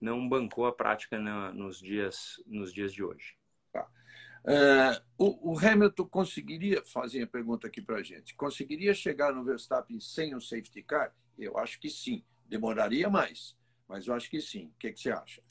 não 0.00 0.28
bancou 0.28 0.66
a 0.66 0.72
prática 0.72 1.20
na, 1.20 1.52
nos, 1.52 1.78
dias, 1.78 2.42
nos 2.48 2.74
dias 2.74 2.92
de 2.92 3.04
hoje. 3.04 3.37
É, 4.46 5.00
o, 5.16 5.52
o, 5.52 5.58
Hamilton 5.58 6.06
conseguiria, 6.06 6.82
fazer 6.84 7.22
a 7.22 7.26
pergunta 7.26 7.66
aqui 7.66 7.82
para 7.82 7.96
a 7.96 8.02
gente, 8.02 8.34
conseguiria 8.34 8.94
chegar 8.94 9.32
no 9.32 9.44
Verstappen 9.44 9.98
sem 10.00 10.34
o 10.34 10.40
safety 10.40 10.82
car? 10.82 11.14
Eu 11.38 11.58
acho 11.58 11.78
que 11.80 11.90
sim. 11.90 12.24
Demoraria 12.46 13.10
mais, 13.10 13.56
mas 13.86 14.06
eu 14.06 14.14
acho 14.14 14.30
que 14.30 14.40
sim. 14.40 14.66
O 14.66 14.78
que, 14.78 14.92
que 14.92 15.00
você 15.00 15.10
acha? 15.10 15.42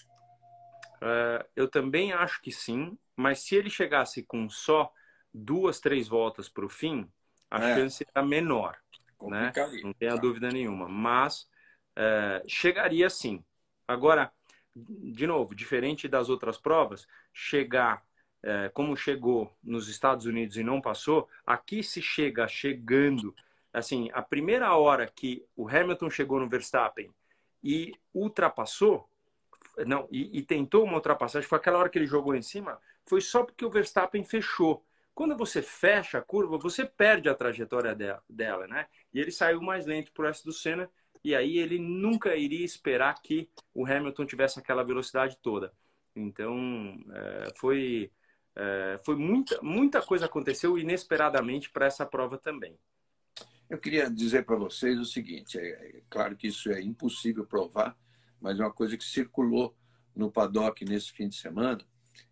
É, 1.02 1.46
eu 1.56 1.68
também 1.68 2.12
acho 2.12 2.42
que 2.42 2.52
sim, 2.52 2.98
mas 3.16 3.40
se 3.40 3.56
ele 3.56 3.70
chegasse 3.70 4.24
com 4.24 4.50
só 4.50 4.92
duas, 5.34 5.80
três 5.80 6.08
voltas 6.08 6.50
para 6.50 6.66
o 6.66 6.70
fim, 6.70 7.08
a 7.52 7.64
é. 7.64 7.76
chance 7.76 8.06
era 8.14 8.26
menor. 8.26 8.78
Né? 9.22 9.52
Não 9.84 9.94
tenha 9.94 10.16
tá. 10.16 10.22
dúvida 10.22 10.50
nenhuma. 10.50 10.88
Mas 10.88 11.48
é, 11.96 12.44
chegaria 12.48 13.10
sim. 13.10 13.44
Agora, 13.88 14.32
de 14.76 15.26
novo, 15.26 15.56
diferente 15.56 16.08
das 16.08 16.30
outras 16.30 16.58
provas, 16.58 17.08
chegar 17.34 18.07
é, 18.44 18.70
como 18.70 18.96
chegou 18.96 19.52
nos 19.64 19.88
Estados 19.88 20.26
Unidos 20.26 20.58
e 20.58 20.64
não 20.64 20.82
passou, 20.82 21.28
aqui 21.46 21.84
se 21.84 22.02
chega 22.02 22.48
chegando. 22.48 23.36
Assim, 23.74 24.10
a 24.14 24.22
primeira 24.22 24.76
hora 24.76 25.08
que 25.08 25.46
o 25.56 25.68
Hamilton 25.68 26.10
chegou 26.10 26.40
no 26.40 26.50
Verstappen 26.50 27.12
e 27.64 27.94
ultrapassou, 28.14 29.10
não, 29.86 30.08
e, 30.12 30.40
e 30.40 30.42
tentou 30.42 30.84
uma 30.84 30.96
ultrapassagem, 30.96 31.48
foi 31.48 31.58
aquela 31.58 31.80
hora 31.80 31.90
que 31.90 31.98
ele 31.98 32.08
jogou 32.08 32.36
em 32.36 32.42
cima, 32.42 32.80
foi 33.06 33.22
só 33.22 33.44
porque 33.44 33.66
o 33.66 33.70
Verstappen 33.70 34.24
fechou. 34.24 34.84
Quando 35.14 35.36
você 35.36 35.62
fecha 35.62 36.20
a 36.20 36.22
curva, 36.22 36.58
você 36.58 36.86
perde 36.86 37.28
a 37.28 37.34
trajetória 37.34 37.96
dela, 38.30 38.68
né? 38.68 38.86
E 39.12 39.20
ele 39.20 39.32
saiu 39.32 39.62
mais 39.62 39.86
lento 39.86 40.12
por 40.12 40.26
essa 40.26 40.44
do 40.44 40.52
Senna, 40.54 40.90
e 41.24 41.36
aí 41.36 41.58
ele 41.58 41.80
nunca 41.80 42.36
iria 42.36 42.64
esperar 42.64 43.20
que 43.22 43.50
o 43.74 43.86
Hamilton 43.86 44.26
tivesse 44.26 44.60
aquela 44.60 44.84
velocidade 44.84 45.38
toda. 45.42 45.74
Então, 46.16 46.98
é, 47.12 47.54
foi 47.56 48.12
é, 48.60 49.00
foi 49.04 49.16
muita, 49.16 49.62
muita 49.62 50.02
coisa 50.02 50.26
aconteceu 50.26 50.80
inesperadamente 50.80 51.70
para 51.70 51.86
essa 51.86 52.08
prova 52.08 52.40
também. 52.40 52.76
Eu 53.70 53.78
queria 53.78 54.10
dizer 54.10 54.46
para 54.46 54.56
vocês 54.56 55.00
o 55.00 55.06
seguinte: 55.06 55.60
é, 55.60 55.68
é, 55.68 56.02
claro 56.10 56.36
que 56.36 56.48
isso 56.48 56.72
é 56.72 56.82
impossível 56.82 57.46
provar, 57.46 57.96
mas 58.42 58.60
uma 58.60 58.74
coisa 58.74 58.98
que 58.98 59.04
circulou 59.04 59.76
no 60.16 60.32
paddock 60.32 60.84
nesse 60.84 61.12
fim 61.12 61.30
de 61.30 61.36
semana 61.36 61.86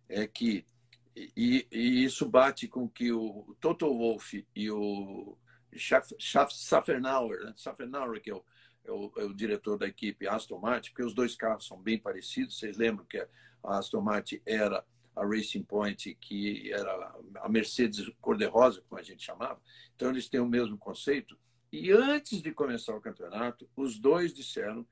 é 0.08 0.26
que, 0.26 0.66
e, 1.14 1.64
e 1.70 2.04
isso 2.04 2.28
bate 2.28 2.66
com 2.66 2.88
que 2.88 3.12
o 3.12 3.56
Toto 3.60 3.86
Wolff 3.86 4.44
e 4.52 4.68
o 4.68 5.38
Schaffernauer, 5.72 7.44
né? 7.44 7.54
Schaffernauer 7.56 8.20
que 8.20 8.30
é 8.30 8.34
o, 8.34 8.44
é, 8.84 8.90
o, 8.90 9.12
é 9.18 9.24
o, 9.24 9.32
diretor 9.32 9.78
da 9.78 9.86
equipe 9.86 10.26
Aston 10.26 10.58
Martin, 10.58 10.90
porque 10.90 11.04
os 11.04 11.14
dois 11.14 11.36
carros 11.36 11.68
são 11.68 11.80
bem 11.80 12.00
parecidos, 12.00 12.58
vocês 12.58 12.76
lembram 12.76 13.06
que 13.06 13.18
a 13.18 13.28
Aston 13.78 14.00
Martin 14.00 14.40
era 14.44 14.84
a 15.16 15.24
Racing 15.24 15.62
Point, 15.62 16.14
que 16.20 16.70
era 16.72 17.16
a 17.40 17.48
Mercedes 17.48 18.06
cor-de-rosa, 18.20 18.82
como 18.88 19.00
a 19.00 19.02
gente 19.02 19.24
chamava. 19.24 19.60
Então, 19.94 20.10
eles 20.10 20.28
têm 20.28 20.40
o 20.40 20.46
mesmo 20.46 20.76
conceito. 20.76 21.36
E 21.72 21.90
antes 21.90 22.42
de 22.42 22.52
começar 22.52 22.94
o 22.94 23.00
campeonato, 23.00 23.68
os 23.74 23.98
dois 23.98 24.32
disseram 24.34 24.86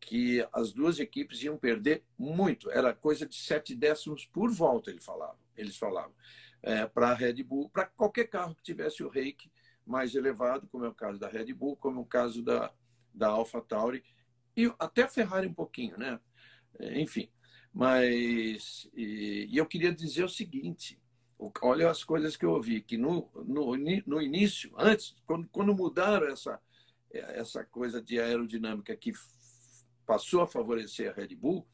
que 0.00 0.46
as 0.52 0.72
duas 0.72 0.98
equipes 1.00 1.42
iam 1.42 1.56
perder 1.56 2.04
muito. 2.18 2.70
Era 2.70 2.92
coisa 2.92 3.26
de 3.26 3.36
sete 3.36 3.74
décimos 3.74 4.26
por 4.26 4.50
volta, 4.50 4.90
ele 4.90 5.00
falava, 5.00 5.38
eles 5.56 5.76
falavam. 5.76 6.14
É, 6.62 6.86
para 6.86 7.10
a 7.10 7.14
Red 7.14 7.42
Bull, 7.42 7.68
para 7.70 7.86
qualquer 7.86 8.24
carro 8.24 8.54
que 8.54 8.62
tivesse 8.62 9.02
o 9.02 9.08
rake 9.08 9.50
mais 9.86 10.14
elevado, 10.14 10.66
como 10.68 10.84
é 10.84 10.88
o 10.88 10.94
caso 10.94 11.18
da 11.18 11.28
Red 11.28 11.52
Bull, 11.52 11.76
como 11.76 12.00
é 12.00 12.02
o 12.02 12.06
caso 12.06 12.42
da, 12.42 12.72
da 13.12 13.28
AlphaTauri, 13.28 14.02
e 14.56 14.72
até 14.78 15.02
a 15.02 15.08
Ferrari 15.08 15.46
um 15.46 15.54
pouquinho, 15.54 15.98
né? 15.98 16.20
É, 16.78 17.00
enfim, 17.00 17.28
mas 17.74 18.88
e, 18.94 19.48
e 19.50 19.56
eu 19.56 19.66
queria 19.66 19.92
dizer 19.92 20.22
o 20.22 20.28
seguinte: 20.28 21.00
olha 21.60 21.90
as 21.90 22.04
coisas 22.04 22.36
que 22.36 22.44
eu 22.44 22.52
ouvi, 22.52 22.80
que 22.80 22.96
no, 22.96 23.28
no, 23.34 23.76
no 23.76 24.22
início, 24.22 24.72
antes, 24.78 25.16
quando, 25.26 25.48
quando 25.48 25.74
mudaram 25.74 26.28
essa, 26.28 26.60
essa 27.10 27.64
coisa 27.64 28.00
de 28.00 28.20
aerodinâmica 28.20 28.96
que 28.96 29.12
passou 30.06 30.42
a 30.42 30.46
favorecer 30.46 31.10
a 31.10 31.14
Red 31.14 31.34
Bull, 31.34 31.66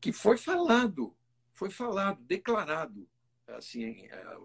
que 0.00 0.12
foi 0.12 0.36
falado, 0.36 1.16
foi 1.52 1.70
falado, 1.70 2.20
declarado, 2.22 3.08
assim, 3.46 4.06
é, 4.06 4.36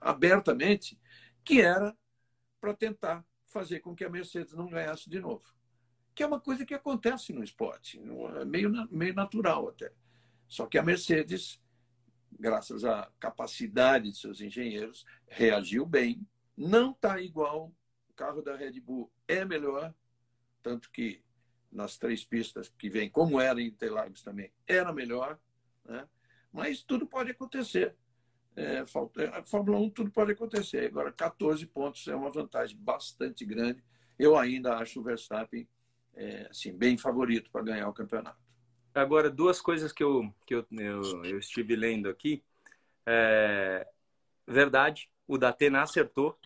abertamente, 0.00 0.98
que 1.44 1.60
era 1.60 1.96
para 2.60 2.72
tentar 2.72 3.24
fazer 3.46 3.80
com 3.80 3.94
que 3.94 4.04
a 4.04 4.10
Mercedes 4.10 4.54
não 4.54 4.68
ganhasse 4.68 5.10
de 5.10 5.18
novo. 5.18 5.44
Que 6.14 6.22
é 6.22 6.26
uma 6.26 6.40
coisa 6.40 6.64
que 6.64 6.74
acontece 6.74 7.32
no 7.32 7.42
esporte, 7.42 8.00
é 8.40 8.44
meio, 8.44 8.70
meio 8.90 9.14
natural 9.14 9.68
até. 9.68 9.92
Só 10.48 10.66
que 10.66 10.78
a 10.78 10.82
Mercedes, 10.82 11.60
graças 12.38 12.84
à 12.84 13.10
capacidade 13.18 14.10
de 14.10 14.18
seus 14.18 14.40
engenheiros, 14.40 15.04
reagiu 15.26 15.86
bem. 15.86 16.26
Não 16.56 16.92
está 16.92 17.20
igual. 17.20 17.72
O 18.08 18.12
carro 18.14 18.42
da 18.42 18.56
Red 18.56 18.80
Bull 18.80 19.10
é 19.26 19.44
melhor, 19.44 19.92
tanto 20.62 20.90
que 20.90 21.22
nas 21.72 21.96
três 21.96 22.24
pistas 22.24 22.72
que 22.78 22.88
vem, 22.88 23.10
como 23.10 23.40
era 23.40 23.60
em 23.60 23.66
Interlagos 23.66 24.22
também, 24.22 24.52
era 24.66 24.92
melhor. 24.92 25.38
Né? 25.84 26.08
Mas 26.52 26.82
tudo 26.82 27.06
pode 27.06 27.32
acontecer. 27.32 27.96
É, 28.56 28.84
a 29.32 29.42
Fórmula 29.42 29.78
1 29.78 29.90
tudo 29.90 30.10
pode 30.12 30.32
acontecer. 30.32 30.86
Agora, 30.86 31.10
14 31.10 31.66
pontos 31.66 32.06
é 32.06 32.14
uma 32.14 32.30
vantagem 32.30 32.76
bastante 32.78 33.44
grande. 33.44 33.82
Eu 34.16 34.38
ainda 34.38 34.76
acho 34.76 35.00
o 35.00 35.02
Verstappen 35.02 35.68
é, 36.14 36.46
assim, 36.48 36.72
bem 36.72 36.96
favorito 36.96 37.50
para 37.50 37.64
ganhar 37.64 37.88
o 37.88 37.92
campeonato. 37.92 38.43
Agora, 38.94 39.28
duas 39.28 39.60
coisas 39.60 39.92
que 39.92 40.04
eu, 40.04 40.32
que 40.46 40.54
eu, 40.54 40.64
eu, 40.70 41.24
eu 41.24 41.38
estive 41.38 41.74
lendo 41.74 42.08
aqui. 42.08 42.42
É, 43.04 43.86
verdade, 44.46 45.10
o 45.26 45.36
Datena 45.36 45.82
acertou. 45.82 46.38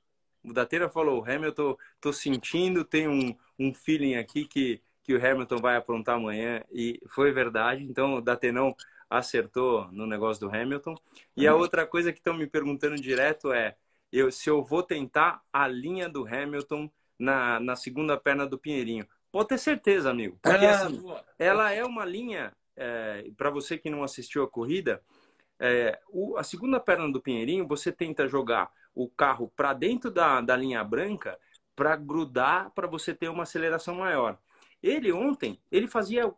O 0.43 0.53
Datena 0.53 0.89
falou, 0.89 1.25
Hamilton, 1.25 1.77
tô 2.01 2.13
sentindo, 2.13 2.85
tem 2.85 3.07
um, 3.07 3.37
um 3.59 3.75
feeling 3.75 4.15
aqui 4.15 4.47
que, 4.47 4.81
que 5.05 5.15
o 5.15 5.25
Hamilton 5.25 5.59
vai 5.59 5.77
aprontar 5.77 6.17
amanhã 6.17 6.65
e 6.73 7.01
foi 7.09 7.33
verdade. 7.33 7.85
Então, 7.85 8.15
o 8.15 8.21
Datenão 8.23 8.75
acertou 9.11 9.91
no 9.93 10.07
negócio 10.07 10.47
do 10.47 10.55
Hamilton. 10.55 10.95
E 11.37 11.47
a 11.47 11.55
uhum. 11.55 11.61
outra 11.61 11.87
coisa 11.87 12.13
que 12.13 12.19
estão 12.19 12.35
me 12.35 12.47
perguntando 12.47 12.97
direto 12.97 13.53
é 13.53 13.77
eu, 14.13 14.31
se 14.31 14.49
eu 14.49 14.63
vou 14.63 14.83
tentar 14.83 15.43
a 15.53 15.69
linha 15.69 16.09
do 16.09 16.27
Hamilton 16.27 16.91
na, 17.19 17.61
na 17.61 17.77
segunda 17.77 18.17
perna 18.17 18.47
do 18.47 18.59
Pinheirinho. 18.59 19.07
Pode 19.31 19.49
ter 19.49 19.59
certeza, 19.59 20.11
amigo. 20.11 20.39
Porque 20.43 20.67
ah, 20.67 20.87
assim, 20.87 21.05
ela 21.39 21.73
é 21.73 21.85
uma 21.85 22.05
linha, 22.05 22.53
é, 22.77 23.31
para 23.37 23.51
você 23.51 23.77
que 23.77 23.91
não 23.91 24.03
assistiu 24.03 24.43
a 24.43 24.49
corrida, 24.49 25.03
é, 25.59 25.99
o, 26.09 26.37
a 26.37 26.43
segunda 26.43 26.79
perna 26.81 27.11
do 27.11 27.21
Pinheirinho, 27.21 27.67
você 27.67 27.93
tenta 27.93 28.29
jogar 28.29 28.71
o 28.95 29.09
carro 29.09 29.53
para 29.55 29.73
dentro 29.73 30.11
da, 30.11 30.41
da 30.41 30.57
linha 30.57 30.83
branca 30.83 31.39
para 31.75 31.95
grudar, 31.97 32.71
para 32.71 32.87
você 32.87 33.15
ter 33.15 33.29
uma 33.29 33.45
aceleração 33.45 33.97
maior. 33.97 34.39
Ele 34.83 35.13
ontem, 35.13 35.61
ele 35.71 35.87
fazia 35.87 36.33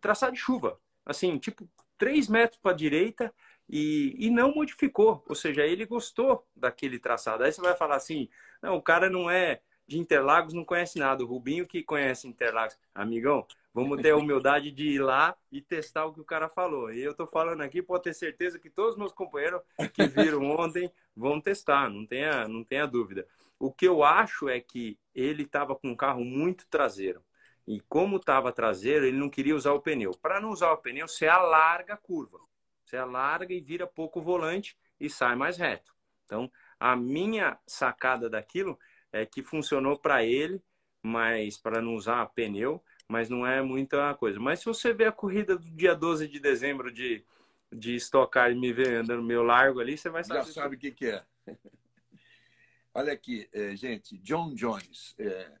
traçado 0.00 0.32
de 0.32 0.38
chuva, 0.38 0.78
assim, 1.04 1.38
tipo 1.38 1.68
3 1.96 2.28
metros 2.28 2.60
para 2.60 2.72
a 2.72 2.76
direita 2.76 3.32
e, 3.68 4.14
e 4.18 4.30
não 4.30 4.54
modificou. 4.54 5.24
Ou 5.28 5.34
seja, 5.34 5.64
ele 5.64 5.84
gostou 5.84 6.46
daquele 6.56 6.98
traçado. 6.98 7.44
Aí 7.44 7.52
você 7.52 7.60
vai 7.60 7.76
falar 7.76 7.96
assim, 7.96 8.28
não, 8.62 8.76
o 8.76 8.82
cara 8.82 9.10
não 9.10 9.30
é 9.30 9.60
de 9.88 9.98
Interlagos, 9.98 10.52
não 10.52 10.64
conhece 10.64 10.98
nada. 10.98 11.24
O 11.24 11.26
Rubinho 11.26 11.66
que 11.66 11.82
conhece 11.82 12.28
Interlagos. 12.28 12.78
Amigão, 12.94 13.46
vamos 13.72 14.00
ter 14.02 14.10
a 14.10 14.16
humildade 14.18 14.70
de 14.70 14.90
ir 14.90 14.98
lá 14.98 15.34
e 15.50 15.62
testar 15.62 16.04
o 16.04 16.12
que 16.12 16.20
o 16.20 16.24
cara 16.24 16.48
falou. 16.48 16.92
E 16.92 17.02
eu 17.02 17.14
tô 17.14 17.26
falando 17.26 17.62
aqui, 17.62 17.82
pode 17.82 18.04
ter 18.04 18.12
certeza 18.12 18.58
que 18.58 18.68
todos 18.68 18.92
os 18.92 18.98
meus 18.98 19.12
companheiros 19.12 19.62
que 19.94 20.06
viram 20.06 20.44
ontem 20.60 20.92
vão 21.16 21.40
testar, 21.40 21.88
não 21.88 22.06
tenha, 22.06 22.46
não 22.46 22.62
tenha 22.62 22.86
dúvida. 22.86 23.26
O 23.58 23.72
que 23.72 23.88
eu 23.88 24.04
acho 24.04 24.48
é 24.48 24.60
que 24.60 24.98
ele 25.14 25.44
estava 25.44 25.74
com 25.74 25.88
um 25.88 25.96
carro 25.96 26.22
muito 26.22 26.66
traseiro. 26.68 27.24
E 27.66 27.80
como 27.80 28.18
estava 28.18 28.52
traseiro, 28.52 29.06
ele 29.06 29.16
não 29.16 29.28
queria 29.28 29.56
usar 29.56 29.72
o 29.72 29.80
pneu. 29.80 30.12
Para 30.12 30.40
não 30.40 30.50
usar 30.50 30.70
o 30.72 30.78
pneu, 30.78 31.08
você 31.08 31.26
alarga 31.26 31.94
a 31.94 31.98
curva. 31.98 32.38
Você 32.84 32.96
alarga 32.96 33.52
e 33.52 33.60
vira 33.60 33.86
pouco 33.86 34.20
volante 34.20 34.76
e 35.00 35.08
sai 35.08 35.34
mais 35.34 35.56
reto. 35.56 35.94
Então, 36.24 36.50
a 36.78 36.94
minha 36.94 37.58
sacada 37.66 38.28
daquilo 38.28 38.78
é 39.12 39.24
que 39.26 39.42
funcionou 39.42 39.98
para 39.98 40.24
ele, 40.24 40.62
mas 41.02 41.56
para 41.56 41.80
não 41.80 41.94
usar 41.94 42.26
pneu, 42.26 42.82
mas 43.08 43.28
não 43.28 43.46
é 43.46 43.62
muita 43.62 44.14
coisa. 44.14 44.38
Mas 44.38 44.60
se 44.60 44.66
você 44.66 44.92
ver 44.92 45.08
a 45.08 45.12
corrida 45.12 45.56
do 45.56 45.70
dia 45.70 45.94
12 45.94 46.28
de 46.28 46.38
dezembro 46.38 46.92
de, 46.92 47.24
de 47.72 47.94
estocar 47.94 48.50
e 48.50 48.54
me 48.54 48.72
ver 48.72 48.96
andando 48.96 49.22
meio 49.22 49.42
largo 49.42 49.80
ali, 49.80 49.96
você 49.96 50.10
vai 50.10 50.22
saber. 50.22 50.44
Já 50.44 50.52
sabe 50.52 50.76
o 50.76 50.78
que, 50.78 50.90
que 50.90 51.06
é. 51.06 51.24
Olha 52.94 53.12
aqui, 53.12 53.48
é, 53.52 53.76
gente, 53.76 54.18
John 54.18 54.54
Jones. 54.54 55.14
É, 55.18 55.52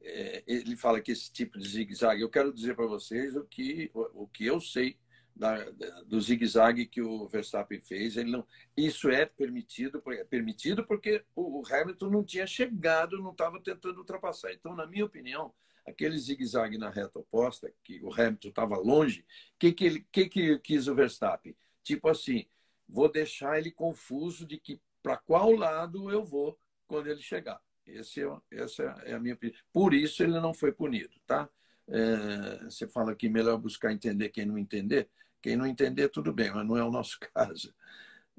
é, 0.00 0.44
ele 0.46 0.76
fala 0.76 1.00
que 1.00 1.12
esse 1.12 1.30
tipo 1.32 1.58
de 1.58 1.68
zigue-zague, 1.68 2.22
eu 2.22 2.30
quero 2.30 2.52
dizer 2.52 2.76
para 2.76 2.86
vocês 2.86 3.36
o 3.36 3.44
que, 3.44 3.90
o, 3.94 4.24
o, 4.24 4.28
que 4.28 4.46
eu 4.46 4.60
sei 4.60 4.98
da, 5.38 5.70
do 6.06 6.20
zigue-zague 6.20 6.86
que 6.86 7.00
o 7.00 7.28
Verstappen 7.28 7.80
fez. 7.80 8.16
Ele 8.16 8.30
não, 8.30 8.46
isso 8.76 9.08
é 9.08 9.24
permitido, 9.24 10.02
é 10.08 10.24
permitido 10.24 10.84
porque 10.84 11.24
o, 11.34 11.62
Hamilton 11.70 12.10
não 12.10 12.24
tinha 12.24 12.46
chegado, 12.46 13.22
não 13.22 13.30
estava 13.30 13.60
tentando 13.62 13.98
ultrapassar. 13.98 14.52
Então, 14.52 14.74
na 14.74 14.86
minha 14.86 15.04
opinião, 15.04 15.54
aquele 15.86 16.18
zigue-zague 16.18 16.76
na 16.76 16.90
reta 16.90 17.20
oposta, 17.20 17.72
que 17.84 18.02
o 18.02 18.12
Hamilton 18.12 18.48
estava 18.48 18.76
longe, 18.76 19.20
o 19.20 19.24
que, 19.58 19.72
que, 19.72 19.84
ele, 19.84 20.06
que, 20.10 20.28
que 20.28 20.58
quis 20.58 20.88
o 20.88 20.94
Verstappen? 20.94 21.56
Tipo 21.82 22.08
assim, 22.08 22.46
vou 22.88 23.10
deixar 23.10 23.58
ele 23.58 23.70
confuso 23.70 24.44
de 24.44 24.58
que 24.58 24.80
para 25.02 25.16
qual 25.16 25.52
lado 25.52 26.10
eu 26.10 26.24
vou 26.24 26.58
quando 26.86 27.06
ele 27.06 27.22
chegar. 27.22 27.60
Esse 27.86 28.22
é, 28.22 28.36
essa 28.50 28.82
é 29.04 29.14
a 29.14 29.20
minha 29.20 29.34
opinião. 29.34 29.58
Por 29.72 29.94
isso 29.94 30.22
ele 30.22 30.38
não 30.40 30.52
foi 30.52 30.72
punido, 30.72 31.14
tá? 31.26 31.48
É, 31.86 32.64
você 32.64 32.86
fala 32.86 33.14
que 33.14 33.28
melhor 33.28 33.56
buscar 33.56 33.92
entender 33.92 34.28
quem 34.28 34.44
não 34.44 34.58
entender. 34.58 35.08
Quem 35.40 35.56
não 35.56 35.66
entender, 35.66 36.08
tudo 36.08 36.32
bem, 36.32 36.50
mas 36.52 36.66
não 36.66 36.76
é 36.76 36.84
o 36.84 36.90
nosso 36.90 37.18
caso. 37.34 37.74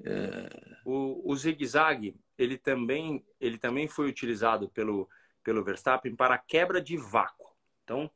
É... 0.04 0.76
O, 0.84 1.30
o 1.30 1.36
zigue-zague, 1.36 2.16
ele 2.38 2.56
também, 2.56 3.24
ele 3.40 3.58
também 3.58 3.88
foi 3.88 4.08
utilizado 4.08 4.68
pelo, 4.70 5.08
pelo 5.42 5.64
Verstappen 5.64 6.14
para 6.14 6.38
quebra 6.38 6.80
de 6.80 6.96
vácuo. 6.96 7.50
Então, 7.84 8.10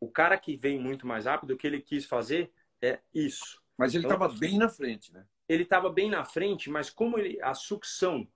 o 0.00 0.10
cara 0.10 0.36
que 0.36 0.56
vem 0.56 0.78
muito 0.78 1.06
mais 1.06 1.24
rápido, 1.26 1.52
o 1.52 1.56
que 1.56 1.66
ele 1.66 1.80
quis 1.80 2.04
fazer 2.04 2.52
é 2.82 3.00
isso. 3.14 3.62
Mas 3.76 3.94
ele 3.94 4.04
estava 4.04 4.26
então, 4.26 4.38
bem 4.38 4.58
na 4.58 4.68
frente, 4.68 5.12
né? 5.12 5.24
Ele 5.48 5.62
estava 5.62 5.90
bem 5.90 6.10
na 6.10 6.24
frente, 6.24 6.70
mas 6.70 6.90
como 6.90 7.18
ele, 7.18 7.40
a 7.40 7.54
sucção 7.54 8.26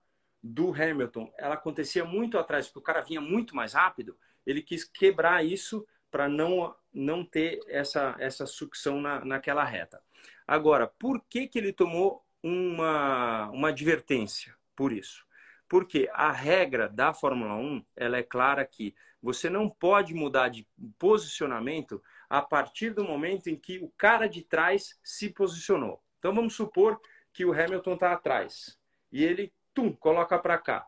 do 0.41 0.73
Hamilton, 0.73 1.31
ela 1.37 1.55
acontecia 1.55 2.05
muito 2.05 2.37
atrás, 2.37 2.67
porque 2.67 2.79
o 2.79 2.83
cara 2.83 3.01
vinha 3.01 3.21
muito 3.21 3.55
mais 3.55 3.73
rápido, 3.73 4.17
ele 4.45 4.61
quis 4.61 4.83
quebrar 4.83 5.45
isso 5.45 5.85
para 6.11 6.27
não, 6.27 6.75
não 6.93 7.23
ter 7.23 7.59
essa, 7.67 8.15
essa 8.19 8.45
sucção 8.45 8.99
na, 8.99 9.23
naquela 9.23 9.63
reta. 9.63 10.01
Agora, 10.45 10.85
por 10.85 11.23
que, 11.29 11.47
que 11.47 11.57
ele 11.57 11.71
tomou 11.71 12.23
uma, 12.43 13.49
uma 13.49 13.69
advertência 13.69 14.53
por 14.75 14.91
isso? 14.91 15.25
Porque 15.67 16.09
a 16.13 16.31
regra 16.31 16.89
da 16.89 17.13
Fórmula 17.13 17.55
1 17.55 17.85
ela 17.95 18.17
é 18.17 18.23
clara 18.23 18.65
que 18.65 18.93
você 19.23 19.49
não 19.49 19.69
pode 19.69 20.13
mudar 20.13 20.49
de 20.49 20.67
posicionamento 20.99 22.03
a 22.29 22.41
partir 22.41 22.93
do 22.93 23.05
momento 23.05 23.47
em 23.47 23.55
que 23.55 23.79
o 23.79 23.89
cara 23.97 24.27
de 24.27 24.41
trás 24.41 24.99
se 25.03 25.29
posicionou. 25.29 26.03
Então 26.19 26.33
vamos 26.33 26.55
supor 26.55 26.99
que 27.31 27.45
o 27.45 27.53
Hamilton 27.53 27.93
está 27.93 28.11
atrás 28.11 28.77
e 29.11 29.23
ele 29.23 29.53
tum, 29.73 29.93
coloca 29.93 30.37
para 30.37 30.57
cá 30.57 30.85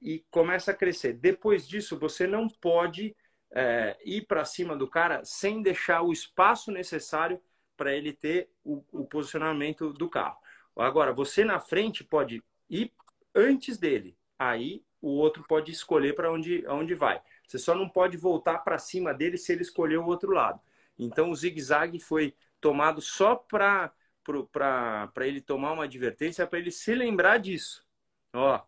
e 0.00 0.24
começa 0.30 0.70
a 0.70 0.74
crescer. 0.74 1.14
Depois 1.14 1.66
disso, 1.66 1.98
você 1.98 2.26
não 2.26 2.48
pode 2.48 3.14
é, 3.54 3.96
ir 4.04 4.26
para 4.26 4.44
cima 4.44 4.76
do 4.76 4.88
cara 4.88 5.24
sem 5.24 5.62
deixar 5.62 6.02
o 6.02 6.12
espaço 6.12 6.72
necessário 6.72 7.40
para 7.76 7.94
ele 7.94 8.12
ter 8.12 8.50
o, 8.64 8.84
o, 8.92 9.04
posicionamento 9.04 9.92
do 9.92 10.08
carro. 10.08 10.36
Agora, 10.76 11.12
você 11.12 11.44
na 11.44 11.60
frente 11.60 12.02
pode 12.02 12.42
ir 12.68 12.92
antes 13.34 13.78
dele, 13.78 14.16
aí 14.38 14.84
o 15.00 15.08
outro 15.08 15.44
pode 15.46 15.70
escolher 15.70 16.14
para 16.14 16.32
onde, 16.32 16.66
onde 16.66 16.94
vai. 16.94 17.22
Você 17.46 17.58
só 17.58 17.74
não 17.74 17.88
pode 17.88 18.16
voltar 18.16 18.58
para 18.58 18.78
cima 18.78 19.14
dele 19.14 19.38
se 19.38 19.52
ele 19.52 19.62
escolher 19.62 19.98
o 19.98 20.06
outro 20.06 20.32
lado. 20.32 20.60
Então, 20.98 21.30
o 21.30 21.34
zigue-zague 21.34 22.00
foi 22.00 22.34
tomado 22.60 23.00
só 23.00 23.36
para 23.36 23.92
ele 25.20 25.40
tomar 25.40 25.72
uma 25.72 25.84
advertência, 25.84 26.46
para 26.46 26.58
ele 26.58 26.70
se 26.70 26.94
lembrar 26.94 27.38
disso 27.38 27.84
ó, 28.34 28.60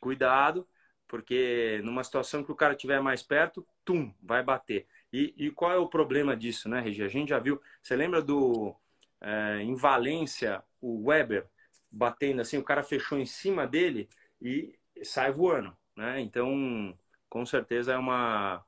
cuidado, 0.00 0.66
porque 1.08 1.80
numa 1.82 2.04
situação 2.04 2.44
que 2.44 2.52
o 2.52 2.56
cara 2.56 2.74
estiver 2.74 3.00
mais 3.00 3.22
perto, 3.22 3.66
tum, 3.84 4.12
vai 4.22 4.42
bater. 4.42 4.86
E, 5.12 5.34
e, 5.36 5.50
qual 5.50 5.72
é 5.72 5.78
o 5.78 5.88
problema 5.88 6.36
disso, 6.36 6.68
né, 6.68 6.80
Regi? 6.80 7.02
A 7.02 7.08
gente 7.08 7.30
já 7.30 7.38
viu, 7.38 7.60
você 7.82 7.96
lembra 7.96 8.22
do 8.22 8.76
é, 9.20 9.62
em 9.62 9.74
Valência, 9.74 10.62
o 10.80 11.08
Weber 11.08 11.46
batendo 11.90 12.42
assim, 12.42 12.58
o 12.58 12.64
cara 12.64 12.82
fechou 12.82 13.18
em 13.18 13.26
cima 13.26 13.66
dele 13.66 14.08
e 14.40 14.78
sai 15.02 15.32
voando, 15.32 15.74
né? 15.96 16.20
Então, 16.20 16.96
com 17.28 17.44
certeza 17.46 17.92
é 17.92 17.96
uma 17.98 18.64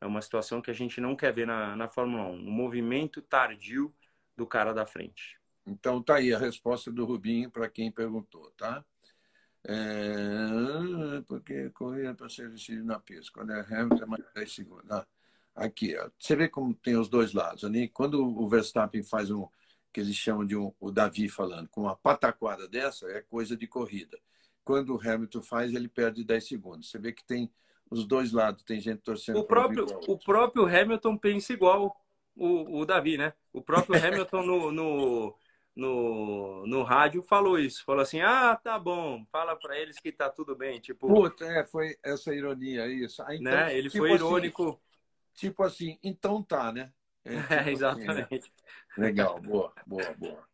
é 0.00 0.06
uma 0.06 0.20
situação 0.20 0.60
que 0.60 0.70
a 0.70 0.74
gente 0.74 1.00
não 1.00 1.14
quer 1.14 1.32
ver 1.32 1.46
na, 1.46 1.76
na 1.76 1.88
Fórmula 1.88 2.24
1, 2.24 2.32
um 2.32 2.50
movimento 2.50 3.22
tardio 3.22 3.94
do 4.36 4.46
cara 4.46 4.74
da 4.74 4.84
frente. 4.84 5.38
Então 5.64 6.02
tá 6.02 6.16
aí 6.16 6.34
a 6.34 6.38
resposta 6.38 6.90
do 6.90 7.04
Rubinho 7.04 7.50
para 7.50 7.68
quem 7.68 7.90
perguntou, 7.90 8.50
tá? 8.56 8.84
É, 9.64 11.22
porque 11.26 11.70
corrida 11.70 12.14
para 12.14 12.28
ser 12.28 12.50
decidido 12.50 12.84
na 12.84 12.98
pista. 12.98 13.30
Quando 13.32 13.52
é 13.52 13.60
Hamilton, 13.60 14.02
é 14.02 14.06
mais 14.06 14.24
10 14.34 14.52
segundos. 14.52 14.90
Ah, 14.90 15.06
aqui, 15.54 15.96
ó. 15.96 16.10
você 16.18 16.34
vê 16.34 16.48
como 16.48 16.74
tem 16.74 16.96
os 16.96 17.08
dois 17.08 17.32
lados. 17.32 17.64
Ali, 17.64 17.88
quando 17.88 18.24
o 18.24 18.48
Verstappen 18.48 19.02
faz 19.02 19.30
um, 19.30 19.46
que 19.92 20.00
eles 20.00 20.16
chamam 20.16 20.44
de 20.44 20.56
um, 20.56 20.72
o 20.80 20.90
Davi 20.90 21.28
falando, 21.28 21.68
com 21.68 21.82
uma 21.82 21.96
pataquada 21.96 22.66
dessa, 22.66 23.06
é 23.06 23.20
coisa 23.22 23.56
de 23.56 23.66
corrida. 23.66 24.18
Quando 24.64 24.94
o 24.94 25.00
Hamilton 25.00 25.42
faz, 25.42 25.74
ele 25.74 25.88
perde 25.88 26.24
10 26.24 26.46
segundos. 26.46 26.90
Você 26.90 26.98
vê 26.98 27.12
que 27.12 27.24
tem 27.24 27.50
os 27.90 28.06
dois 28.06 28.32
lados, 28.32 28.64
tem 28.64 28.80
gente 28.80 29.00
torcendo. 29.00 29.38
O 29.38 29.44
próprio, 29.44 29.86
o 30.08 30.18
próprio 30.18 30.64
Hamilton 30.66 31.16
pensa 31.16 31.52
igual 31.52 31.94
o, 32.34 32.80
o 32.80 32.86
Davi, 32.86 33.18
né? 33.18 33.34
O 33.52 33.60
próprio 33.60 34.02
Hamilton 34.02 34.42
no, 34.42 34.72
no 34.72 35.34
no, 35.74 36.66
no 36.66 36.82
rádio 36.82 37.22
falou 37.22 37.58
isso. 37.58 37.84
Falou 37.84 38.02
assim: 38.02 38.20
ah, 38.20 38.54
tá 38.56 38.78
bom, 38.78 39.24
fala 39.30 39.56
para 39.56 39.78
eles 39.78 39.98
que 39.98 40.12
tá 40.12 40.28
tudo 40.28 40.54
bem. 40.54 40.80
Tipo, 40.80 41.08
Puta, 41.08 41.44
é, 41.44 41.64
foi 41.64 41.96
essa 42.02 42.34
ironia, 42.34 42.86
isso. 42.86 43.22
Ah, 43.22 43.34
então, 43.34 43.52
né? 43.52 43.76
Ele 43.76 43.88
tipo 43.88 44.04
foi 44.04 44.12
assim, 44.12 44.24
irônico. 44.24 44.68
Assim, 44.68 44.78
tipo 45.34 45.62
assim, 45.62 45.98
então 46.02 46.42
tá, 46.42 46.72
né? 46.72 46.92
É, 47.24 47.30
tipo 47.40 47.54
é 47.54 47.72
exatamente. 47.72 48.34
Assim, 48.34 48.50
né? 48.98 49.06
Legal, 49.06 49.40
boa, 49.40 49.72
boa, 49.86 50.14
boa. 50.14 50.52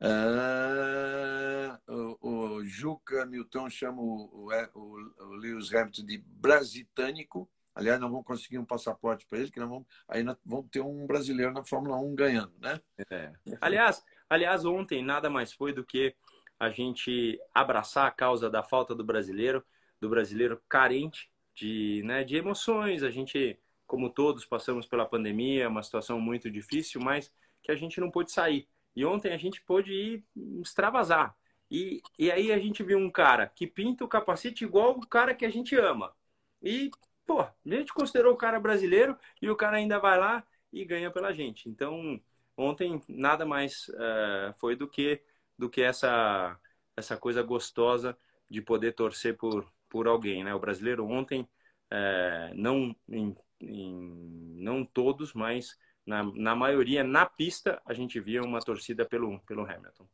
Ah, 0.00 1.80
o, 1.88 2.18
o, 2.20 2.64
Juca 2.64 3.26
Milton 3.26 3.68
chama 3.68 4.00
o, 4.00 4.48
o, 4.74 5.24
o 5.24 5.34
Lewis 5.34 5.74
Hamilton 5.74 6.04
de 6.04 6.18
brasitânico 6.18 7.50
Aliás, 7.78 8.00
nós 8.00 8.10
vamos 8.10 8.26
conseguir 8.26 8.58
um 8.58 8.64
passaporte 8.64 9.24
para 9.26 9.38
ele, 9.38 9.50
que 9.50 9.60
nós 9.60 9.68
vamos, 9.68 9.86
aí 10.08 10.22
nós 10.22 10.36
vamos 10.44 10.68
ter 10.70 10.80
um 10.80 11.06
brasileiro 11.06 11.52
na 11.52 11.62
Fórmula 11.62 11.96
1 11.96 12.14
ganhando, 12.14 12.52
né? 12.58 12.80
É. 13.10 13.32
Aliás, 13.60 14.04
aliás, 14.28 14.64
ontem 14.64 15.02
nada 15.02 15.30
mais 15.30 15.52
foi 15.52 15.72
do 15.72 15.84
que 15.84 16.14
a 16.58 16.70
gente 16.70 17.40
abraçar 17.54 18.06
a 18.06 18.10
causa 18.10 18.50
da 18.50 18.62
falta 18.62 18.94
do 18.94 19.04
brasileiro, 19.04 19.64
do 20.00 20.08
brasileiro 20.08 20.60
carente 20.68 21.30
de, 21.54 22.02
né, 22.04 22.24
de 22.24 22.36
emoções. 22.36 23.02
A 23.02 23.10
gente 23.10 23.58
como 23.88 24.10
todos 24.10 24.44
passamos 24.44 24.86
pela 24.86 25.06
pandemia, 25.06 25.66
uma 25.66 25.82
situação 25.82 26.20
muito 26.20 26.50
difícil, 26.50 27.00
mas 27.00 27.32
que 27.62 27.72
a 27.72 27.74
gente 27.74 27.98
não 27.98 28.10
pôde 28.10 28.30
sair. 28.30 28.68
E 28.94 29.04
ontem 29.04 29.32
a 29.32 29.38
gente 29.38 29.62
pôde 29.62 29.92
ir 29.92 30.24
extravasar. 30.60 31.34
E, 31.70 32.02
e 32.18 32.30
aí 32.30 32.52
a 32.52 32.58
gente 32.58 32.82
viu 32.82 32.98
um 32.98 33.10
cara 33.10 33.46
que 33.46 33.66
pinta 33.66 34.04
o 34.04 34.08
capacete 34.08 34.62
igual 34.62 34.90
o 34.90 35.06
cara 35.06 35.34
que 35.34 35.44
a 35.44 35.50
gente 35.50 35.74
ama. 35.74 36.14
E, 36.62 36.90
pô, 37.28 37.42
a 37.42 37.52
gente 37.66 37.92
considerou 37.92 38.32
o 38.32 38.38
cara 38.38 38.58
brasileiro 38.58 39.14
e 39.42 39.50
o 39.50 39.54
cara 39.54 39.76
ainda 39.76 39.98
vai 39.98 40.18
lá 40.18 40.42
e 40.72 40.82
ganha 40.82 41.10
pela 41.10 41.30
gente. 41.30 41.68
Então, 41.68 42.18
ontem 42.56 43.02
nada 43.06 43.44
mais 43.44 43.86
uh, 43.90 44.54
foi 44.58 44.74
do 44.74 44.88
que 44.88 45.20
do 45.56 45.68
que 45.68 45.82
essa 45.82 46.58
essa 46.96 47.16
coisa 47.18 47.42
gostosa 47.42 48.16
de 48.50 48.62
poder 48.62 48.92
torcer 48.92 49.36
por 49.36 49.70
por 49.90 50.08
alguém, 50.08 50.42
né? 50.42 50.54
O 50.54 50.58
brasileiro 50.58 51.06
ontem 51.06 51.42
uh, 51.42 52.54
não 52.54 52.96
em, 53.06 53.36
em, 53.60 54.54
não 54.56 54.82
todos, 54.82 55.34
mas 55.34 55.78
na, 56.06 56.22
na 56.34 56.56
maioria 56.56 57.04
na 57.04 57.26
pista 57.26 57.80
a 57.84 57.92
gente 57.92 58.18
via 58.18 58.42
uma 58.42 58.60
torcida 58.60 59.04
pelo 59.04 59.38
pelo 59.40 59.66
Hamilton. 59.66 60.08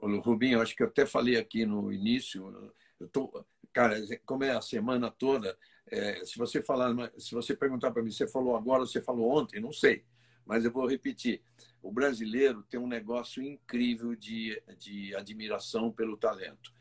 Rubinho, 0.00 0.60
acho 0.60 0.76
que 0.76 0.82
eu 0.84 0.88
até 0.88 1.04
falei 1.04 1.36
aqui 1.36 1.64
no 1.66 1.90
início, 1.90 2.72
eu 3.00 3.08
tô, 3.08 3.44
cara, 3.72 3.96
como 4.26 4.44
é 4.44 4.50
a 4.50 4.60
semana 4.60 5.10
toda, 5.10 5.56
é, 5.90 6.24
se 6.24 6.38
você 6.38 6.62
falar, 6.62 6.94
se 7.18 7.34
você 7.34 7.54
perguntar 7.54 7.90
para 7.90 8.02
mim, 8.02 8.10
você 8.10 8.26
falou 8.26 8.56
agora, 8.56 8.86
você 8.86 9.00
falou 9.00 9.30
ontem, 9.30 9.60
não 9.60 9.72
sei, 9.72 10.04
mas 10.44 10.64
eu 10.64 10.70
vou 10.70 10.86
repetir. 10.86 11.42
O 11.82 11.92
brasileiro 11.92 12.62
tem 12.62 12.80
um 12.80 12.86
negócio 12.86 13.42
incrível 13.42 14.14
de, 14.14 14.60
de 14.78 15.14
admiração 15.14 15.92
pelo 15.92 16.16
talento. 16.16 16.72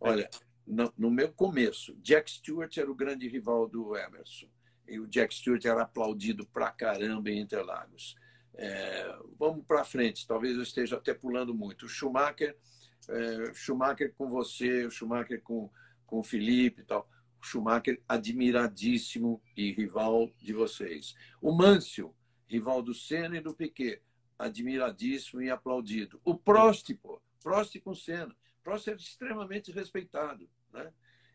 Olha, 0.00 0.28
no, 0.66 0.92
no 0.96 1.10
meu 1.10 1.32
começo, 1.32 1.94
Jack 1.96 2.30
Stewart 2.30 2.76
era 2.76 2.90
o 2.90 2.94
grande 2.94 3.28
rival 3.28 3.68
do 3.68 3.96
Emerson. 3.96 4.46
E 4.86 4.98
o 4.98 5.06
Jack 5.06 5.34
Stewart 5.34 5.64
era 5.64 5.82
aplaudido 5.82 6.46
pra 6.46 6.70
caramba 6.70 7.30
em 7.30 7.40
Interlagos. 7.40 8.14
É, 8.54 9.16
vamos 9.38 9.64
para 9.64 9.84
frente, 9.84 10.26
talvez 10.26 10.56
eu 10.56 10.62
esteja 10.62 10.96
até 10.96 11.14
pulando 11.14 11.54
muito. 11.54 11.86
O 11.86 11.88
Schumacher, 11.88 12.56
é, 13.08 13.54
Schumacher 13.54 14.12
com 14.16 14.28
você, 14.28 14.84
o 14.84 14.90
Schumacher 14.90 15.40
com, 15.42 15.70
com 16.06 16.18
o 16.20 16.22
Felipe 16.22 16.82
e 16.82 16.84
tal. 16.84 17.08
Schumacher 17.42 18.00
admiradíssimo 18.08 19.42
e 19.56 19.72
rival 19.72 20.30
de 20.38 20.52
vocês. 20.52 21.14
O 21.40 21.52
Mansell, 21.52 22.14
rival 22.46 22.80
do 22.80 22.94
Senna 22.94 23.36
e 23.36 23.40
do 23.40 23.54
Piquet, 23.54 24.00
admiradíssimo 24.38 25.42
e 25.42 25.50
aplaudido. 25.50 26.20
O 26.24 26.34
Prost, 26.34 26.94
pô, 26.94 27.20
Prost 27.42 27.78
com 27.80 27.94
Senna. 27.94 28.34
Prost 28.62 28.88
é 28.88 28.94
extremamente 28.94 29.72
respeitado, 29.72 30.48
né? 30.72 30.92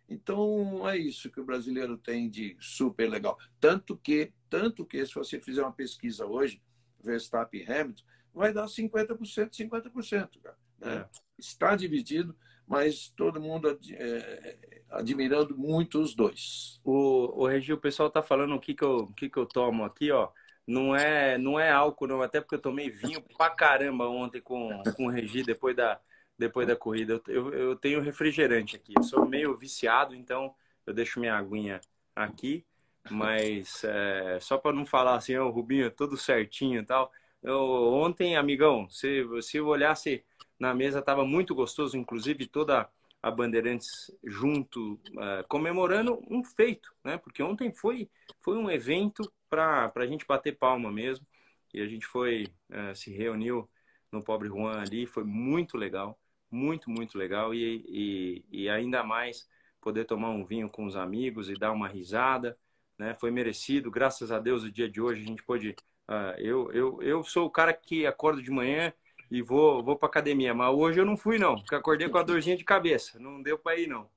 Então 0.09 0.87
é 0.87 0.97
isso 0.97 1.29
que 1.29 1.39
o 1.39 1.45
brasileiro 1.45 1.97
tem 1.97 2.29
de 2.29 2.55
super 2.59 3.09
legal. 3.09 3.37
Tanto 3.59 3.97
que, 3.97 4.31
tanto 4.49 4.85
que 4.85 5.05
se 5.05 5.13
você 5.13 5.41
fizer 5.41 5.61
uma 5.61 5.73
pesquisa 5.73 6.25
hoje, 6.25 6.61
Verstappen 7.03 7.61
e 7.61 7.71
Hamilton, 7.71 8.03
vai 8.33 8.53
dar 8.53 8.65
50%, 8.65 9.17
50%, 9.51 10.41
cara. 10.41 10.57
Né? 10.79 10.95
É. 10.97 11.09
Está 11.37 11.75
dividido, 11.75 12.35
mas 12.67 13.09
todo 13.15 13.39
mundo 13.39 13.79
é, 13.91 14.57
admirando 14.89 15.57
muito 15.57 15.99
os 15.99 16.13
dois. 16.13 16.79
O, 16.83 17.43
o 17.43 17.47
Regi, 17.47 17.71
o 17.71 17.77
pessoal 17.77 18.09
tá 18.09 18.21
falando 18.21 18.55
o 18.55 18.59
que 18.59 18.73
que 18.73 18.83
eu, 18.83 18.97
o 18.97 19.13
que 19.13 19.29
que 19.29 19.37
eu 19.37 19.45
tomo 19.45 19.85
aqui, 19.85 20.11
ó. 20.11 20.29
Não 20.65 20.93
é, 20.93 21.37
não 21.37 21.57
é 21.57 21.71
álcool, 21.71 22.07
não, 22.07 22.21
até 22.21 22.41
porque 22.41 22.55
eu 22.55 22.61
tomei 22.61 22.89
vinho 22.89 23.21
pra 23.37 23.49
caramba 23.49 24.09
ontem 24.09 24.41
com, 24.41 24.83
com 24.97 25.05
o 25.05 25.09
Regi 25.09 25.43
depois 25.43 25.73
da, 25.75 25.99
depois 26.37 26.67
da 26.67 26.75
corrida. 26.75 27.21
Eu, 27.27 27.53
eu 27.53 27.75
tenho 27.77 28.01
refrigerante 28.01 28.75
aqui. 28.75 28.93
Eu 28.97 29.03
sou 29.03 29.25
meio 29.25 29.55
viciado, 29.55 30.13
então 30.13 30.53
eu 30.85 30.93
deixo 30.93 31.21
minha 31.21 31.35
aguinha 31.35 31.79
aqui. 32.13 32.65
Mas 33.09 33.81
é, 33.85 34.39
só 34.41 34.57
para 34.57 34.75
não 34.75 34.85
falar 34.85 35.15
assim, 35.15 35.37
o 35.37 35.47
oh, 35.47 35.51
Rubinho, 35.51 35.89
tudo 35.89 36.17
certinho 36.17 36.81
e 36.81 36.85
tal. 36.85 37.09
Eu, 37.41 37.57
ontem, 37.93 38.35
amigão, 38.35 38.89
se, 38.89 39.25
se 39.41 39.57
eu 39.57 39.67
olhasse 39.67 40.25
na 40.59 40.73
mesa, 40.73 40.99
estava 40.99 41.25
muito 41.25 41.53
gostoso, 41.53 41.97
inclusive 41.97 42.47
toda 42.47 42.89
a 43.21 43.31
Bandeirantes 43.31 44.11
junto, 44.23 44.93
uh, 44.93 45.47
comemorando 45.47 46.21
um 46.29 46.43
feito, 46.43 46.93
né? 47.03 47.17
Porque 47.17 47.41
ontem 47.41 47.73
foi, 47.73 48.09
foi 48.39 48.57
um 48.57 48.69
evento 48.69 49.31
para 49.49 49.91
a 49.95 50.05
gente 50.05 50.25
bater 50.25 50.57
palma 50.57 50.91
mesmo. 50.91 51.25
E 51.73 51.81
a 51.81 51.87
gente 51.87 52.05
foi, 52.05 52.47
uh, 52.69 52.95
se 52.95 53.11
reuniu 53.11 53.69
no 54.11 54.23
Pobre 54.23 54.47
Juan 54.47 54.79
ali, 54.79 55.05
foi 55.05 55.23
muito 55.23 55.77
legal, 55.77 56.17
muito, 56.49 56.89
muito 56.89 57.17
legal. 57.17 57.53
E, 57.53 57.83
e, 57.87 58.45
e, 58.63 58.69
ainda 58.69 59.03
mais 59.03 59.47
poder 59.81 60.05
tomar 60.05 60.29
um 60.29 60.45
vinho 60.45 60.69
com 60.69 60.85
os 60.85 60.95
amigos 60.95 61.49
e 61.49 61.53
dar 61.53 61.71
uma 61.71 61.87
risada, 61.87 62.57
né? 62.97 63.15
Foi 63.19 63.31
merecido, 63.31 63.91
graças 63.91 64.31
a 64.31 64.39
Deus, 64.39 64.63
o 64.63 64.71
dia 64.71 64.89
de 64.89 65.01
hoje 65.01 65.23
a 65.23 65.25
gente 65.25 65.43
pôde. 65.43 65.75
Uh, 66.09 66.39
eu, 66.39 66.71
eu, 66.71 67.03
eu 67.03 67.23
sou 67.23 67.45
o 67.45 67.49
cara 67.51 67.73
que 67.73 68.05
acordo 68.05 68.41
de 68.41 68.49
manhã 68.49 68.93
e 69.29 69.41
vou, 69.41 69.83
vou 69.83 69.97
para 69.97 70.07
academia, 70.07 70.53
mas 70.53 70.73
hoje 70.73 70.99
eu 70.99 71.05
não 71.05 71.17
fui, 71.17 71.37
não, 71.37 71.55
porque 71.55 71.75
acordei 71.75 72.09
com 72.09 72.17
a 72.17 72.23
dorzinha 72.23 72.57
de 72.57 72.63
cabeça, 72.63 73.19
não 73.19 73.41
deu 73.41 73.57
para 73.57 73.77
ir, 73.77 73.87
não. 73.87 74.09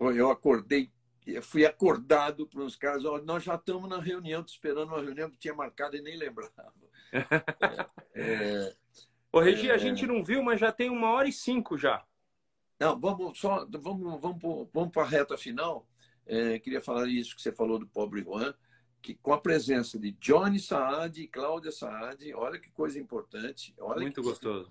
Eu 0.00 0.30
acordei 0.30 0.90
eu 1.34 1.42
fui 1.42 1.66
acordado 1.66 2.46
por 2.46 2.62
uns 2.62 2.74
caras, 2.74 3.02
nós 3.24 3.44
já 3.44 3.54
estamos 3.54 3.88
na 3.88 4.00
reunião, 4.00 4.42
esperando 4.46 4.88
uma 4.88 5.02
reunião 5.02 5.30
que 5.30 5.36
tinha 5.36 5.54
marcado 5.54 5.96
e 5.96 6.00
nem 6.00 6.16
lembrava. 6.16 6.72
é, 8.14 8.22
é, 8.22 8.74
Ô, 9.30 9.40
Regi, 9.40 9.68
é... 9.68 9.74
a 9.74 9.78
gente 9.78 10.06
não 10.06 10.24
viu, 10.24 10.42
mas 10.42 10.58
já 10.58 10.72
tem 10.72 10.88
uma 10.88 11.10
hora 11.10 11.28
e 11.28 11.32
cinco 11.32 11.76
já. 11.76 12.02
Não, 12.80 12.98
vamos 12.98 13.38
só, 13.38 13.66
vamos, 13.70 14.20
vamos, 14.20 14.68
vamos 14.72 14.90
para 14.90 15.02
a 15.02 15.06
reta 15.06 15.36
final. 15.36 15.86
É, 16.24 16.58
queria 16.58 16.80
falar 16.80 17.06
isso 17.08 17.34
que 17.36 17.42
você 17.42 17.52
falou 17.52 17.78
do 17.78 17.86
pobre 17.86 18.22
Juan, 18.22 18.54
que 19.08 19.14
com 19.14 19.32
a 19.32 19.40
presença 19.40 19.98
de 19.98 20.12
Johnny 20.12 20.60
Saad 20.60 21.18
e 21.18 21.26
Cláudia 21.26 21.72
Saad, 21.72 22.34
olha 22.34 22.58
que 22.58 22.70
coisa 22.70 22.98
importante. 22.98 23.74
Olha 23.78 24.02
Muito 24.02 24.22
gostoso 24.22 24.70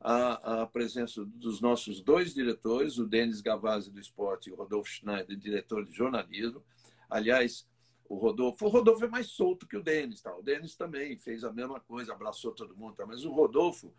a, 0.00 0.62
a 0.62 0.66
presença 0.66 1.22
dos 1.26 1.60
nossos 1.60 2.00
dois 2.00 2.32
diretores, 2.32 2.96
o 2.96 3.06
Denis 3.06 3.42
Gavazzi 3.42 3.90
do 3.90 4.00
esporte 4.00 4.48
e 4.48 4.52
o 4.52 4.56
Rodolfo 4.56 4.90
Schneider, 4.90 5.36
diretor 5.36 5.84
de 5.84 5.92
jornalismo. 5.92 6.64
Aliás, 7.10 7.68
o 8.08 8.16
Rodolfo, 8.16 8.64
o 8.64 8.68
Rodolfo 8.70 9.04
é 9.04 9.08
mais 9.08 9.26
solto 9.26 9.66
que 9.66 9.76
o 9.76 9.82
Denis, 9.82 10.22
tá? 10.22 10.34
O 10.34 10.42
Denis 10.42 10.74
também 10.74 11.18
fez 11.18 11.44
a 11.44 11.52
mesma 11.52 11.78
coisa, 11.80 12.14
abraçou 12.14 12.52
todo 12.52 12.74
mundo, 12.74 12.94
tá? 12.94 13.04
Mas 13.04 13.26
o 13.26 13.30
Rodolfo, 13.30 13.92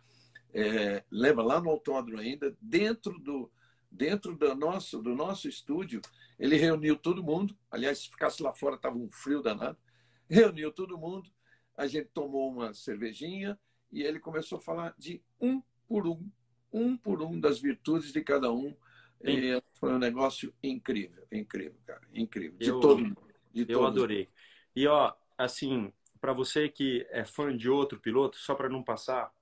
é, 0.52 1.04
lembra 1.08 1.44
lá 1.44 1.60
no 1.60 1.70
autódromo 1.70 2.20
ainda, 2.20 2.52
dentro 2.60 3.16
do 3.20 3.48
dentro 3.92 4.34
do 4.34 4.54
nosso 4.54 5.02
do 5.02 5.14
nosso 5.14 5.48
estúdio, 5.48 6.00
ele 6.38 6.56
reuniu 6.56 6.96
todo 6.96 7.22
mundo. 7.22 7.56
Aliás, 7.70 7.98
se 7.98 8.10
ficasse 8.10 8.42
lá 8.42 8.52
fora 8.52 8.78
tava 8.78 8.96
um 8.96 9.10
frio 9.10 9.42
danado. 9.42 9.78
Reuniu 10.28 10.72
todo 10.72 10.98
mundo. 10.98 11.30
A 11.76 11.86
gente 11.86 12.08
tomou 12.08 12.50
uma 12.50 12.72
cervejinha 12.72 13.58
e 13.90 14.02
ele 14.02 14.18
começou 14.18 14.58
a 14.58 14.60
falar 14.60 14.94
de 14.98 15.22
um 15.40 15.62
por 15.86 16.06
um, 16.06 16.30
um 16.72 16.96
por 16.96 17.22
um 17.22 17.38
das 17.38 17.60
virtudes 17.60 18.12
de 18.12 18.22
cada 18.22 18.50
um. 18.50 18.74
E 19.22 19.62
foi 19.74 19.92
um 19.92 19.98
negócio 19.98 20.52
incrível, 20.62 21.24
incrível, 21.30 21.78
cara, 21.86 22.00
incrível. 22.12 22.58
De 22.58 22.70
eu, 22.70 22.80
todo 22.80 22.98
mundo. 22.98 23.22
De 23.52 23.66
eu 23.68 23.86
adorei. 23.86 24.28
E 24.74 24.86
ó, 24.86 25.14
assim, 25.38 25.92
para 26.20 26.32
você 26.32 26.68
que 26.68 27.06
é 27.10 27.24
fã 27.24 27.56
de 27.56 27.68
outro 27.68 28.00
piloto, 28.00 28.36
só 28.38 28.54
para 28.54 28.68
não 28.68 28.82
passar 28.82 29.32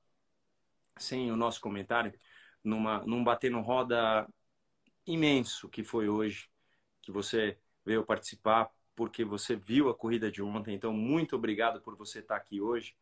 sem 0.99 1.33
o 1.33 1.37
nosso 1.37 1.61
comentário, 1.61 2.13
numa, 2.63 2.99
num 3.07 3.25
bater 3.25 3.51
no 3.51 3.63
roda 3.63 4.29
imenso 5.13 5.69
que 5.69 5.83
foi 5.83 6.09
hoje, 6.09 6.49
que 7.03 7.13
você 7.13 7.59
veio 7.85 8.05
participar, 8.05 8.71
porque 8.95 9.25
você 9.25 9.57
viu 9.57 9.89
a 9.89 9.95
corrida 9.95 10.31
de 10.31 10.43
ontem. 10.43 10.75
Então, 10.75 10.93
muito 10.93 11.37
obrigado 11.37 11.81
por 11.81 11.97
você 11.97 12.21
estar 12.21 12.37
aqui 12.37 12.61
hoje. 12.61 12.95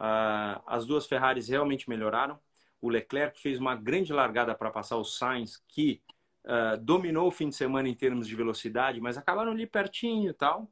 Uh, 0.00 0.60
as 0.66 0.86
duas 0.86 1.06
Ferraris 1.06 1.48
realmente 1.48 1.88
melhoraram 1.88 2.40
o 2.82 2.88
Leclerc 2.88 3.40
fez 3.40 3.60
uma 3.60 3.76
grande 3.76 4.12
largada 4.12 4.54
para 4.56 4.70
passar 4.70 4.96
o 4.96 5.04
Sainz, 5.04 5.62
que 5.68 6.02
uh, 6.44 6.76
dominou 6.82 7.28
o 7.28 7.30
fim 7.30 7.48
de 7.48 7.54
semana 7.54 7.88
em 7.88 7.94
termos 7.94 8.26
de 8.26 8.34
velocidade, 8.34 9.00
mas 9.00 9.16
acabaram 9.16 9.52
ali 9.52 9.68
pertinho 9.68 10.30
e 10.30 10.34
tal. 10.34 10.68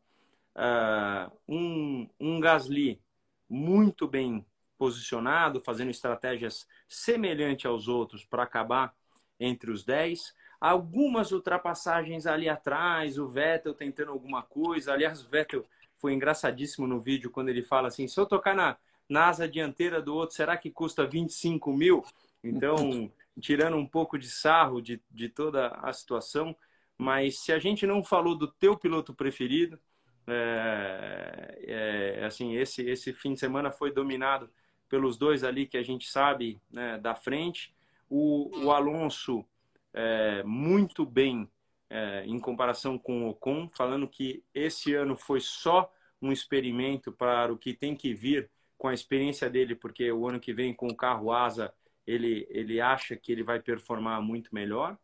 Uh, 0.57 1.33
um, 1.49 2.11
um 2.19 2.41
Gasly 2.41 3.01
muito 3.49 4.09
bem 4.09 4.45
posicionado, 4.77 5.61
fazendo 5.61 5.91
estratégias 5.91 6.67
semelhantes 6.89 7.67
aos 7.67 7.87
outros 7.87 8.25
para 8.25 8.43
acabar 8.43 8.93
entre 9.39 9.71
os 9.71 9.85
10. 9.85 10.35
Algumas 10.61 11.33
ultrapassagens 11.33 12.27
ali 12.27 12.49
atrás, 12.49 13.19
o 13.19 13.27
Vettel 13.27 13.73
tentando 13.73 14.13
alguma 14.13 14.43
coisa. 14.43 14.93
Aliás, 14.93 15.25
o 15.25 15.29
Vettel 15.29 15.65
foi 15.97 16.13
engraçadíssimo 16.13 16.87
no 16.87 17.01
vídeo 17.01 17.31
quando 17.31 17.49
ele 17.49 17.63
fala 17.63 17.89
assim: 17.89 18.07
se 18.07 18.21
eu 18.21 18.27
tocar 18.27 18.55
na, 18.55 18.77
na 19.09 19.29
asa 19.29 19.49
dianteira 19.49 20.03
do 20.03 20.15
outro, 20.15 20.37
será 20.37 20.57
que 20.57 20.71
custa 20.71 21.07
25 21.07 21.73
mil? 21.73 22.05
Então, 22.45 23.11
tirando 23.41 23.77
um 23.77 23.87
pouco 23.87 24.19
de 24.19 24.29
sarro 24.29 24.83
de, 24.83 25.03
de 25.11 25.29
toda 25.29 25.69
a 25.69 25.93
situação, 25.93 26.55
mas 26.99 27.39
se 27.41 27.53
a 27.53 27.59
gente 27.59 27.87
não 27.87 28.05
falou 28.05 28.35
do 28.35 28.47
teu 28.47 28.77
piloto 28.77 29.15
preferido, 29.15 29.79
é, 30.27 31.59
é, 31.63 32.25
assim, 32.25 32.55
esse, 32.57 32.83
esse 32.83 33.13
fim 33.13 33.33
de 33.33 33.41
semana 33.41 33.71
foi 33.71 33.91
dominado 33.91 34.51
pelos 34.89 35.17
dois 35.17 35.43
ali 35.43 35.67
que 35.67 35.79
a 35.79 35.83
gente 35.83 36.09
sabe 36.09 36.61
né, 36.71 36.99
da 36.99 37.15
frente. 37.15 37.75
O, 38.09 38.65
o 38.65 38.73
Alonso 38.73 39.45
é, 39.93 40.43
muito 40.43 41.05
bem 41.05 41.51
é, 41.89 42.25
em 42.25 42.39
comparação 42.39 42.99
com 42.99 43.25
o 43.25 43.31
Ocon, 43.31 43.69
falando 43.69 44.09
que 44.09 44.45
esse 44.55 44.95
ano 44.95 45.17
foi 45.17 45.41
só 45.41 45.93
um 46.23 46.31
experimento 46.31 47.13
para 47.13 47.53
o 47.53 47.59
que 47.59 47.75
tem 47.75 47.97
que 47.97 48.15
vir 48.15 48.51
com 48.79 48.89
a 48.89 48.95
experiência 48.95 49.51
dele, 49.51 49.75
porque 49.75 50.11
o 50.11 50.29
ano 50.29 50.41
que 50.41 50.53
vem 50.53 50.73
com 50.73 50.89
o 50.89 50.97
carro 50.97 51.33
asa 51.33 51.73
ele, 52.07 52.47
ele 52.51 52.81
acha 52.81 53.17
que 53.17 53.31
ele 53.31 53.43
vai 53.43 53.61
performar 53.61 54.21
muito 54.23 54.55
melhor. 54.55 54.97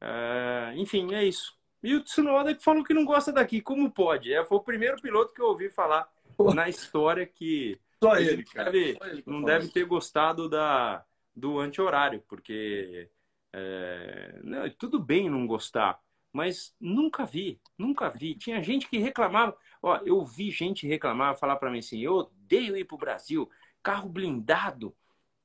Uh, 0.00 0.76
enfim, 0.76 1.14
é 1.14 1.24
isso. 1.24 1.56
E 1.82 1.94
o 1.94 2.02
Tsunoda 2.02 2.54
que 2.54 2.62
falou 2.62 2.84
que 2.84 2.94
não 2.94 3.04
gosta 3.04 3.32
daqui, 3.32 3.60
como 3.60 3.90
pode? 3.90 4.32
É, 4.32 4.44
foi 4.44 4.58
o 4.58 4.62
primeiro 4.62 5.00
piloto 5.00 5.32
que 5.32 5.40
eu 5.40 5.46
ouvi 5.46 5.70
falar 5.70 6.08
na 6.54 6.68
história 6.68 7.26
que 7.26 7.78
só 8.02 8.16
ele, 8.16 8.44
cara. 8.44 8.70
Deve, 8.70 8.94
Só 8.96 9.06
ele 9.06 9.22
não 9.26 9.42
deve 9.42 9.68
ter 9.68 9.84
gostado 9.84 10.48
da, 10.48 11.04
do 11.34 11.58
anti-horário, 11.58 12.22
porque 12.28 13.10
é, 13.52 14.40
não, 14.42 14.70
tudo 14.70 14.98
bem 14.98 15.28
não 15.28 15.46
gostar, 15.46 16.00
mas 16.32 16.74
nunca 16.80 17.24
vi, 17.24 17.60
nunca 17.76 18.08
vi. 18.08 18.34
Tinha 18.34 18.62
gente 18.62 18.88
que 18.88 18.98
reclamava, 18.98 19.56
ó, 19.82 19.96
eu 20.04 20.24
vi 20.24 20.50
gente 20.50 20.86
reclamar, 20.86 21.38
falar 21.38 21.56
para 21.56 21.70
mim 21.70 21.78
assim, 21.78 22.00
eu 22.00 22.14
odeio 22.14 22.76
ir 22.76 22.84
pro 22.84 22.98
Brasil, 22.98 23.48
carro 23.82 24.08
blindado, 24.08 24.94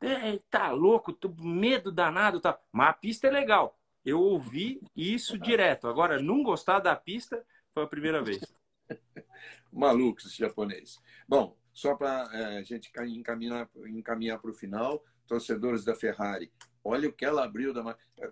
é, 0.02 0.38
tá 0.50 0.72
louco, 0.72 1.14
tô, 1.14 1.30
medo 1.40 1.92
danado, 1.92 2.42
tá. 2.42 2.60
Mas 2.72 2.90
a 2.90 2.94
pista 2.94 3.28
é 3.28 3.32
legal. 3.32 3.80
Eu 4.04 4.20
ouvi 4.20 4.82
isso 4.94 5.38
direto. 5.40 5.88
Agora, 5.88 6.22
não 6.22 6.44
gostar 6.44 6.80
da 6.80 6.94
pista 6.94 7.42
foi 7.74 7.84
a 7.84 7.88
primeira 7.88 8.22
vez. 8.22 8.42
Maluco 9.72 10.20
esse 10.20 10.38
japonês. 10.38 11.00
Bom, 11.26 11.58
só 11.72 11.96
para 11.96 12.30
é, 12.34 12.58
a 12.58 12.64
gente 12.64 12.92
encaminhar 13.08 13.70
encaminhar 13.88 14.40
para 14.40 14.52
o 14.52 14.54
final, 14.54 15.04
torcedores 15.26 15.86
da 15.86 15.96
Ferrari, 15.96 16.52
olha 16.84 17.10
o 17.10 17.14
que 17.14 17.26
ela 17.26 17.44
abriu 17.44 17.74
da 17.74 17.98
é, 18.20 18.32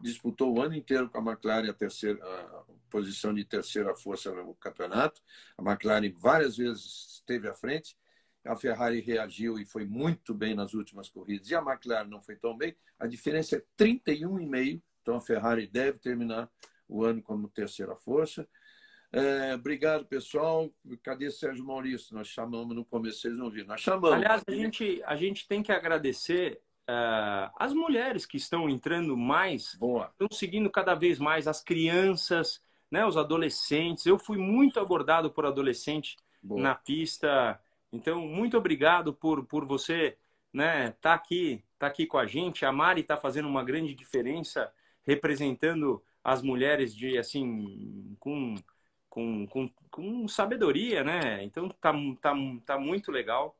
disputou 0.00 0.56
o 0.56 0.62
ano 0.62 0.74
inteiro 0.74 1.08
com 1.08 1.18
a 1.18 1.32
McLaren 1.32 1.68
a 1.68 1.74
terceira 1.74 2.18
a 2.24 2.64
posição 2.90 3.32
de 3.32 3.44
terceira 3.44 3.94
força 3.94 4.30
no 4.32 4.54
campeonato. 4.54 5.20
A 5.56 5.62
McLaren 5.62 6.12
várias 6.18 6.56
vezes 6.56 7.14
esteve 7.14 7.48
à 7.48 7.54
frente. 7.54 7.96
A 8.44 8.56
Ferrari 8.56 9.00
reagiu 9.00 9.58
e 9.58 9.64
foi 9.64 9.86
muito 9.86 10.34
bem 10.34 10.54
nas 10.54 10.74
últimas 10.74 11.08
corridas. 11.08 11.48
E 11.48 11.54
a 11.54 11.60
McLaren 11.60 12.08
não 12.08 12.20
foi 12.20 12.36
tão 12.36 12.56
bem. 12.56 12.76
A 12.98 13.06
diferença 13.06 13.56
é 13.56 13.64
31,5. 13.78 14.82
Então 15.00 15.16
a 15.16 15.20
Ferrari 15.20 15.66
deve 15.66 15.98
terminar 15.98 16.50
o 16.88 17.02
ano 17.04 17.22
como 17.22 17.48
terceira 17.48 17.96
força. 17.96 18.46
É, 19.12 19.54
obrigado, 19.54 20.06
pessoal. 20.06 20.72
Cadê 21.02 21.30
Sérgio 21.30 21.64
Maurício? 21.64 22.14
Nós 22.14 22.28
chamamos 22.28 22.74
no 22.74 22.84
começo, 22.84 23.20
vocês 23.20 23.36
não 23.36 23.50
viram. 23.50 23.68
Nós 23.68 23.80
chamamos. 23.80 24.12
Aliás, 24.12 24.42
a 24.46 24.52
gente, 24.52 25.02
a 25.04 25.16
gente 25.16 25.46
tem 25.46 25.62
que 25.62 25.70
agradecer 25.70 26.60
uh, 26.88 27.50
as 27.58 27.72
mulheres 27.72 28.26
que 28.26 28.36
estão 28.36 28.68
entrando 28.68 29.16
mais, 29.16 29.74
Boa. 29.74 30.08
estão 30.12 30.28
seguindo 30.30 30.70
cada 30.70 30.94
vez 30.94 31.18
mais, 31.18 31.46
as 31.46 31.62
crianças, 31.62 32.62
né, 32.90 33.04
os 33.06 33.16
adolescentes. 33.16 34.06
Eu 34.06 34.18
fui 34.18 34.38
muito 34.38 34.78
abordado 34.78 35.30
por 35.30 35.46
adolescente 35.46 36.16
Boa. 36.42 36.60
na 36.60 36.74
pista. 36.74 37.60
Então, 37.92 38.20
muito 38.20 38.56
obrigado 38.56 39.12
por, 39.12 39.44
por 39.44 39.64
você 39.64 40.16
né, 40.52 40.90
tá 41.00 41.14
aqui, 41.14 41.62
tá 41.78 41.86
aqui 41.86 42.06
com 42.06 42.18
a 42.18 42.26
gente. 42.26 42.64
A 42.64 42.72
Mari 42.72 43.00
está 43.00 43.16
fazendo 43.16 43.48
uma 43.48 43.64
grande 43.64 43.94
diferença, 43.94 44.72
representando 45.04 46.02
as 46.22 46.42
mulheres 46.42 46.94
de 46.94 47.18
assim 47.18 48.16
com 48.20 48.54
com, 49.12 49.46
com, 49.46 49.68
com 49.90 50.26
sabedoria, 50.26 51.04
né? 51.04 51.44
Então 51.44 51.68
tá, 51.68 51.92
tá, 52.18 52.34
tá 52.64 52.78
muito 52.78 53.12
legal. 53.12 53.54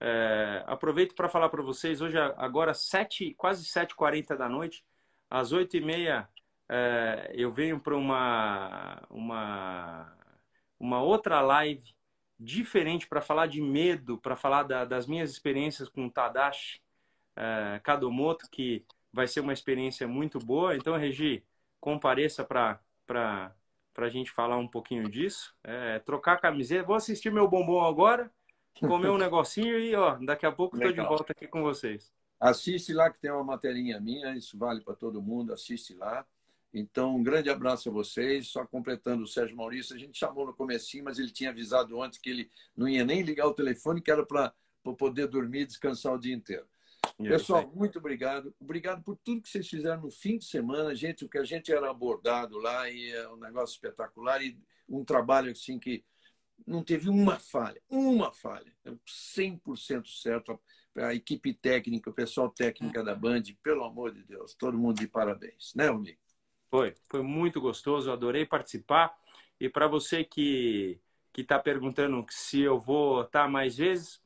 É, 0.00 0.62
aproveito 0.66 1.14
para 1.14 1.28
falar 1.28 1.48
para 1.48 1.62
vocês, 1.62 2.00
hoje 2.00 2.16
agora 2.18 2.72
sete, 2.72 3.34
quase 3.34 3.64
7h40 3.64 4.36
da 4.36 4.48
noite, 4.48 4.84
às 5.28 5.52
8h30 5.52 6.26
é, 6.68 7.32
eu 7.34 7.50
venho 7.52 7.80
para 7.80 7.96
uma, 7.96 9.02
uma, 9.10 10.16
uma 10.78 11.02
outra 11.02 11.40
live 11.40 11.94
diferente 12.38 13.08
para 13.08 13.20
falar 13.20 13.46
de 13.46 13.60
medo, 13.60 14.18
para 14.18 14.36
falar 14.36 14.62
da, 14.62 14.84
das 14.84 15.06
minhas 15.06 15.30
experiências 15.30 15.88
com 15.88 16.06
o 16.06 16.10
Tadashi 16.10 16.80
é, 17.34 17.80
Kadomoto, 17.82 18.48
que 18.50 18.84
vai 19.12 19.26
ser 19.26 19.40
uma 19.40 19.52
experiência 19.52 20.06
muito 20.06 20.38
boa. 20.38 20.76
Então, 20.76 20.96
Regi, 20.96 21.44
compareça 21.80 22.44
para 22.44 22.80
a 23.96 24.08
gente 24.08 24.30
falar 24.30 24.58
um 24.58 24.68
pouquinho 24.68 25.08
disso. 25.08 25.54
É, 25.64 25.98
trocar 26.00 26.34
a 26.34 26.38
camiseta. 26.38 26.84
Vou 26.84 26.96
assistir 26.96 27.32
meu 27.32 27.48
bombom 27.48 27.84
agora, 27.84 28.30
comer 28.80 29.10
um 29.10 29.18
negocinho 29.18 29.78
e 29.78 29.94
ó, 29.94 30.16
daqui 30.16 30.46
a 30.46 30.52
pouco 30.52 30.76
estou 30.76 30.92
de 30.92 31.00
volta 31.00 31.32
aqui 31.32 31.46
com 31.46 31.62
vocês. 31.62 32.12
Assiste 32.40 32.92
lá 32.92 33.10
que 33.10 33.18
tem 33.18 33.30
uma 33.30 33.42
materinha 33.42 34.00
minha, 34.00 34.36
isso 34.36 34.56
vale 34.56 34.80
para 34.80 34.94
todo 34.94 35.20
mundo, 35.20 35.52
assiste 35.52 35.94
lá. 35.94 36.24
Então, 36.72 37.16
um 37.16 37.22
grande 37.22 37.50
abraço 37.50 37.88
a 37.88 37.92
vocês. 37.92 38.48
Só 38.48 38.64
completando 38.64 39.24
o 39.24 39.26
Sérgio 39.26 39.56
Maurício, 39.56 39.96
a 39.96 39.98
gente 39.98 40.18
chamou 40.18 40.46
no 40.46 40.54
comecinho, 40.54 41.04
mas 41.04 41.18
ele 41.18 41.30
tinha 41.30 41.50
avisado 41.50 42.00
antes 42.00 42.18
que 42.18 42.30
ele 42.30 42.50
não 42.76 42.88
ia 42.88 43.04
nem 43.04 43.22
ligar 43.22 43.46
o 43.46 43.54
telefone, 43.54 44.00
que 44.00 44.10
era 44.10 44.24
para 44.24 44.52
poder 44.96 45.26
dormir 45.26 45.60
e 45.60 45.66
descansar 45.66 46.14
o 46.14 46.18
dia 46.18 46.34
inteiro. 46.34 46.66
Pessoal, 47.16 47.70
muito 47.74 47.98
obrigado. 47.98 48.54
Obrigado 48.60 49.02
por 49.02 49.16
tudo 49.16 49.42
que 49.42 49.48
vocês 49.48 49.66
fizeram 49.66 50.02
no 50.02 50.10
fim 50.10 50.38
de 50.38 50.44
semana. 50.44 50.94
Gente, 50.94 51.24
o 51.24 51.28
que 51.28 51.38
a 51.38 51.44
gente 51.44 51.72
era 51.72 51.90
abordado 51.90 52.58
lá 52.58 52.88
e 52.88 53.10
é 53.10 53.28
um 53.28 53.36
negócio 53.36 53.74
espetacular 53.74 54.40
e 54.42 54.56
um 54.88 55.04
trabalho 55.04 55.50
assim 55.50 55.78
que 55.78 56.04
não 56.66 56.82
teve 56.82 57.08
uma 57.08 57.38
falha, 57.38 57.80
uma 57.88 58.32
falha. 58.32 58.72
100% 59.06 60.06
certo. 60.06 60.60
A 60.96 61.14
equipe 61.14 61.54
técnica, 61.54 62.10
o 62.10 62.14
pessoal 62.14 62.50
técnica 62.50 63.04
da 63.04 63.14
Band, 63.14 63.42
pelo 63.62 63.84
amor 63.84 64.12
de 64.12 64.22
Deus, 64.24 64.54
todo 64.54 64.76
mundo 64.76 64.98
de 64.98 65.06
parabéns, 65.06 65.72
né, 65.76 65.88
amigo? 65.88 66.18
Foi, 66.70 66.94
foi 67.08 67.22
muito 67.22 67.60
gostoso, 67.60 68.10
adorei 68.10 68.44
participar. 68.44 69.16
E 69.60 69.68
para 69.68 69.86
você 69.86 70.24
que 70.24 71.00
que 71.38 71.42
está 71.42 71.56
perguntando 71.56 72.26
se 72.30 72.60
eu 72.60 72.80
vou 72.80 73.22
estar 73.22 73.44
tá 73.44 73.48
mais 73.48 73.76
vezes, 73.76 74.20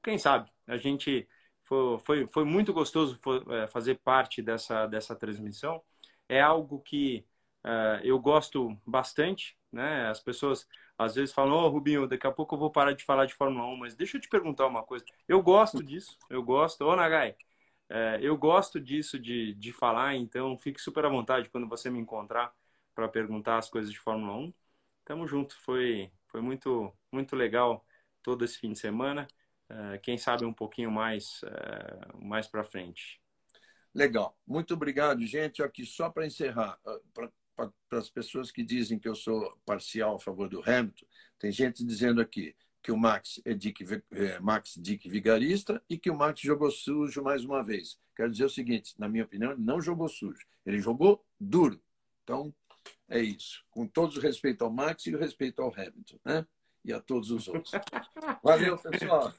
quem 0.00 0.16
sabe? 0.16 0.48
A 0.68 0.76
gente 0.76 1.28
foi, 1.64 1.98
foi, 1.98 2.26
foi 2.28 2.44
muito 2.44 2.72
gostoso 2.72 3.18
é, 3.50 3.66
fazer 3.66 3.96
parte 4.04 4.40
dessa, 4.40 4.86
dessa 4.86 5.16
transmissão. 5.16 5.82
É 6.28 6.40
algo 6.40 6.80
que 6.80 7.26
uh, 7.64 8.00
eu 8.04 8.18
gosto 8.20 8.76
bastante, 8.86 9.58
né? 9.72 10.08
As 10.08 10.20
pessoas 10.20 10.64
às 10.98 11.14
vezes 11.14 11.34
falam, 11.34 11.54
ô 11.54 11.66
oh, 11.66 11.68
Rubinho, 11.68 12.06
daqui 12.06 12.26
a 12.26 12.32
pouco 12.32 12.54
eu 12.54 12.58
vou 12.58 12.70
parar 12.70 12.92
de 12.92 13.04
falar 13.04 13.26
de 13.26 13.34
Fórmula 13.34 13.66
1, 13.66 13.76
mas 13.76 13.94
deixa 13.94 14.16
eu 14.16 14.20
te 14.20 14.28
perguntar 14.28 14.66
uma 14.66 14.82
coisa. 14.82 15.04
Eu 15.28 15.42
gosto 15.42 15.82
disso, 15.82 16.18
eu 16.30 16.42
gosto. 16.42 16.84
Ô, 16.84 16.94
Nagai, 16.96 17.36
é, 17.88 18.18
eu 18.22 18.36
gosto 18.36 18.80
disso 18.80 19.18
de, 19.18 19.54
de 19.54 19.72
falar, 19.72 20.14
então 20.14 20.56
fique 20.58 20.80
super 20.80 21.04
à 21.04 21.08
vontade 21.08 21.50
quando 21.50 21.68
você 21.68 21.90
me 21.90 21.98
encontrar 21.98 22.54
para 22.94 23.08
perguntar 23.08 23.58
as 23.58 23.68
coisas 23.68 23.90
de 23.92 23.98
Fórmula 23.98 24.36
1. 24.36 24.54
Tamo 25.04 25.26
junto, 25.26 25.56
foi, 25.60 26.10
foi 26.28 26.40
muito, 26.40 26.92
muito 27.12 27.36
legal 27.36 27.84
todo 28.22 28.44
esse 28.44 28.58
fim 28.58 28.72
de 28.72 28.78
semana. 28.78 29.26
Eh, 29.68 29.98
quem 29.98 30.18
sabe 30.18 30.44
um 30.44 30.52
pouquinho 30.52 30.90
mais, 30.90 31.42
uh, 31.42 32.24
mais 32.24 32.46
para 32.46 32.64
frente. 32.64 33.20
Legal. 33.94 34.36
Muito 34.46 34.74
obrigado, 34.74 35.24
gente. 35.26 35.62
Aqui 35.62 35.86
só 35.86 36.10
para 36.10 36.26
encerrar, 36.26 36.78
ah, 36.84 37.00
para 37.56 37.70
as 37.92 38.10
pessoas 38.10 38.50
que 38.50 38.62
dizem 38.62 38.98
que 38.98 39.08
eu 39.08 39.14
sou 39.14 39.56
parcial 39.64 40.16
a 40.16 40.20
favor 40.20 40.48
do 40.48 40.62
Hamilton, 40.64 41.06
tem 41.38 41.52
gente 41.52 41.84
dizendo 41.84 42.20
aqui 42.20 42.54
que 42.82 42.92
o 42.92 42.96
Max 42.96 43.40
é 43.44 43.54
Dick, 43.54 43.84
é, 44.12 44.38
Max 44.40 44.74
Dick 44.76 45.08
vigarista 45.08 45.82
e 45.88 45.96
que 45.96 46.10
o 46.10 46.16
Max 46.16 46.40
jogou 46.40 46.70
sujo 46.70 47.22
mais 47.22 47.44
uma 47.44 47.62
vez. 47.62 47.98
Quero 48.14 48.30
dizer 48.30 48.44
o 48.44 48.50
seguinte, 48.50 48.94
na 48.98 49.08
minha 49.08 49.24
opinião, 49.24 49.52
ele 49.52 49.62
não 49.62 49.80
jogou 49.80 50.08
sujo, 50.08 50.46
ele 50.66 50.80
jogou 50.80 51.24
duro. 51.40 51.80
Então, 52.22 52.54
é 53.08 53.20
isso. 53.20 53.64
Com 53.70 53.86
todo 53.86 54.16
o 54.16 54.20
respeito 54.20 54.64
ao 54.64 54.70
Max 54.70 55.06
e 55.06 55.14
o 55.14 55.18
respeito 55.18 55.62
ao 55.62 55.72
Hamilton, 55.72 56.18
né? 56.24 56.46
e 56.84 56.92
a 56.92 57.00
todos 57.00 57.30
os 57.30 57.48
outros. 57.48 57.72
Valeu, 58.42 58.76
pessoal. 58.76 59.32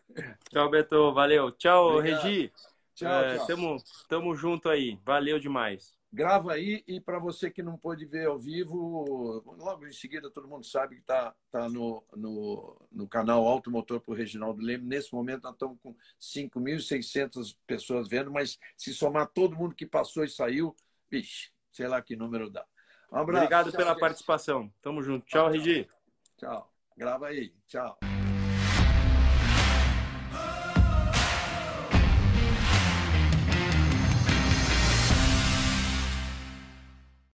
Tchau, 0.49 0.69
Beto. 0.69 1.13
Valeu. 1.13 1.51
Tchau, 1.51 1.97
Obrigado. 1.97 2.23
Regi. 2.23 2.51
Tchau, 2.95 3.23
é, 3.23 3.37
tchau. 3.37 3.47
Tamo, 3.47 3.77
tamo 4.09 4.35
junto 4.35 4.69
aí. 4.69 4.99
Valeu 5.05 5.37
demais. 5.37 5.94
Grava 6.15 6.53
aí 6.53 6.81
e 6.87 7.01
para 7.01 7.19
você 7.19 7.51
que 7.51 7.61
não 7.61 7.77
pôde 7.77 8.05
ver 8.05 8.27
ao 8.27 8.39
vivo, 8.39 9.43
logo 9.57 9.85
em 9.85 9.91
seguida 9.91 10.31
todo 10.31 10.47
mundo 10.47 10.65
sabe 10.65 10.95
que 10.95 11.01
está 11.01 11.35
tá 11.51 11.67
no, 11.67 12.01
no, 12.15 12.87
no 12.89 13.05
canal 13.05 13.45
Automotor 13.45 13.99
por 13.99 14.15
Reginaldo 14.15 14.61
Leme. 14.61 14.85
Nesse 14.85 15.13
momento 15.13 15.43
nós 15.43 15.51
estamos 15.51 15.77
com 15.83 15.93
5.600 16.21 17.57
pessoas 17.67 18.07
vendo, 18.07 18.31
mas 18.31 18.57
se 18.77 18.93
somar 18.93 19.27
todo 19.27 19.57
mundo 19.57 19.75
que 19.75 19.85
passou 19.85 20.23
e 20.23 20.29
saiu, 20.29 20.73
vixe, 21.11 21.49
sei 21.69 21.89
lá 21.89 22.01
que 22.01 22.15
número 22.15 22.49
dá. 22.49 22.65
Um 23.11 23.17
abraço. 23.17 23.43
Obrigado 23.43 23.71
tchau, 23.71 23.77
pela 23.77 23.91
gente. 23.91 23.99
participação. 23.99 24.73
Tamo 24.81 25.03
junto. 25.03 25.25
Tchau, 25.25 25.51
tchau 25.51 25.51
Regi. 25.51 25.89
Tchau. 26.37 26.73
Grava 26.95 27.27
aí. 27.27 27.53
Tchau. 27.67 27.99